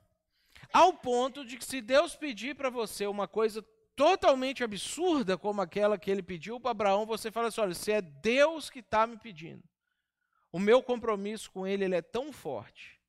Ao 0.72 0.92
ponto 0.92 1.44
de 1.44 1.56
que 1.56 1.64
se 1.64 1.80
Deus 1.80 2.14
pedir 2.14 2.54
para 2.54 2.70
você 2.70 3.04
uma 3.04 3.26
coisa 3.26 3.66
totalmente 3.96 4.62
absurda 4.62 5.36
como 5.36 5.60
aquela 5.60 5.98
que 5.98 6.08
ele 6.08 6.22
pediu 6.22 6.60
para 6.60 6.70
Abraão, 6.70 7.04
você 7.04 7.32
fala 7.32 7.48
assim: 7.48 7.62
olha, 7.62 7.74
se 7.74 7.90
é 7.90 8.00
Deus 8.00 8.70
que 8.70 8.78
está 8.78 9.08
me 9.08 9.18
pedindo, 9.18 9.64
o 10.52 10.60
meu 10.60 10.84
compromisso 10.84 11.50
com 11.50 11.66
ele, 11.66 11.84
ele 11.84 11.96
é 11.96 12.02
tão 12.02 12.32
forte 12.32 13.00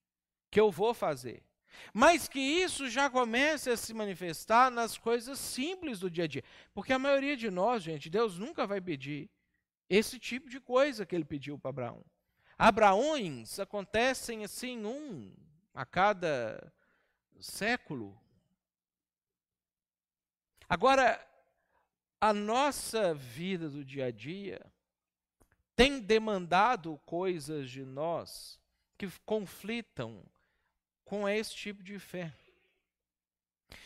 que 0.49 0.59
eu 0.59 0.71
vou 0.71 0.95
fazer. 0.95 1.46
Mas 1.93 2.27
que 2.27 2.39
isso 2.39 2.89
já 2.89 3.09
comece 3.09 3.69
a 3.69 3.77
se 3.77 3.93
manifestar 3.93 4.69
nas 4.69 4.97
coisas 4.97 5.39
simples 5.39 5.99
do 5.99 6.09
dia 6.09 6.25
a 6.25 6.27
dia. 6.27 6.43
Porque 6.73 6.93
a 6.93 6.99
maioria 6.99 7.35
de 7.35 7.49
nós, 7.49 7.83
gente, 7.83 8.09
Deus 8.09 8.37
nunca 8.37 8.67
vai 8.67 8.81
pedir 8.81 9.29
esse 9.89 10.19
tipo 10.19 10.49
de 10.49 10.59
coisa 10.59 11.05
que 11.05 11.15
ele 11.15 11.25
pediu 11.25 11.57
para 11.57 11.69
Abraão. 11.69 12.05
Abraões 12.57 13.59
acontecem 13.59 14.43
assim, 14.43 14.83
um 14.85 15.33
a 15.73 15.85
cada 15.85 16.73
século. 17.39 18.19
Agora, 20.67 21.23
a 22.19 22.33
nossa 22.33 23.13
vida 23.13 23.69
do 23.69 23.85
dia 23.85 24.05
a 24.05 24.11
dia 24.11 24.59
tem 25.75 25.99
demandado 25.99 26.99
coisas 27.05 27.69
de 27.69 27.85
nós 27.85 28.59
que 28.97 29.07
conflitam 29.23 30.25
com 31.07 31.27
esse 31.27 31.55
tipo 31.55 31.81
de 31.81 31.97
fé. 31.97 32.33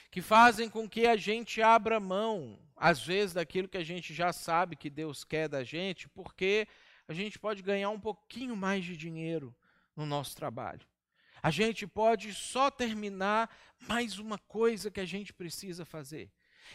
Que 0.10 0.22
fazem 0.22 0.70
com 0.70 0.90
que 0.90 1.06
a 1.06 1.16
gente 1.16 1.62
abra 1.62 2.00
mão, 2.00 2.60
às 2.76 3.06
vezes, 3.06 3.36
daquilo 3.36 3.70
que 3.70 3.78
a 3.78 3.84
gente 3.84 4.14
já 4.14 4.34
sabe 4.34 4.76
que 4.76 4.90
Deus 4.90 5.24
quer 5.24 5.48
da 5.48 5.64
gente, 5.64 6.10
porque 6.10 6.68
a 7.08 7.14
gente 7.14 7.40
pode 7.40 7.62
ganhar 7.62 7.92
um 7.92 8.00
pouquinho 8.00 8.56
mais 8.56 8.84
de 8.84 8.98
dinheiro 8.98 9.56
no 9.96 10.06
nosso 10.06 10.36
trabalho. 10.36 10.86
A 11.44 11.52
gente 11.52 11.88
pode 11.88 12.34
só 12.34 12.70
terminar 12.70 13.50
mais 13.88 14.20
uma 14.20 14.38
coisa 14.38 14.92
que 14.92 15.00
a 15.00 15.06
gente 15.06 15.32
precisa 15.32 15.86
fazer 15.86 16.30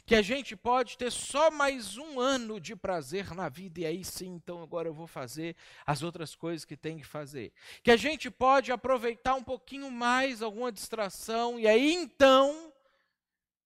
que 0.05 0.15
a 0.15 0.23
gente 0.23 0.55
pode 0.55 0.99
ter 0.99 1.11
só 1.11 1.51
mais 1.51 1.97
um 1.97 2.21
ano 2.21 2.61
de 2.61 2.77
prazer 2.77 3.35
na 3.35 3.49
vida, 3.49 3.81
e 3.81 3.87
aí 3.87 4.05
sim, 4.05 4.35
então 4.35 4.63
agora 4.63 4.89
eu 4.89 4.95
vou 4.95 5.07
fazer 5.07 5.57
as 5.87 6.03
outras 6.03 6.35
coisas 6.35 6.65
que 6.65 6.77
tem 6.77 6.99
que 6.99 7.07
fazer. 7.07 7.53
Que 7.83 7.91
a 7.91 7.97
gente 7.97 8.31
pode 8.31 8.71
aproveitar 8.71 9.35
um 9.35 9.43
pouquinho 9.43 9.91
mais 9.91 10.43
alguma 10.43 10.71
distração, 10.71 11.59
e 11.59 11.67
aí 11.67 11.93
então, 11.95 12.73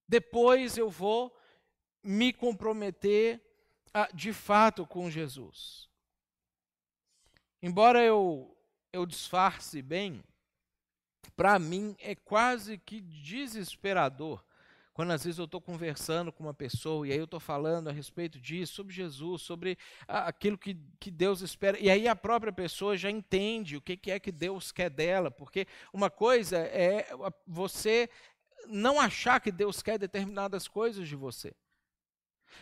depois 0.07 0.77
eu 0.77 0.89
vou 0.89 1.35
me 2.03 2.33
comprometer 2.33 3.41
a, 3.93 4.09
de 4.13 4.33
fato 4.33 4.87
com 4.87 5.11
Jesus. 5.11 5.89
Embora 7.63 8.03
eu, 8.03 8.57
eu 8.93 9.05
disfarce 9.05 9.83
bem, 9.83 10.23
para 11.37 11.59
mim 11.59 11.95
é 11.99 12.15
quase 12.15 12.79
que 12.79 13.01
desesperador 13.01 14.43
quando 15.01 15.13
às 15.13 15.25
vezes 15.25 15.39
eu 15.39 15.47
estou 15.47 15.63
conversando 15.63 16.31
com 16.31 16.45
uma 16.45 16.53
pessoa 16.53 17.09
e 17.09 17.13
aí 17.13 17.17
eu 17.17 17.25
estou 17.25 17.41
falando 17.41 17.89
a 17.89 17.91
respeito 17.91 18.39
disso, 18.39 18.75
sobre 18.75 18.93
Jesus, 18.93 19.41
sobre 19.41 19.79
aquilo 20.07 20.59
que, 20.59 20.77
que 21.01 21.11
Deus 21.11 21.41
espera, 21.41 21.81
e 21.81 21.89
aí 21.89 22.07
a 22.07 22.15
própria 22.15 22.53
pessoa 22.53 22.99
já 22.99 23.11
entende 23.11 23.79
o 23.79 23.81
que, 23.81 23.97
que 23.97 24.11
é 24.11 24.21
que 24.21 24.31
Deus 24.31 24.71
quer 24.71 24.91
dela, 24.91 25.31
porque 25.31 25.67
uma 25.91 26.11
coisa 26.11 26.59
é 26.59 27.09
você 27.47 28.11
não 28.67 29.01
achar 29.01 29.41
que 29.41 29.51
Deus 29.51 29.81
quer 29.81 29.99
determinadas 29.99 30.69
coisas 30.69 31.09
de 31.09 31.17
você. 31.17 31.55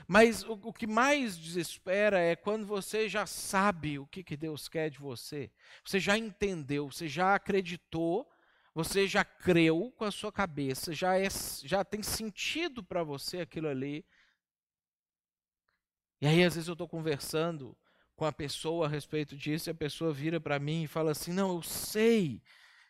Mas 0.07 0.45
o, 0.45 0.53
o, 0.53 0.72
que 0.72 0.86
mais 0.86 1.36
desespera 1.36 2.20
é 2.20 2.36
quando 2.36 2.64
você 2.64 3.09
já 3.09 3.26
sabe 3.26 3.99
o 3.99 4.07
que, 4.07 4.22
que 4.22 4.36
Deus 4.36 4.68
quer 4.68 4.91
de 4.91 5.01
você. 5.01 5.51
Você 5.84 5.99
já 5.99 6.16
entendeu, 6.16 6.89
você 6.89 7.09
já 7.09 7.34
acreditou 7.34 8.30
você 8.79 9.09
já 9.09 9.24
creu 9.24 9.93
com 9.97 10.05
a 10.05 10.11
sua 10.12 10.31
cabeça, 10.31 10.93
já, 10.93 11.18
é, 11.18 11.26
já 11.64 11.85
tem 11.85 12.01
sentido 12.01 12.81
para 12.81 13.03
você 13.03 13.41
aquilo 13.41 13.66
ali. 13.66 14.07
E 16.20 16.29
aí, 16.29 16.45
às 16.45 16.55
vezes, 16.55 16.68
eu 16.68 16.74
estou 16.74 16.87
conversando 16.87 17.76
com 18.14 18.24
a 18.24 18.33
pessoa 18.33 18.87
a 18.87 18.89
respeito 18.89 19.37
disso, 19.37 19.68
e 19.68 19.72
a 19.72 19.74
pessoa 19.74 20.12
vira 20.12 20.41
para 20.41 20.61
mim 20.61 20.85
e 20.85 20.87
fala 20.87 21.11
assim: 21.11 21.33
Não, 21.33 21.57
eu 21.57 21.61
sei 21.61 22.41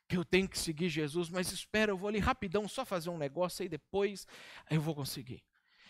que 0.06 0.18
eu 0.18 0.26
tenho 0.26 0.46
que 0.46 0.58
seguir 0.58 0.90
Jesus, 0.90 1.30
mas 1.30 1.52
espera, 1.52 1.90
eu 1.90 1.96
vou 1.96 2.10
ali 2.10 2.18
rapidão 2.18 2.68
só 2.68 2.84
fazer 2.84 3.08
um 3.08 3.16
negócio 3.16 3.64
e 3.64 3.68
depois 3.70 4.26
eu 4.70 4.82
vou 4.82 4.94
conseguir. 4.94 5.42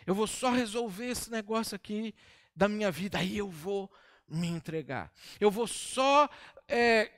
Eu 0.07 0.15
vou 0.15 0.29
só 0.29 0.53
resolver 0.53 1.07
esse 1.07 1.29
negócio 1.29 1.75
aqui 1.75 2.15
da 2.55 2.69
minha 2.69 2.93
vida, 2.93 3.19
aí 3.19 3.37
eu 3.37 3.51
vou 3.51 3.91
me 4.29 4.47
entregar. 4.47 5.13
Eu 5.41 5.51
vou 5.51 5.67
só 5.67 6.31
é, 6.69 7.11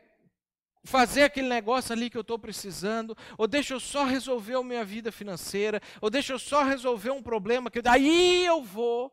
fazer 0.82 1.24
aquele 1.24 1.48
negócio 1.48 1.92
ali 1.92 2.08
que 2.08 2.16
eu 2.16 2.22
estou 2.22 2.38
precisando, 2.38 3.16
ou 3.36 3.46
deixa 3.46 3.74
eu 3.74 3.80
só 3.80 4.04
resolver 4.04 4.54
a 4.54 4.62
minha 4.62 4.84
vida 4.84 5.12
financeira, 5.12 5.80
ou 6.00 6.10
deixa 6.10 6.32
eu 6.32 6.38
só 6.38 6.62
resolver 6.62 7.10
um 7.10 7.22
problema 7.22 7.70
que 7.70 7.82
daí 7.82 8.44
eu 8.44 8.62
vou 8.62 9.12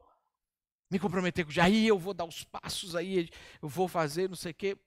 me 0.90 0.98
comprometer 1.00 1.46
com, 1.46 1.62
aí 1.62 1.88
eu 1.88 2.00
vou 2.00 2.14
dar 2.14 2.26
os 2.26 2.44
passos, 2.44 2.96
aí 2.96 3.30
eu 3.62 3.68
vou 3.68 3.88
fazer 3.88 4.30
não 4.30 4.36
sei 4.36 4.52
o 4.52 4.56
quê. 4.56 4.78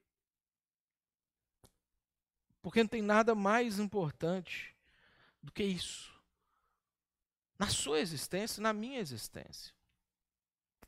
Porque 2.62 2.82
não 2.82 2.88
tem 2.88 3.02
nada 3.02 3.34
mais 3.34 3.78
importante 3.78 4.74
do 5.42 5.52
que 5.52 5.62
isso. 5.62 6.10
Na 7.58 7.68
sua 7.68 8.00
existência, 8.00 8.62
na 8.62 8.72
minha 8.72 9.00
existência. 9.00 9.74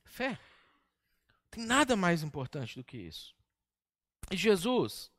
Fé. 0.04 0.30
Não 0.30 1.50
tem 1.50 1.64
nada 1.64 1.94
mais 1.94 2.22
importante 2.22 2.78
do 2.78 2.84
que 2.84 2.96
isso. 2.96 3.34
E 4.30 4.36
Jesus, 4.36 5.11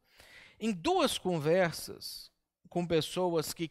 em 0.64 0.72
duas 0.72 1.18
conversas 1.18 2.32
com 2.70 2.88
pessoas 2.88 3.54
que 3.54 3.70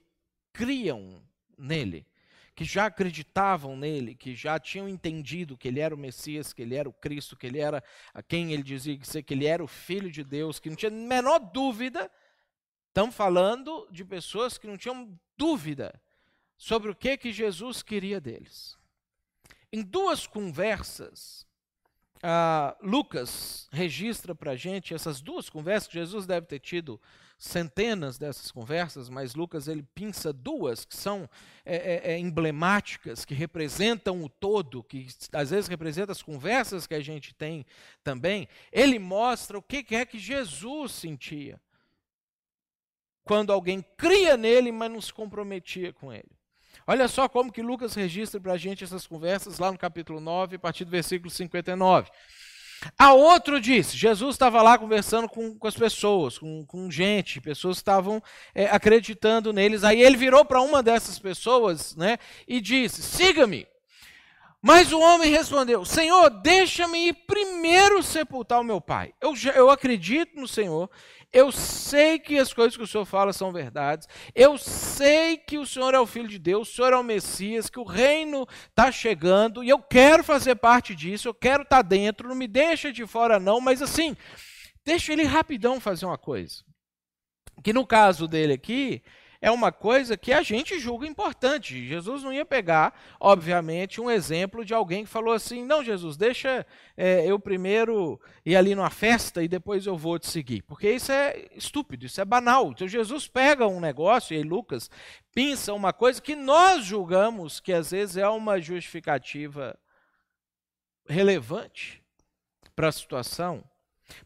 criam 0.52 1.22
nele, 1.56 2.06
que 2.54 2.66
já 2.66 2.84
acreditavam 2.84 3.74
nele, 3.74 4.14
que 4.14 4.34
já 4.34 4.58
tinham 4.58 4.86
entendido 4.86 5.56
que 5.56 5.68
ele 5.68 5.80
era 5.80 5.94
o 5.94 5.98
Messias, 5.98 6.52
que 6.52 6.60
ele 6.60 6.74
era 6.74 6.86
o 6.86 6.92
Cristo, 6.92 7.34
que 7.34 7.46
ele 7.46 7.58
era 7.58 7.82
a 8.12 8.22
quem 8.22 8.52
ele 8.52 8.62
dizia 8.62 8.98
que, 8.98 9.22
que 9.22 9.32
ele 9.32 9.46
era 9.46 9.64
o 9.64 9.66
Filho 9.66 10.10
de 10.10 10.22
Deus, 10.22 10.60
que 10.60 10.68
não 10.68 10.76
tinha 10.76 10.90
menor 10.90 11.38
dúvida. 11.38 12.12
Estamos 12.88 13.16
falando 13.16 13.88
de 13.90 14.04
pessoas 14.04 14.58
que 14.58 14.66
não 14.66 14.76
tinham 14.76 15.18
dúvida 15.34 15.98
sobre 16.58 16.90
o 16.90 16.94
que, 16.94 17.16
que 17.16 17.32
Jesus 17.32 17.82
queria 17.82 18.20
deles. 18.20 18.76
Em 19.72 19.80
duas 19.80 20.26
conversas, 20.26 21.46
ah, 22.22 22.76
Lucas 22.80 23.68
registra 23.72 24.34
para 24.34 24.52
a 24.52 24.56
gente 24.56 24.94
essas 24.94 25.20
duas 25.20 25.50
conversas, 25.50 25.92
Jesus 25.92 26.24
deve 26.24 26.46
ter 26.46 26.60
tido 26.60 27.00
centenas 27.36 28.16
dessas 28.18 28.52
conversas, 28.52 29.08
mas 29.08 29.34
Lucas 29.34 29.66
ele 29.66 29.82
pinça 29.82 30.32
duas 30.32 30.84
que 30.84 30.94
são 30.94 31.28
é, 31.64 31.76
é, 31.76 32.12
é 32.12 32.18
emblemáticas, 32.18 33.24
que 33.24 33.34
representam 33.34 34.22
o 34.22 34.28
todo, 34.28 34.84
que 34.84 35.08
às 35.32 35.50
vezes 35.50 35.66
representam 35.66 36.12
as 36.12 36.22
conversas 36.22 36.86
que 36.86 36.94
a 36.94 37.00
gente 37.00 37.34
tem 37.34 37.66
também. 38.04 38.46
Ele 38.70 39.00
mostra 39.00 39.58
o 39.58 39.62
que 39.62 39.84
é 39.96 40.06
que 40.06 40.20
Jesus 40.20 40.92
sentia 40.92 41.60
quando 43.24 43.52
alguém 43.52 43.84
cria 43.96 44.36
nele, 44.36 44.70
mas 44.70 44.90
não 44.90 45.00
se 45.00 45.12
comprometia 45.12 45.92
com 45.92 46.12
ele. 46.12 46.30
Olha 46.86 47.08
só 47.08 47.28
como 47.28 47.52
que 47.52 47.62
Lucas 47.62 47.94
registra 47.94 48.40
para 48.40 48.52
a 48.52 48.58
gente 48.58 48.84
essas 48.84 49.06
conversas 49.06 49.58
lá 49.58 49.70
no 49.70 49.78
capítulo 49.78 50.20
9, 50.20 50.56
a 50.56 50.58
partir 50.58 50.84
do 50.84 50.90
versículo 50.90 51.30
59. 51.30 52.10
A 52.98 53.12
outro 53.12 53.60
disse, 53.60 53.96
Jesus 53.96 54.34
estava 54.34 54.60
lá 54.60 54.76
conversando 54.76 55.28
com, 55.28 55.56
com 55.56 55.68
as 55.68 55.74
pessoas, 55.74 56.38
com, 56.38 56.64
com 56.66 56.90
gente, 56.90 57.40
pessoas 57.40 57.76
estavam 57.76 58.22
é, 58.54 58.66
acreditando 58.66 59.52
neles. 59.52 59.84
Aí 59.84 60.02
ele 60.02 60.16
virou 60.16 60.44
para 60.44 60.60
uma 60.60 60.82
dessas 60.82 61.18
pessoas 61.18 61.94
né, 61.94 62.18
e 62.46 62.60
disse: 62.60 63.02
Siga-me. 63.02 63.66
Mas 64.60 64.92
o 64.92 65.00
homem 65.00 65.30
respondeu: 65.30 65.84
Senhor, 65.84 66.30
deixa-me 66.30 67.08
ir 67.08 67.14
primeiro 67.26 68.02
sepultar 68.02 68.60
o 68.60 68.64
meu 68.64 68.80
pai. 68.80 69.12
Eu, 69.20 69.34
eu 69.54 69.70
acredito 69.70 70.38
no 70.38 70.46
Senhor, 70.46 70.88
eu 71.32 71.50
sei 71.50 72.18
que 72.18 72.38
as 72.38 72.52
coisas 72.52 72.76
que 72.76 72.82
o 72.82 72.86
Senhor 72.86 73.06
fala 73.06 73.32
são 73.32 73.50
verdades. 73.50 74.06
Eu 74.34 74.58
sei 74.58 75.38
que 75.38 75.58
o 75.58 75.66
Senhor 75.66 75.94
é 75.94 75.98
o 75.98 76.06
Filho 76.06 76.28
de 76.28 76.38
Deus, 76.38 76.68
o 76.68 76.74
Senhor 76.74 76.92
é 76.92 76.96
o 76.96 77.02
Messias, 77.02 77.70
que 77.70 77.80
o 77.80 77.84
reino 77.84 78.46
está 78.68 78.92
chegando 78.92 79.64
e 79.64 79.68
eu 79.70 79.78
quero 79.78 80.22
fazer 80.22 80.56
parte 80.56 80.94
disso, 80.94 81.28
eu 81.28 81.34
quero 81.34 81.62
estar 81.62 81.76
tá 81.76 81.82
dentro, 81.82 82.28
não 82.28 82.34
me 82.34 82.46
deixa 82.46 82.92
de 82.92 83.06
fora 83.06 83.40
não, 83.40 83.60
mas 83.60 83.80
assim, 83.80 84.14
deixa 84.84 85.12
ele 85.12 85.22
rapidão 85.22 85.80
fazer 85.80 86.04
uma 86.04 86.18
coisa. 86.18 86.62
Que 87.64 87.72
no 87.72 87.86
caso 87.86 88.28
dele 88.28 88.52
aqui, 88.52 89.02
é 89.42 89.50
uma 89.50 89.72
coisa 89.72 90.16
que 90.16 90.32
a 90.32 90.40
gente 90.40 90.78
julga 90.78 91.04
importante. 91.04 91.84
Jesus 91.84 92.22
não 92.22 92.32
ia 92.32 92.44
pegar, 92.44 92.96
obviamente, 93.18 94.00
um 94.00 94.08
exemplo 94.08 94.64
de 94.64 94.72
alguém 94.72 95.02
que 95.02 95.10
falou 95.10 95.34
assim: 95.34 95.64
não, 95.64 95.82
Jesus, 95.82 96.16
deixa 96.16 96.64
é, 96.96 97.26
eu 97.26 97.40
primeiro 97.40 98.20
ir 98.46 98.54
ali 98.54 98.72
numa 98.76 98.88
festa 98.88 99.42
e 99.42 99.48
depois 99.48 99.84
eu 99.84 99.96
vou 99.96 100.16
te 100.16 100.28
seguir. 100.28 100.62
Porque 100.62 100.88
isso 100.88 101.10
é 101.10 101.48
estúpido, 101.56 102.06
isso 102.06 102.20
é 102.20 102.24
banal. 102.24 102.70
Então 102.70 102.86
Jesus 102.86 103.26
pega 103.26 103.66
um 103.66 103.80
negócio, 103.80 104.32
e 104.32 104.36
aí 104.36 104.44
Lucas 104.44 104.88
pinça 105.34 105.74
uma 105.74 105.92
coisa 105.92 106.22
que 106.22 106.36
nós 106.36 106.84
julgamos 106.84 107.58
que 107.58 107.72
às 107.72 107.90
vezes 107.90 108.16
é 108.16 108.28
uma 108.28 108.60
justificativa 108.60 109.76
relevante 111.08 112.00
para 112.76 112.88
a 112.88 112.92
situação. 112.92 113.64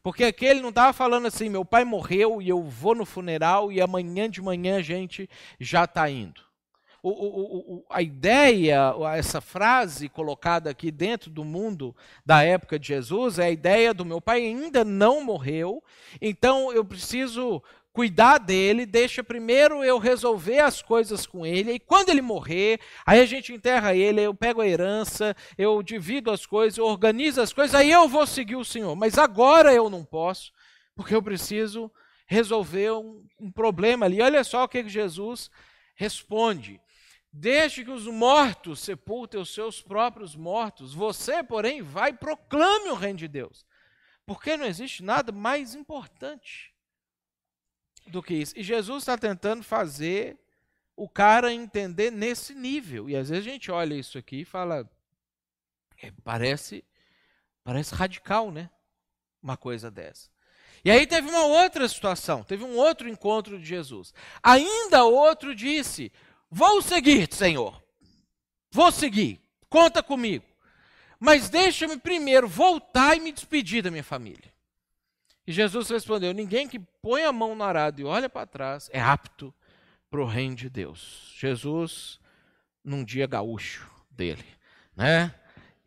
Porque 0.03 0.25
aquele 0.25 0.61
não 0.61 0.71
estava 0.71 0.93
falando 0.93 1.27
assim, 1.27 1.49
meu 1.49 1.65
pai 1.65 1.85
morreu 1.85 2.41
e 2.41 2.49
eu 2.49 2.63
vou 2.63 2.95
no 2.95 3.05
funeral 3.05 3.71
e 3.73 3.81
amanhã 3.81 4.29
de 4.29 4.41
manhã 4.43 4.77
a 4.79 4.83
gente 4.83 5.29
já 5.59 5.85
está 5.85 6.09
indo. 6.09 6.41
o, 7.03 7.11
o, 7.11 7.75
o, 7.77 7.87
a 7.89 8.03
ideia, 8.03 8.93
essa 9.15 9.41
frase 9.41 10.09
colocada 10.09 10.71
aqui 10.71 10.91
dentro 10.91 11.31
do 11.31 11.45
mundo 11.45 11.95
da 12.25 12.43
época 12.43 12.81
de 12.81 12.89
Jesus, 12.89 13.39
é 13.39 13.45
a 13.45 13.51
ideia 13.51 13.95
do 13.95 14.05
meu 14.05 14.21
pai 14.21 14.45
ainda 14.45 14.85
não 14.85 15.23
morreu, 15.23 15.83
então 16.21 16.73
eu 16.73 16.85
preciso 16.85 17.63
cuidar 17.97 18.37
dele, 18.37 18.85
deixa 18.85 19.25
primeiro 19.25 19.83
eu 19.83 19.97
resolver 19.97 20.59
as 20.59 20.83
coisas 20.83 21.27
com 21.27 21.47
ele, 21.47 21.73
e 21.73 21.81
quando 21.81 22.11
ele 22.11 22.21
morrer, 22.21 22.79
aí 23.07 23.19
a 23.21 23.25
gente 23.25 23.55
enterra 23.55 23.95
ele, 23.95 24.21
eu 24.21 24.35
pego 24.35 24.61
a 24.61 24.69
herança, 24.69 25.35
eu 25.57 25.83
divido 25.83 26.31
as 26.31 26.45
coisas, 26.45 26.77
eu 26.77 26.85
organizo 26.85 27.41
as 27.41 27.55
coisas, 27.55 27.75
aí 27.75 27.91
eu 27.91 28.07
vou 28.07 28.27
seguir 28.27 28.57
o 28.57 28.67
Senhor. 28.67 28.95
Mas 28.95 29.17
agora 29.17 29.73
eu 29.73 29.89
não 29.89 30.05
posso, 30.05 30.53
porque 30.95 31.15
eu 31.15 31.23
preciso 31.23 31.91
resolver 32.27 32.91
um, 32.91 33.25
um 33.41 33.51
problema 33.51 34.05
ali. 34.05 34.21
Olha 34.21 34.45
só 34.45 34.65
o 34.65 34.69
que 34.69 34.87
Jesus 34.87 35.51
responde. 35.95 36.79
Deixe 37.33 37.83
que 37.83 37.91
os 37.91 38.07
mortos 38.07 38.81
sepultem 38.81 39.41
os 39.41 39.55
seus 39.55 39.81
próprios 39.81 40.37
mortos. 40.37 40.93
Você, 40.93 41.43
porém, 41.43 41.81
vai 41.81 42.11
e 42.11 42.19
proclame 42.19 42.91
o 42.91 42.95
reino 42.95 43.21
de 43.21 43.27
Deus. 43.27 43.65
Porque 44.27 44.55
não 44.55 44.67
existe 44.67 45.03
nada 45.03 45.33
mais 45.33 45.75
importante 45.75 46.76
do 48.07 48.23
que 48.23 48.35
isso. 48.35 48.55
E 48.57 48.63
Jesus 48.63 49.03
está 49.03 49.17
tentando 49.17 49.63
fazer 49.63 50.39
o 50.97 51.09
cara 51.09 51.53
entender 51.53 52.11
nesse 52.11 52.55
nível. 52.55 53.09
E 53.11 53.17
às 53.17 53.29
vezes 53.29 53.47
a 53.47 53.51
gente 53.51 53.71
olha 53.71 53.95
isso 53.95 54.17
aqui 54.17 54.41
e 54.41 54.45
fala, 54.45 54.89
é, 56.03 56.11
parece, 56.25 56.85
parece 57.63 57.95
radical, 57.95 58.51
né? 58.51 58.71
Uma 59.43 59.57
coisa 59.57 59.91
dessa. 59.91 60.31
E 60.85 60.91
aí 60.91 61.07
teve 61.07 61.29
uma 61.29 61.45
outra 61.45 61.89
situação, 61.89 62.45
teve 62.45 62.65
um 62.65 62.77
outro 62.77 63.09
encontro 63.09 63.59
de 63.59 63.65
Jesus. 63.65 64.15
Ainda 64.43 65.05
outro 65.05 65.55
disse: 65.55 66.13
Vou 66.51 66.81
seguir, 66.81 67.29
Senhor. 67.33 67.83
Vou 68.71 68.93
seguir. 68.93 69.41
Conta 69.69 70.03
comigo. 70.03 70.45
Mas 71.19 71.49
deixa-me 71.49 71.97
primeiro 71.97 72.47
voltar 72.47 73.17
e 73.17 73.21
me 73.21 73.33
despedir 73.33 73.83
da 73.83 73.91
minha 73.91 74.05
família. 74.05 74.53
E 75.47 75.53
Jesus 75.53 75.89
respondeu: 75.89 76.33
Ninguém 76.33 76.67
que 76.67 76.79
põe 76.79 77.23
a 77.23 77.33
mão 77.33 77.55
no 77.55 77.63
arado 77.63 78.01
e 78.01 78.05
olha 78.05 78.29
para 78.29 78.47
trás 78.47 78.91
é 78.93 79.01
apto 79.01 79.55
para 80.11 80.21
o 80.21 80.27
reino 80.27 80.57
de 80.57 80.69
Deus. 80.69 81.33
Jesus, 81.39 82.21
num 82.83 83.05
dia 83.05 83.27
gaúcho 83.27 83.89
dele, 84.11 84.45
né? 84.97 85.35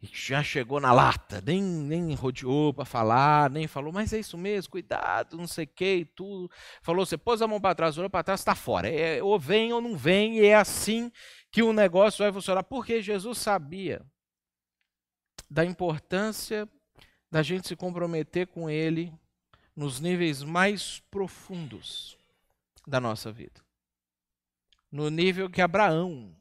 E 0.02 0.10
já 0.14 0.42
chegou 0.42 0.80
na 0.80 0.94
lata, 0.94 1.44
nem, 1.46 1.62
nem 1.62 2.14
rodeou 2.14 2.74
para 2.74 2.86
falar, 2.86 3.50
nem 3.50 3.68
falou, 3.68 3.92
mas 3.92 4.14
é 4.14 4.20
isso 4.20 4.38
mesmo, 4.38 4.72
cuidado, 4.72 5.36
não 5.36 5.46
sei 5.46 5.66
o 5.66 5.68
que 5.68 5.96
e 5.96 6.06
tudo. 6.06 6.50
Falou, 6.82 7.06
você 7.06 7.18
pôs 7.18 7.42
a 7.42 7.48
mão 7.48 7.60
para 7.60 7.76
trás, 7.76 7.98
olhou 7.98 8.10
para 8.10 8.24
trás, 8.24 8.40
está 8.40 8.56
fora. 8.56 8.90
É, 8.90 9.22
ou 9.22 9.38
vem 9.38 9.74
ou 9.74 9.82
não 9.82 9.98
vem, 9.98 10.38
e 10.38 10.46
é 10.46 10.56
assim 10.56 11.12
que 11.52 11.62
o 11.62 11.74
negócio 11.74 12.24
vai 12.24 12.32
funcionar. 12.32 12.64
Porque 12.64 13.02
Jesus 13.02 13.40
sabia 13.40 14.02
da 15.50 15.66
importância 15.66 16.66
da 17.30 17.44
gente 17.44 17.68
se 17.68 17.76
comprometer 17.76 18.48
com 18.48 18.70
Ele 18.70 19.14
nos 19.80 20.02
níveis 20.02 20.44
mais 20.44 21.00
profundos 21.10 22.18
da 22.86 23.00
nossa 23.00 23.32
vida. 23.32 23.62
No 24.92 25.10
nível 25.10 25.50
que 25.50 25.62
Abraão 25.62 26.36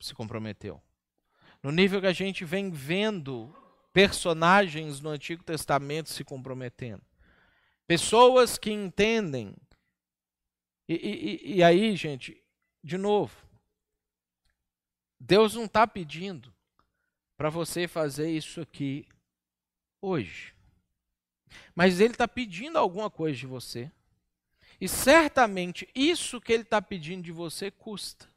se 0.00 0.14
comprometeu. 0.14 0.80
No 1.62 1.70
nível 1.70 2.00
que 2.00 2.06
a 2.06 2.14
gente 2.14 2.46
vem 2.46 2.70
vendo 2.70 3.54
personagens 3.92 5.02
no 5.02 5.10
Antigo 5.10 5.44
Testamento 5.44 6.08
se 6.08 6.24
comprometendo. 6.24 7.02
Pessoas 7.86 8.56
que 8.56 8.70
entendem. 8.70 9.54
E, 10.88 10.94
e, 10.94 11.56
e 11.56 11.62
aí, 11.62 11.94
gente, 11.94 12.42
de 12.82 12.96
novo, 12.96 13.36
Deus 15.20 15.54
não 15.54 15.66
está 15.66 15.86
pedindo 15.86 16.50
para 17.36 17.50
você 17.50 17.86
fazer 17.86 18.30
isso 18.30 18.62
aqui 18.62 19.06
hoje. 20.00 20.55
Mas 21.74 22.00
ele 22.00 22.14
está 22.14 22.26
pedindo 22.26 22.78
alguma 22.78 23.10
coisa 23.10 23.38
de 23.38 23.46
você. 23.46 23.90
E 24.80 24.88
certamente 24.88 25.88
isso 25.94 26.40
que 26.40 26.52
ele 26.52 26.62
está 26.62 26.80
pedindo 26.82 27.22
de 27.22 27.32
você 27.32 27.70
custa. 27.70 28.28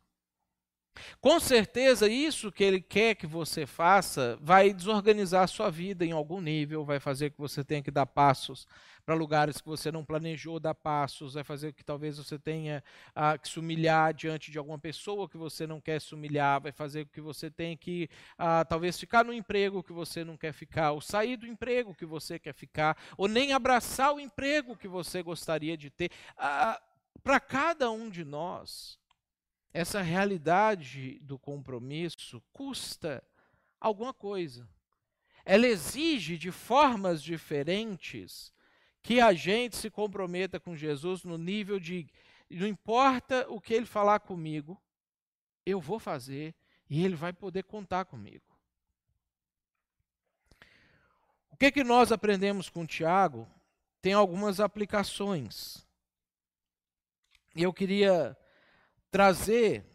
Com 1.22 1.40
certeza, 1.40 2.08
isso 2.08 2.52
que 2.52 2.64
ele 2.64 2.82
quer 2.82 3.16
que 3.16 3.28
você 3.28 3.66
faça 3.66 4.38
vai 4.42 4.74
desorganizar 4.74 5.44
a 5.44 5.48
sua 5.48 5.70
vida 5.70 6.06
em 6.06 6.12
algum 6.12 6.42
nível, 6.42 6.86
vai 6.86 7.00
fazer 7.00 7.32
que 7.32 7.38
você 7.38 7.64
tenha 7.64 7.82
que 7.82 7.92
dar 7.92 8.06
passos 8.06 8.68
para 9.10 9.16
lugares 9.16 9.60
que 9.60 9.68
você 9.68 9.92
não 9.92 10.06
planejou 10.06 10.60
dar 10.60 10.76
passos, 10.76 11.34
vai 11.34 11.44
fazer 11.44 11.74
que 11.74 11.84
talvez 11.84 12.20
você 12.20 12.38
tenha 12.38 12.84
ah, 13.16 13.40
que 13.40 13.50
se 13.50 13.60
humilhar 13.60 14.14
diante 14.14 14.52
de 14.52 14.60
alguma 14.60 14.78
pessoa 14.78 15.28
que 15.28 15.36
você 15.36 15.66
não 15.66 15.82
quer 15.82 16.00
se 16.00 16.14
humilhar, 16.14 16.62
vai 16.62 16.72
fazer 16.72 17.08
que 17.08 17.20
você 17.20 17.50
tenha 17.50 17.76
que 17.76 18.08
ah, 18.38 18.64
talvez 18.64 19.00
ficar 19.00 19.26
no 19.26 19.34
emprego 19.34 19.82
que 19.82 19.92
você 19.92 20.24
não 20.24 20.38
quer 20.38 20.54
ficar, 20.54 20.92
ou 20.92 21.02
sair 21.02 21.38
do 21.38 21.48
emprego 21.48 21.96
que 21.96 22.06
você 22.06 22.38
quer 22.38 22.54
ficar, 22.54 22.96
ou 23.18 23.28
nem 23.28 23.52
abraçar 23.52 24.14
o 24.14 24.20
emprego 24.20 24.78
que 24.78 24.88
você 24.88 25.24
gostaria 25.24 25.76
de 25.76 25.90
ter. 25.90 26.12
Ah, 26.38 26.80
para 27.24 27.40
cada 27.40 27.90
um 27.90 28.12
de 28.12 28.24
nós, 28.24 29.00
essa 29.74 30.02
realidade 30.02 31.20
do 31.20 31.38
compromisso 31.38 32.42
custa 32.52 33.24
alguma 33.80 34.14
coisa. 34.14 34.68
Ela 35.46 35.68
exige 35.68 36.38
de 36.38 36.52
formas 36.52 37.22
diferentes 37.22 38.54
que 39.02 39.20
a 39.20 39.34
gente 39.34 39.78
se 39.78 39.90
comprometa 39.90 40.60
com 40.60 40.76
Jesus 40.76 41.24
no 41.24 41.38
nível 41.38 41.80
de 41.80 42.08
não 42.50 42.68
importa 42.68 43.46
o 43.50 43.62
que 43.62 43.74
ele 43.74 43.86
falar 43.86 44.20
comigo, 44.20 44.82
eu 45.66 45.80
vou 45.80 46.00
fazer 46.00 46.56
e 46.90 47.06
ele 47.06 47.16
vai 47.16 47.32
poder 47.32 47.64
contar 47.64 48.06
comigo. 48.06 48.44
O 51.52 51.58
que 51.58 51.72
que 51.72 51.84
nós 51.84 52.12
aprendemos 52.12 52.70
com 52.70 52.86
Tiago? 52.86 53.48
Tem 54.02 54.14
algumas 54.14 54.60
aplicações. 54.60 55.86
E 57.56 57.62
eu 57.62 57.74
queria 57.74 58.36
trazer 59.12 59.86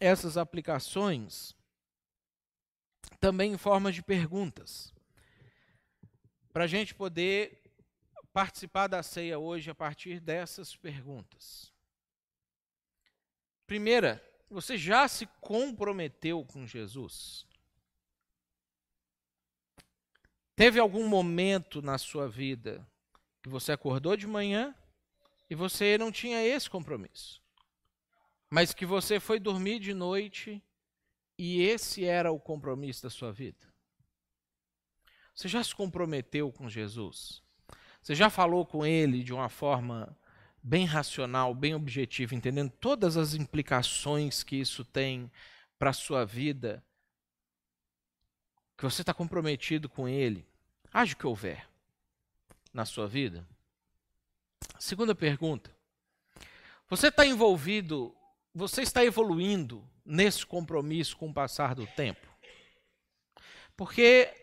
essas 0.00 0.36
aplicações 0.36 1.54
também 3.20 3.52
em 3.52 3.58
forma 3.58 3.90
de 3.90 4.02
perguntas, 4.02 4.92
para 6.52 6.64
a 6.64 6.66
gente 6.66 6.94
poder 6.94 7.62
participar 8.32 8.86
da 8.86 9.02
ceia 9.02 9.38
hoje 9.38 9.70
a 9.70 9.74
partir 9.74 10.20
dessas 10.20 10.76
perguntas. 10.76 11.72
Primeira, 13.66 14.22
você 14.48 14.76
já 14.76 15.08
se 15.08 15.26
comprometeu 15.40 16.44
com 16.44 16.66
Jesus? 16.66 17.46
Teve 20.54 20.78
algum 20.78 21.08
momento 21.08 21.82
na 21.82 21.98
sua 21.98 22.28
vida 22.28 22.86
que 23.42 23.48
você 23.48 23.72
acordou 23.72 24.16
de 24.16 24.26
manhã 24.26 24.74
e 25.50 25.54
você 25.54 25.98
não 25.98 26.10
tinha 26.10 26.42
esse 26.42 26.68
compromisso? 26.68 27.45
Mas 28.50 28.72
que 28.72 28.86
você 28.86 29.18
foi 29.18 29.38
dormir 29.38 29.78
de 29.78 29.92
noite 29.92 30.62
e 31.38 31.62
esse 31.62 32.04
era 32.04 32.32
o 32.32 32.40
compromisso 32.40 33.02
da 33.02 33.10
sua 33.10 33.32
vida? 33.32 33.66
Você 35.34 35.48
já 35.48 35.62
se 35.62 35.74
comprometeu 35.74 36.50
com 36.50 36.68
Jesus? 36.68 37.42
Você 38.00 38.14
já 38.14 38.30
falou 38.30 38.64
com 38.64 38.86
ele 38.86 39.22
de 39.22 39.34
uma 39.34 39.48
forma 39.48 40.16
bem 40.62 40.86
racional, 40.86 41.54
bem 41.54 41.74
objetiva, 41.74 42.34
entendendo 42.34 42.70
todas 42.70 43.16
as 43.16 43.34
implicações 43.34 44.42
que 44.42 44.56
isso 44.56 44.84
tem 44.84 45.30
para 45.78 45.90
a 45.90 45.92
sua 45.92 46.24
vida? 46.24 46.82
Que 48.78 48.84
você 48.84 49.02
está 49.02 49.12
comprometido 49.12 49.88
com 49.88 50.08
ele, 50.08 50.46
haja 50.92 51.14
o 51.14 51.16
que 51.16 51.26
houver 51.26 51.68
na 52.72 52.86
sua 52.86 53.06
vida? 53.06 53.46
Segunda 54.78 55.14
pergunta. 55.14 55.70
Você 56.88 57.08
está 57.08 57.26
envolvido 57.26 58.15
você 58.56 58.80
está 58.80 59.04
evoluindo 59.04 59.86
nesse 60.02 60.46
compromisso 60.46 61.14
com 61.14 61.28
o 61.28 61.34
passar 61.34 61.74
do 61.74 61.86
tempo? 61.86 62.26
Porque 63.76 64.34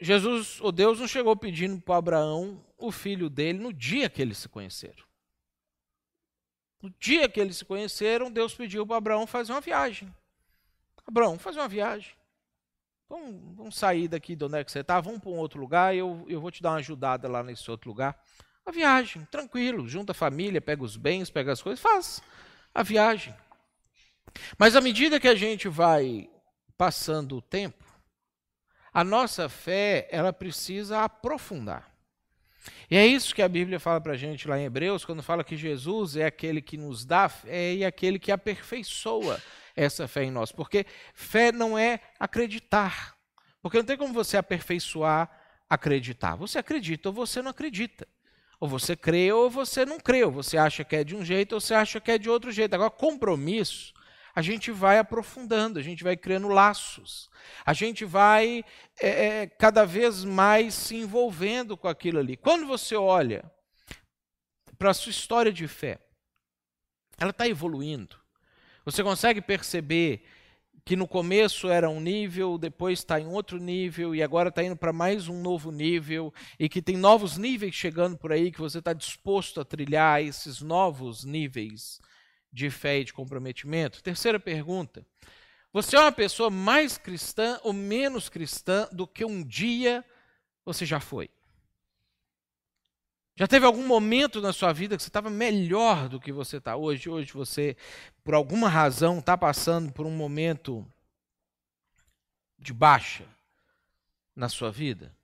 Jesus, 0.00 0.60
o 0.60 0.70
Deus, 0.70 1.00
não 1.00 1.08
chegou 1.08 1.36
pedindo 1.36 1.80
para 1.80 1.96
Abraão 1.96 2.64
o 2.78 2.92
filho 2.92 3.28
dele 3.28 3.58
no 3.58 3.72
dia 3.72 4.08
que 4.08 4.22
eles 4.22 4.38
se 4.38 4.48
conheceram. 4.48 5.04
No 6.80 6.90
dia 6.90 7.28
que 7.28 7.40
eles 7.40 7.56
se 7.56 7.64
conheceram, 7.64 8.30
Deus 8.30 8.54
pediu 8.54 8.86
para 8.86 8.96
Abraão 8.96 9.26
fazer 9.26 9.52
uma 9.52 9.60
viagem. 9.60 10.14
Abraão, 11.04 11.40
fazer 11.40 11.58
uma 11.58 11.68
viagem. 11.68 12.14
Vamos, 13.08 13.56
vamos 13.56 13.76
sair 13.76 14.06
daqui 14.06 14.36
de 14.36 14.44
onde 14.44 14.58
é 14.58 14.64
que 14.64 14.70
você 14.70 14.78
está, 14.78 15.00
vamos 15.00 15.20
para 15.20 15.30
um 15.30 15.38
outro 15.38 15.60
lugar 15.60 15.92
e 15.92 15.98
eu, 15.98 16.24
eu 16.28 16.40
vou 16.40 16.52
te 16.52 16.62
dar 16.62 16.70
uma 16.70 16.78
ajudada 16.78 17.28
lá 17.28 17.42
nesse 17.42 17.68
outro 17.68 17.90
lugar. 17.90 18.16
A 18.70 18.72
viagem, 18.72 19.26
tranquilo, 19.32 19.88
junta 19.88 20.12
a 20.12 20.14
família, 20.14 20.60
pega 20.60 20.84
os 20.84 20.96
bens, 20.96 21.28
pega 21.28 21.50
as 21.50 21.60
coisas, 21.60 21.80
faz 21.80 22.22
a 22.72 22.84
viagem. 22.84 23.34
Mas 24.56 24.76
à 24.76 24.80
medida 24.80 25.18
que 25.18 25.26
a 25.26 25.34
gente 25.34 25.68
vai 25.68 26.30
passando 26.78 27.36
o 27.36 27.42
tempo, 27.42 27.84
a 28.92 29.02
nossa 29.02 29.48
fé, 29.48 30.06
ela 30.12 30.32
precisa 30.32 31.02
aprofundar. 31.02 31.92
E 32.88 32.96
é 32.96 33.04
isso 33.04 33.34
que 33.34 33.42
a 33.42 33.48
Bíblia 33.48 33.80
fala 33.80 34.00
para 34.00 34.12
a 34.12 34.16
gente 34.16 34.46
lá 34.46 34.56
em 34.56 34.66
Hebreus, 34.66 35.04
quando 35.04 35.20
fala 35.20 35.42
que 35.42 35.56
Jesus 35.56 36.14
é 36.14 36.26
aquele 36.26 36.62
que 36.62 36.76
nos 36.76 37.04
dá 37.04 37.28
fé 37.28 37.74
e 37.74 37.84
aquele 37.84 38.20
que 38.20 38.30
aperfeiçoa 38.30 39.42
essa 39.74 40.06
fé 40.06 40.22
em 40.22 40.30
nós. 40.30 40.52
Porque 40.52 40.86
fé 41.12 41.50
não 41.50 41.76
é 41.76 41.98
acreditar. 42.20 43.16
Porque 43.60 43.78
não 43.78 43.84
tem 43.84 43.96
como 43.96 44.14
você 44.14 44.36
aperfeiçoar 44.36 45.28
acreditar. 45.68 46.36
Você 46.36 46.56
acredita 46.56 47.08
ou 47.08 47.12
você 47.12 47.42
não 47.42 47.50
acredita. 47.50 48.06
Ou 48.60 48.68
você 48.68 48.94
crê 48.94 49.32
ou 49.32 49.48
você 49.48 49.86
não 49.86 49.98
crê. 49.98 50.22
Ou 50.22 50.30
você 50.30 50.58
acha 50.58 50.84
que 50.84 50.94
é 50.94 51.02
de 51.02 51.16
um 51.16 51.24
jeito 51.24 51.54
ou 51.54 51.60
você 51.60 51.74
acha 51.74 51.98
que 51.98 52.10
é 52.10 52.18
de 52.18 52.28
outro 52.28 52.52
jeito. 52.52 52.74
Agora, 52.74 52.90
compromisso, 52.90 53.94
a 54.34 54.42
gente 54.42 54.70
vai 54.70 54.98
aprofundando, 54.98 55.78
a 55.78 55.82
gente 55.82 56.04
vai 56.04 56.16
criando 56.16 56.48
laços. 56.48 57.30
A 57.64 57.72
gente 57.72 58.04
vai 58.04 58.64
é, 59.00 59.08
é, 59.08 59.46
cada 59.46 59.84
vez 59.84 60.24
mais 60.24 60.74
se 60.74 60.96
envolvendo 60.96 61.76
com 61.76 61.88
aquilo 61.88 62.18
ali. 62.18 62.36
Quando 62.36 62.66
você 62.66 62.94
olha 62.94 63.50
para 64.78 64.90
a 64.90 64.94
sua 64.94 65.10
história 65.10 65.52
de 65.52 65.66
fé, 65.66 65.98
ela 67.18 67.30
está 67.30 67.48
evoluindo. 67.48 68.16
Você 68.84 69.02
consegue 69.02 69.40
perceber 69.40 70.24
que 70.90 70.96
no 70.96 71.06
começo 71.06 71.68
era 71.68 71.88
um 71.88 72.00
nível, 72.00 72.58
depois 72.58 72.98
está 72.98 73.20
em 73.20 73.26
outro 73.28 73.60
nível 73.60 74.12
e 74.12 74.24
agora 74.24 74.48
está 74.48 74.60
indo 74.60 74.74
para 74.74 74.92
mais 74.92 75.28
um 75.28 75.40
novo 75.40 75.70
nível 75.70 76.34
e 76.58 76.68
que 76.68 76.82
tem 76.82 76.96
novos 76.96 77.38
níveis 77.38 77.76
chegando 77.76 78.18
por 78.18 78.32
aí 78.32 78.50
que 78.50 78.60
você 78.60 78.80
está 78.80 78.92
disposto 78.92 79.60
a 79.60 79.64
trilhar 79.64 80.20
esses 80.20 80.60
novos 80.60 81.22
níveis 81.22 82.00
de 82.52 82.70
fé 82.70 82.98
e 82.98 83.04
de 83.04 83.12
comprometimento? 83.12 84.02
Terceira 84.02 84.40
pergunta: 84.40 85.06
você 85.72 85.94
é 85.94 86.00
uma 86.00 86.10
pessoa 86.10 86.50
mais 86.50 86.98
cristã 86.98 87.60
ou 87.62 87.72
menos 87.72 88.28
cristã 88.28 88.88
do 88.90 89.06
que 89.06 89.24
um 89.24 89.44
dia 89.44 90.04
você 90.64 90.84
já 90.84 90.98
foi? 90.98 91.30
Já 93.36 93.46
teve 93.46 93.64
algum 93.64 93.86
momento 93.86 94.40
na 94.40 94.52
sua 94.52 94.72
vida 94.72 94.96
que 94.96 95.02
você 95.02 95.08
estava 95.08 95.30
melhor 95.30 96.08
do 96.08 96.20
que 96.20 96.32
você 96.32 96.58
está 96.58 96.76
hoje? 96.76 97.08
Hoje 97.08 97.32
você, 97.32 97.76
por 98.22 98.34
alguma 98.34 98.68
razão, 98.68 99.18
está 99.18 99.36
passando 99.36 99.92
por 99.92 100.04
um 100.04 100.10
momento 100.10 100.86
de 102.58 102.72
baixa 102.72 103.24
na 104.36 104.48
sua 104.48 104.70
vida? 104.70 105.14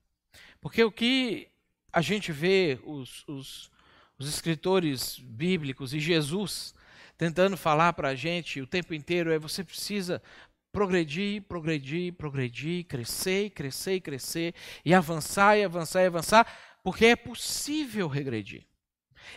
Porque 0.60 0.82
o 0.82 0.90
que 0.90 1.48
a 1.92 2.00
gente 2.00 2.32
vê 2.32 2.78
os, 2.84 3.22
os, 3.28 3.70
os 4.18 4.28
escritores 4.28 5.18
bíblicos 5.18 5.92
e 5.92 6.00
Jesus 6.00 6.74
tentando 7.16 7.56
falar 7.56 7.92
para 7.92 8.10
a 8.10 8.14
gente 8.14 8.60
o 8.60 8.66
tempo 8.66 8.92
inteiro 8.92 9.32
é 9.32 9.38
você 9.38 9.64
precisa 9.64 10.22
progredir, 10.70 11.42
progredir, 11.42 12.12
progredir, 12.12 12.84
crescer, 12.84 13.48
crescer, 13.50 14.00
crescer 14.00 14.54
e 14.84 14.92
avançar 14.92 15.56
e 15.56 15.64
avançar 15.64 16.02
e 16.02 16.06
avançar 16.06 16.46
porque 16.86 17.06
é 17.06 17.16
possível 17.16 18.06
regredir. 18.06 18.64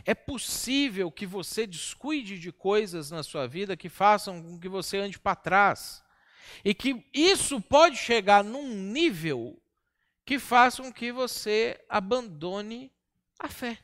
É 0.05 0.13
possível 0.13 1.11
que 1.11 1.25
você 1.25 1.65
descuide 1.65 2.37
de 2.37 2.51
coisas 2.51 3.09
na 3.09 3.23
sua 3.23 3.47
vida 3.47 3.75
que 3.75 3.89
façam 3.89 4.39
com 4.39 4.59
que 4.59 4.69
você 4.69 4.99
ande 4.99 5.17
para 5.17 5.35
trás. 5.35 6.03
E 6.63 6.75
que 6.75 7.03
isso 7.11 7.59
pode 7.59 7.97
chegar 7.97 8.43
num 8.43 8.75
nível 8.75 9.59
que 10.23 10.37
faça 10.37 10.83
com 10.83 10.93
que 10.93 11.11
você 11.11 11.83
abandone 11.89 12.93
a 13.39 13.47
fé. 13.47 13.79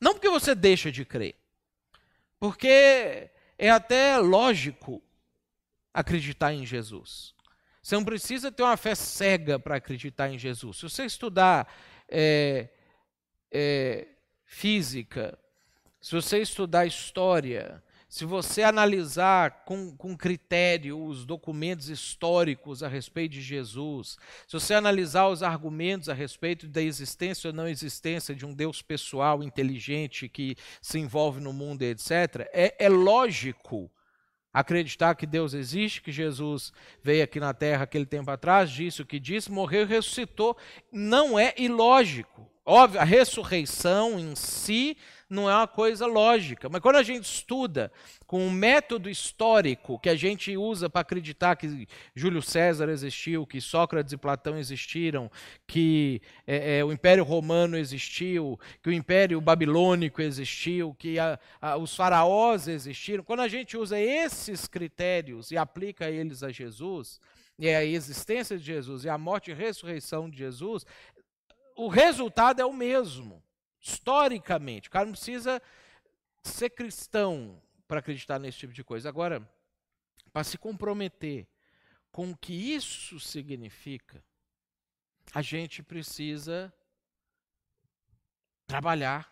Não 0.00 0.12
porque 0.12 0.30
você 0.30 0.54
deixa 0.54 0.92
de 0.92 1.04
crer, 1.04 1.34
porque 2.38 3.28
é 3.58 3.70
até 3.70 4.18
lógico 4.18 5.02
acreditar 5.92 6.54
em 6.54 6.64
Jesus. 6.64 7.34
Você 7.82 7.96
não 7.96 8.04
precisa 8.04 8.52
ter 8.52 8.62
uma 8.62 8.76
fé 8.76 8.94
cega 8.94 9.58
para 9.58 9.76
acreditar 9.76 10.30
em 10.30 10.38
Jesus. 10.38 10.76
Se 10.76 10.82
você 10.84 11.04
estudar 11.04 11.68
é, 12.08 12.68
é, 13.50 14.08
física, 14.44 15.38
se 16.00 16.12
você 16.14 16.38
estudar 16.38 16.86
história, 16.86 17.82
se 18.08 18.24
você 18.24 18.62
analisar 18.62 19.64
com, 19.64 19.96
com 19.96 20.16
critério 20.16 21.04
os 21.04 21.24
documentos 21.24 21.88
históricos 21.88 22.82
a 22.82 22.88
respeito 22.88 23.32
de 23.32 23.42
Jesus, 23.42 24.16
se 24.46 24.52
você 24.52 24.74
analisar 24.74 25.28
os 25.28 25.42
argumentos 25.42 26.08
a 26.08 26.14
respeito 26.14 26.68
da 26.68 26.80
existência 26.80 27.48
ou 27.48 27.54
não 27.54 27.66
existência 27.66 28.34
de 28.34 28.46
um 28.46 28.54
Deus 28.54 28.82
pessoal, 28.82 29.42
inteligente, 29.42 30.28
que 30.28 30.56
se 30.80 30.98
envolve 30.98 31.40
no 31.40 31.52
mundo, 31.52 31.82
etc., 31.82 32.48
é, 32.52 32.76
é 32.78 32.88
lógico 32.88 33.90
acreditar 34.54 35.16
que 35.16 35.26
Deus 35.26 35.52
existe, 35.52 36.00
que 36.00 36.12
Jesus 36.12 36.72
veio 37.02 37.24
aqui 37.24 37.40
na 37.40 37.52
terra 37.52 37.82
aquele 37.82 38.06
tempo 38.06 38.30
atrás, 38.30 38.70
disse 38.70 39.02
o 39.02 39.06
que 39.06 39.18
disse, 39.18 39.50
morreu 39.50 39.82
e 39.82 39.86
ressuscitou, 39.86 40.56
não 40.92 41.36
é 41.36 41.52
ilógico. 41.58 42.48
Óbvio, 42.64 43.00
a 43.00 43.04
ressurreição 43.04 44.18
em 44.18 44.36
si 44.36 44.96
não 45.34 45.50
é 45.50 45.54
uma 45.54 45.68
coisa 45.68 46.06
lógica, 46.06 46.68
mas 46.68 46.80
quando 46.80 46.96
a 46.96 47.02
gente 47.02 47.24
estuda 47.24 47.92
com 48.26 48.46
o 48.46 48.50
método 48.50 49.10
histórico 49.10 49.98
que 49.98 50.08
a 50.08 50.14
gente 50.14 50.56
usa 50.56 50.88
para 50.88 51.02
acreditar 51.02 51.56
que 51.56 51.86
Júlio 52.14 52.40
César 52.40 52.88
existiu, 52.88 53.46
que 53.46 53.60
Sócrates 53.60 54.12
e 54.12 54.16
Platão 54.16 54.56
existiram, 54.56 55.30
que 55.66 56.22
é, 56.46 56.78
é, 56.78 56.84
o 56.84 56.92
Império 56.92 57.24
Romano 57.24 57.76
existiu, 57.76 58.58
que 58.82 58.88
o 58.88 58.92
Império 58.92 59.40
Babilônico 59.40 60.22
existiu, 60.22 60.94
que 60.94 61.18
a, 61.18 61.38
a, 61.60 61.76
os 61.76 61.94
faraós 61.94 62.66
existiram, 62.68 63.22
quando 63.22 63.40
a 63.40 63.48
gente 63.48 63.76
usa 63.76 64.00
esses 64.00 64.66
critérios 64.66 65.50
e 65.50 65.58
aplica 65.58 66.08
eles 66.08 66.42
a 66.42 66.50
Jesus, 66.50 67.20
e 67.58 67.68
a 67.68 67.84
existência 67.84 68.58
de 68.58 68.64
Jesus 68.64 69.04
e 69.04 69.08
a 69.08 69.18
morte 69.18 69.50
e 69.50 69.54
ressurreição 69.54 70.28
de 70.28 70.38
Jesus, 70.38 70.84
o 71.76 71.88
resultado 71.88 72.60
é 72.60 72.64
o 72.64 72.72
mesmo, 72.72 73.43
historicamente. 73.84 74.88
O 74.88 74.90
cara 74.90 75.04
não 75.04 75.12
precisa 75.12 75.60
ser 76.42 76.70
cristão 76.70 77.62
para 77.86 78.00
acreditar 78.00 78.38
nesse 78.38 78.58
tipo 78.58 78.72
de 78.72 78.82
coisa. 78.82 79.10
Agora, 79.10 79.46
para 80.32 80.42
se 80.42 80.56
comprometer 80.56 81.46
com 82.10 82.30
o 82.30 82.36
que 82.36 82.54
isso 82.54 83.20
significa, 83.20 84.24
a 85.34 85.42
gente 85.42 85.82
precisa 85.82 86.72
trabalhar 88.66 89.30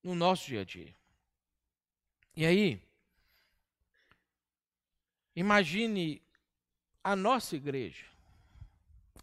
no 0.00 0.14
nosso 0.14 0.46
dia 0.46 0.60
a 0.60 0.64
dia. 0.64 0.96
E 2.36 2.46
aí, 2.46 2.80
imagine 5.34 6.22
a 7.02 7.16
nossa 7.16 7.56
igreja, 7.56 8.06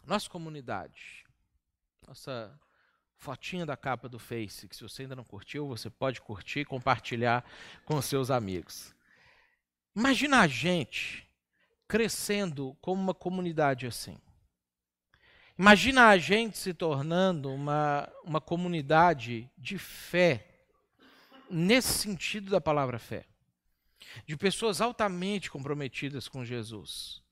nossa 0.03 0.29
comunidade, 0.29 1.25
nossa 2.05 2.59
fotinha 3.17 3.65
da 3.65 3.75
capa 3.75 4.07
do 4.07 4.19
Face, 4.19 4.67
que 4.67 4.75
se 4.75 4.83
você 4.83 5.01
ainda 5.03 5.15
não 5.15 5.23
curtiu, 5.23 5.67
você 5.67 5.89
pode 5.89 6.21
curtir 6.21 6.61
e 6.61 6.65
compartilhar 6.65 7.43
com 7.85 8.01
seus 8.01 8.31
amigos. 8.31 8.93
Imagina 9.95 10.41
a 10.41 10.47
gente 10.47 11.27
crescendo 11.87 12.77
como 12.81 13.01
uma 13.01 13.13
comunidade 13.13 13.87
assim. 13.87 14.17
Imagina 15.57 16.09
a 16.09 16.17
gente 16.17 16.57
se 16.57 16.73
tornando 16.73 17.51
uma, 17.51 18.07
uma 18.23 18.39
comunidade 18.39 19.49
de 19.57 19.79
fé, 19.79 20.45
nesse 21.49 21.93
sentido 21.93 22.51
da 22.51 22.61
palavra 22.61 22.99
fé. 22.99 23.25
De 24.25 24.37
pessoas 24.37 24.81
altamente 24.81 25.49
comprometidas 25.49 26.27
com 26.27 26.45
Jesus 26.45 27.23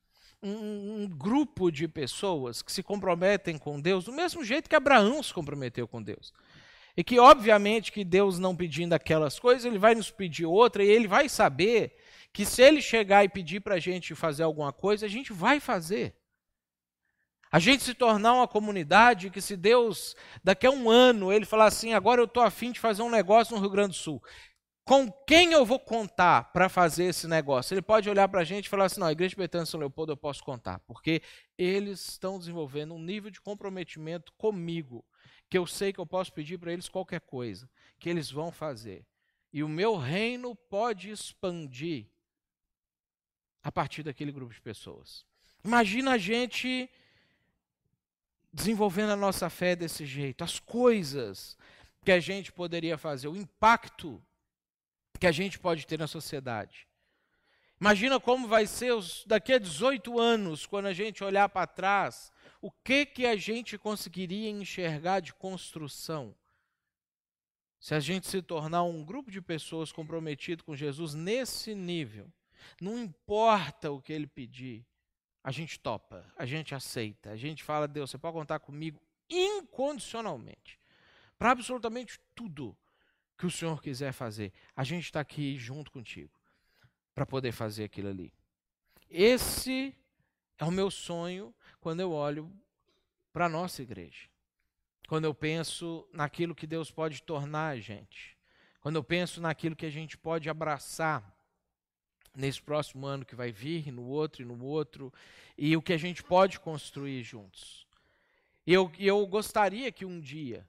um, 0.46 1.04
um, 1.04 1.08
grupo 1.08 1.72
de 1.72 1.88
pessoas 1.88 2.62
que 2.62 2.72
se 2.72 2.84
comprometem 2.84 3.58
com 3.58 3.82
Deus 3.82 4.06
do 4.06 4.14
mesmo 4.14 4.44
jeito 4.44 4.70
que 4.70 4.76
Abraão 4.76 5.22
se 5.24 5.34
comprometeu 5.34 5.88
com 5.88 6.02
Deus. 6.02 6.34
E 6.96 7.04
que, 7.04 7.20
obviamente, 7.20 7.92
que 7.92 8.06
Deus 8.06 8.40
não 8.40 8.56
pedindo 8.56 8.94
aquelas 8.94 9.40
coisas, 9.40 9.66
ele 9.66 9.80
vai 9.80 9.96
nos 9.96 10.12
pedir 10.12 10.46
outra, 10.46 10.84
e 10.84 10.88
ele 10.88 11.08
vai 11.08 11.28
saber 11.28 11.98
que 12.32 12.46
se 12.46 12.62
ele 12.62 12.82
chegar 12.82 13.24
e 13.24 13.30
pedir 13.30 13.60
para 13.60 13.76
a 13.76 13.80
gente 13.80 14.16
fazer 14.16 14.44
alguma 14.44 14.72
coisa, 14.72 15.06
a 15.06 15.10
gente 15.10 15.34
vai 15.34 15.60
fazer. 15.60 16.16
A 17.52 17.60
gente 17.60 17.84
se 17.84 17.94
tornar 17.94 18.34
uma 18.34 18.48
comunidade 18.48 19.30
que, 19.30 19.42
se 19.42 19.58
Deus, 19.58 20.16
daqui 20.44 20.68
a 20.68 20.72
um 20.72 20.90
ano, 20.90 21.34
ele 21.34 21.46
falar 21.46 21.66
assim: 21.66 21.94
agora 21.94 22.22
eu 22.22 22.26
estou 22.26 22.44
afim 22.44 22.72
de 22.72 22.80
fazer 22.80 23.02
um 23.02 23.10
negócio 23.10 23.56
no 23.56 23.62
Rio 23.62 23.70
Grande 23.70 23.90
do 23.90 23.96
Sul 23.96 24.22
com 24.86 25.12
quem 25.12 25.52
eu 25.52 25.66
vou 25.66 25.80
contar 25.80 26.54
para 26.54 26.70
fazer 26.70 27.06
esse 27.06 27.28
negócio? 27.28 27.74
Ele 27.74 27.82
pode 27.82 28.08
olhar 28.08 28.30
para 28.30 28.42
a 28.42 28.44
gente 28.44 28.68
e 28.68 28.70
falar 28.70 28.86
assim: 28.86 29.00
não, 29.00 29.08
a 29.08 29.12
Igreja 29.12 29.36
Betânia 29.36 29.66
São 29.66 29.80
Leopoldo 29.80 30.12
eu 30.12 30.18
posso 30.18 30.44
contar, 30.44 30.80
porque 30.82 31.24
eles 31.58 32.08
estão 32.08 32.38
desenvolvendo 32.38 32.94
um 32.94 33.02
nível 33.02 33.32
de 33.32 33.42
comprometimento 33.42 34.32
comigo, 34.38 35.04
que 35.50 35.58
eu 35.58 35.66
sei 35.66 35.92
que 35.92 36.00
eu 36.00 36.06
posso 36.06 36.32
pedir 36.32 36.60
para 36.60 36.72
eles 36.72 36.88
qualquer 36.88 37.22
coisa, 37.22 37.68
que 38.00 38.08
eles 38.08 38.30
vão 38.30 38.52
fazer. 38.52 39.04
E 39.52 39.64
o 39.64 39.70
meu 39.70 39.98
reino 39.98 40.56
pode 40.56 41.10
expandir 41.10 42.08
a 43.64 43.72
partir 43.72 44.04
daquele 44.04 44.32
grupo 44.32 44.54
de 44.54 44.62
pessoas. 44.62 45.26
Imagina 45.64 46.12
a 46.12 46.18
gente 46.20 46.88
desenvolvendo 48.54 49.10
a 49.10 49.16
nossa 49.16 49.50
fé 49.50 49.76
desse 49.76 50.06
jeito, 50.06 50.44
as 50.44 50.60
coisas 50.60 51.58
que 52.04 52.12
a 52.12 52.20
gente 52.20 52.52
poderia 52.52 52.98
fazer, 52.98 53.28
o 53.28 53.36
impacto 53.36 54.22
que 55.26 55.30
a 55.30 55.32
gente 55.32 55.58
pode 55.58 55.88
ter 55.88 55.98
na 55.98 56.06
sociedade. 56.06 56.88
Imagina 57.82 58.20
como 58.20 58.48
vai 58.48 58.68
ser 58.68 58.94
os, 58.94 59.26
daqui 59.26 59.54
a 59.54 59.58
18 59.58 60.20
anos, 60.20 60.68
quando 60.68 60.86
a 60.86 60.94
gente 60.94 61.24
olhar 61.24 61.50
para 61.50 61.66
trás, 61.66 62.32
o 62.62 62.70
que 62.70 63.08
que 63.08 63.26
a 63.26 63.36
gente 63.36 63.76
conseguiria 63.76 64.52
enxergar 64.52 65.22
de 65.22 65.34
construção? 65.34 66.36
Se 67.80 67.96
a 67.96 68.00
gente 68.00 68.28
se 68.28 68.40
tornar 68.40 68.84
um 68.84 69.04
grupo 69.04 69.32
de 69.32 69.42
pessoas 69.42 69.92
comprometido 69.92 70.64
com 70.64 70.76
Jesus 70.76 71.16
nesse 71.16 71.74
nível, 71.74 72.32
não 72.80 73.00
importa 73.00 73.92
o 73.92 74.00
que 74.00 74.14
ele 74.14 74.28
pedir, 74.28 74.86
a 75.44 75.50
gente 75.50 75.80
topa, 75.80 76.32
a 76.38 76.46
gente 76.46 76.76
aceita, 76.76 77.32
a 77.32 77.36
gente 77.36 77.64
fala, 77.64 77.88
Deus, 77.88 78.12
você 78.12 78.18
pode 78.20 78.36
contar 78.36 78.60
comigo 78.60 79.02
incondicionalmente, 79.28 80.80
para 81.36 81.50
absolutamente 81.50 82.20
tudo 82.36 82.78
que 83.38 83.46
o 83.46 83.52
Senhor 83.52 83.82
quiser 83.82 84.12
fazer. 84.12 84.54
A 84.76 84.84
gente 84.84 85.06
está 85.06 85.20
aqui 85.20 85.58
junto 85.58 85.92
contigo 85.92 86.32
para 87.14 87.26
poder 87.26 87.52
fazer 87.52 87.86
aquilo 87.86 88.10
ali. 88.10 88.34
Esse 89.10 89.96
é 90.58 90.66
o 90.66 90.72
meu 90.72 90.90
sonho 90.90 91.54
quando 91.80 92.00
eu 92.00 92.12
olho 92.12 92.52
para 93.32 93.46
a 93.46 93.50
nossa 93.50 93.82
igreja. 93.82 94.30
Quando 95.08 95.26
eu 95.26 95.34
penso 95.34 96.08
naquilo 96.12 96.56
que 96.56 96.66
Deus 96.66 96.90
pode 96.90 97.22
tornar 97.22 97.70
a 97.70 97.80
gente. 97.80 98.38
Quando 98.82 98.96
eu 98.96 99.04
penso 99.04 99.42
naquilo 99.42 99.76
que 99.76 99.86
a 99.86 99.90
gente 99.90 100.18
pode 100.18 100.50
abraçar 100.50 101.34
nesse 102.36 102.62
próximo 102.62 103.06
ano 103.06 103.26
que 103.26 103.36
vai 103.36 103.52
vir, 103.52 103.92
no 103.92 104.04
outro 104.04 104.42
e 104.42 104.46
no 104.46 104.64
outro, 104.64 105.14
e 105.58 105.76
o 105.76 105.82
que 105.82 105.94
a 105.94 105.98
gente 105.98 106.24
pode 106.24 106.60
construir 106.60 107.24
juntos. 107.24 107.88
E 108.68 108.74
eu, 108.74 108.92
eu 108.98 109.26
gostaria 109.28 109.92
que 109.92 110.06
um 110.06 110.20
dia, 110.20 110.68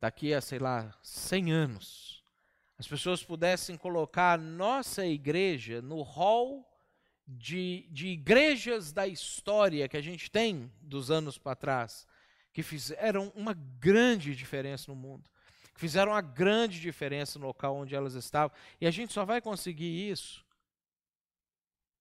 daqui 0.00 0.32
a, 0.32 0.40
sei 0.40 0.58
lá, 0.58 0.94
100 1.02 1.52
anos, 1.52 2.24
as 2.78 2.88
pessoas 2.88 3.22
pudessem 3.22 3.76
colocar 3.76 4.32
a 4.32 4.42
nossa 4.42 5.04
igreja 5.04 5.82
no 5.82 6.02
hall 6.02 6.66
de, 7.26 7.86
de 7.90 8.08
igrejas 8.08 8.92
da 8.92 9.06
história 9.06 9.88
que 9.88 9.96
a 9.96 10.00
gente 10.00 10.30
tem 10.30 10.72
dos 10.80 11.10
anos 11.10 11.36
para 11.36 11.54
trás, 11.54 12.06
que 12.52 12.62
fizeram 12.62 13.30
uma 13.36 13.52
grande 13.52 14.34
diferença 14.34 14.90
no 14.90 14.96
mundo 14.96 15.30
que 15.80 15.80
fizeram 15.80 16.12
uma 16.12 16.20
grande 16.20 16.78
diferença 16.78 17.38
no 17.38 17.46
local 17.46 17.74
onde 17.74 17.94
elas 17.94 18.12
estavam. 18.12 18.54
E 18.78 18.86
a 18.86 18.90
gente 18.90 19.14
só 19.14 19.24
vai 19.24 19.40
conseguir 19.40 20.10
isso 20.10 20.44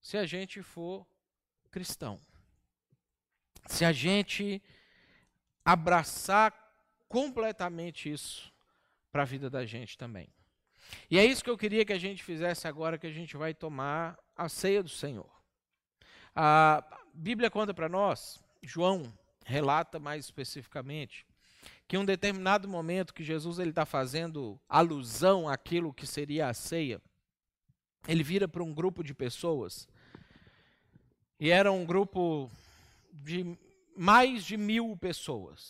se 0.01 0.17
a 0.17 0.25
gente 0.25 0.61
for 0.61 1.07
cristão. 1.71 2.19
Se 3.67 3.85
a 3.85 3.93
gente 3.93 4.61
abraçar 5.63 6.68
completamente 7.09 8.09
isso 8.09 8.53
para 9.11 9.23
a 9.23 9.25
vida 9.25 9.49
da 9.49 9.65
gente 9.65 9.97
também. 9.97 10.29
E 11.09 11.19
é 11.19 11.25
isso 11.25 11.43
que 11.43 11.49
eu 11.49 11.57
queria 11.57 11.83
que 11.83 11.91
a 11.91 11.99
gente 11.99 12.23
fizesse 12.23 12.67
agora 12.67 12.97
que 12.97 13.07
a 13.07 13.11
gente 13.11 13.35
vai 13.35 13.53
tomar 13.53 14.17
a 14.35 14.47
ceia 14.47 14.81
do 14.81 14.89
Senhor. 14.89 15.29
A 16.35 16.83
Bíblia 17.13 17.49
conta 17.49 17.73
para 17.73 17.89
nós, 17.89 18.41
João 18.61 19.11
relata 19.45 19.99
mais 19.99 20.25
especificamente, 20.25 21.25
que 21.87 21.95
em 21.97 21.99
um 21.99 22.05
determinado 22.05 22.67
momento 22.67 23.13
que 23.13 23.23
Jesus 23.23 23.59
ele 23.59 23.71
está 23.71 23.85
fazendo 23.85 24.59
alusão 24.69 25.49
àquilo 25.49 25.93
que 25.93 26.07
seria 26.07 26.47
a 26.47 26.53
ceia, 26.53 27.01
ele 28.07 28.23
vira 28.23 28.47
para 28.47 28.63
um 28.63 28.73
grupo 28.73 29.03
de 29.03 29.13
pessoas 29.13 29.87
e 31.39 31.49
era 31.49 31.71
um 31.71 31.85
grupo 31.85 32.51
de 33.13 33.57
mais 33.95 34.43
de 34.43 34.57
mil 34.57 34.95
pessoas. 34.97 35.67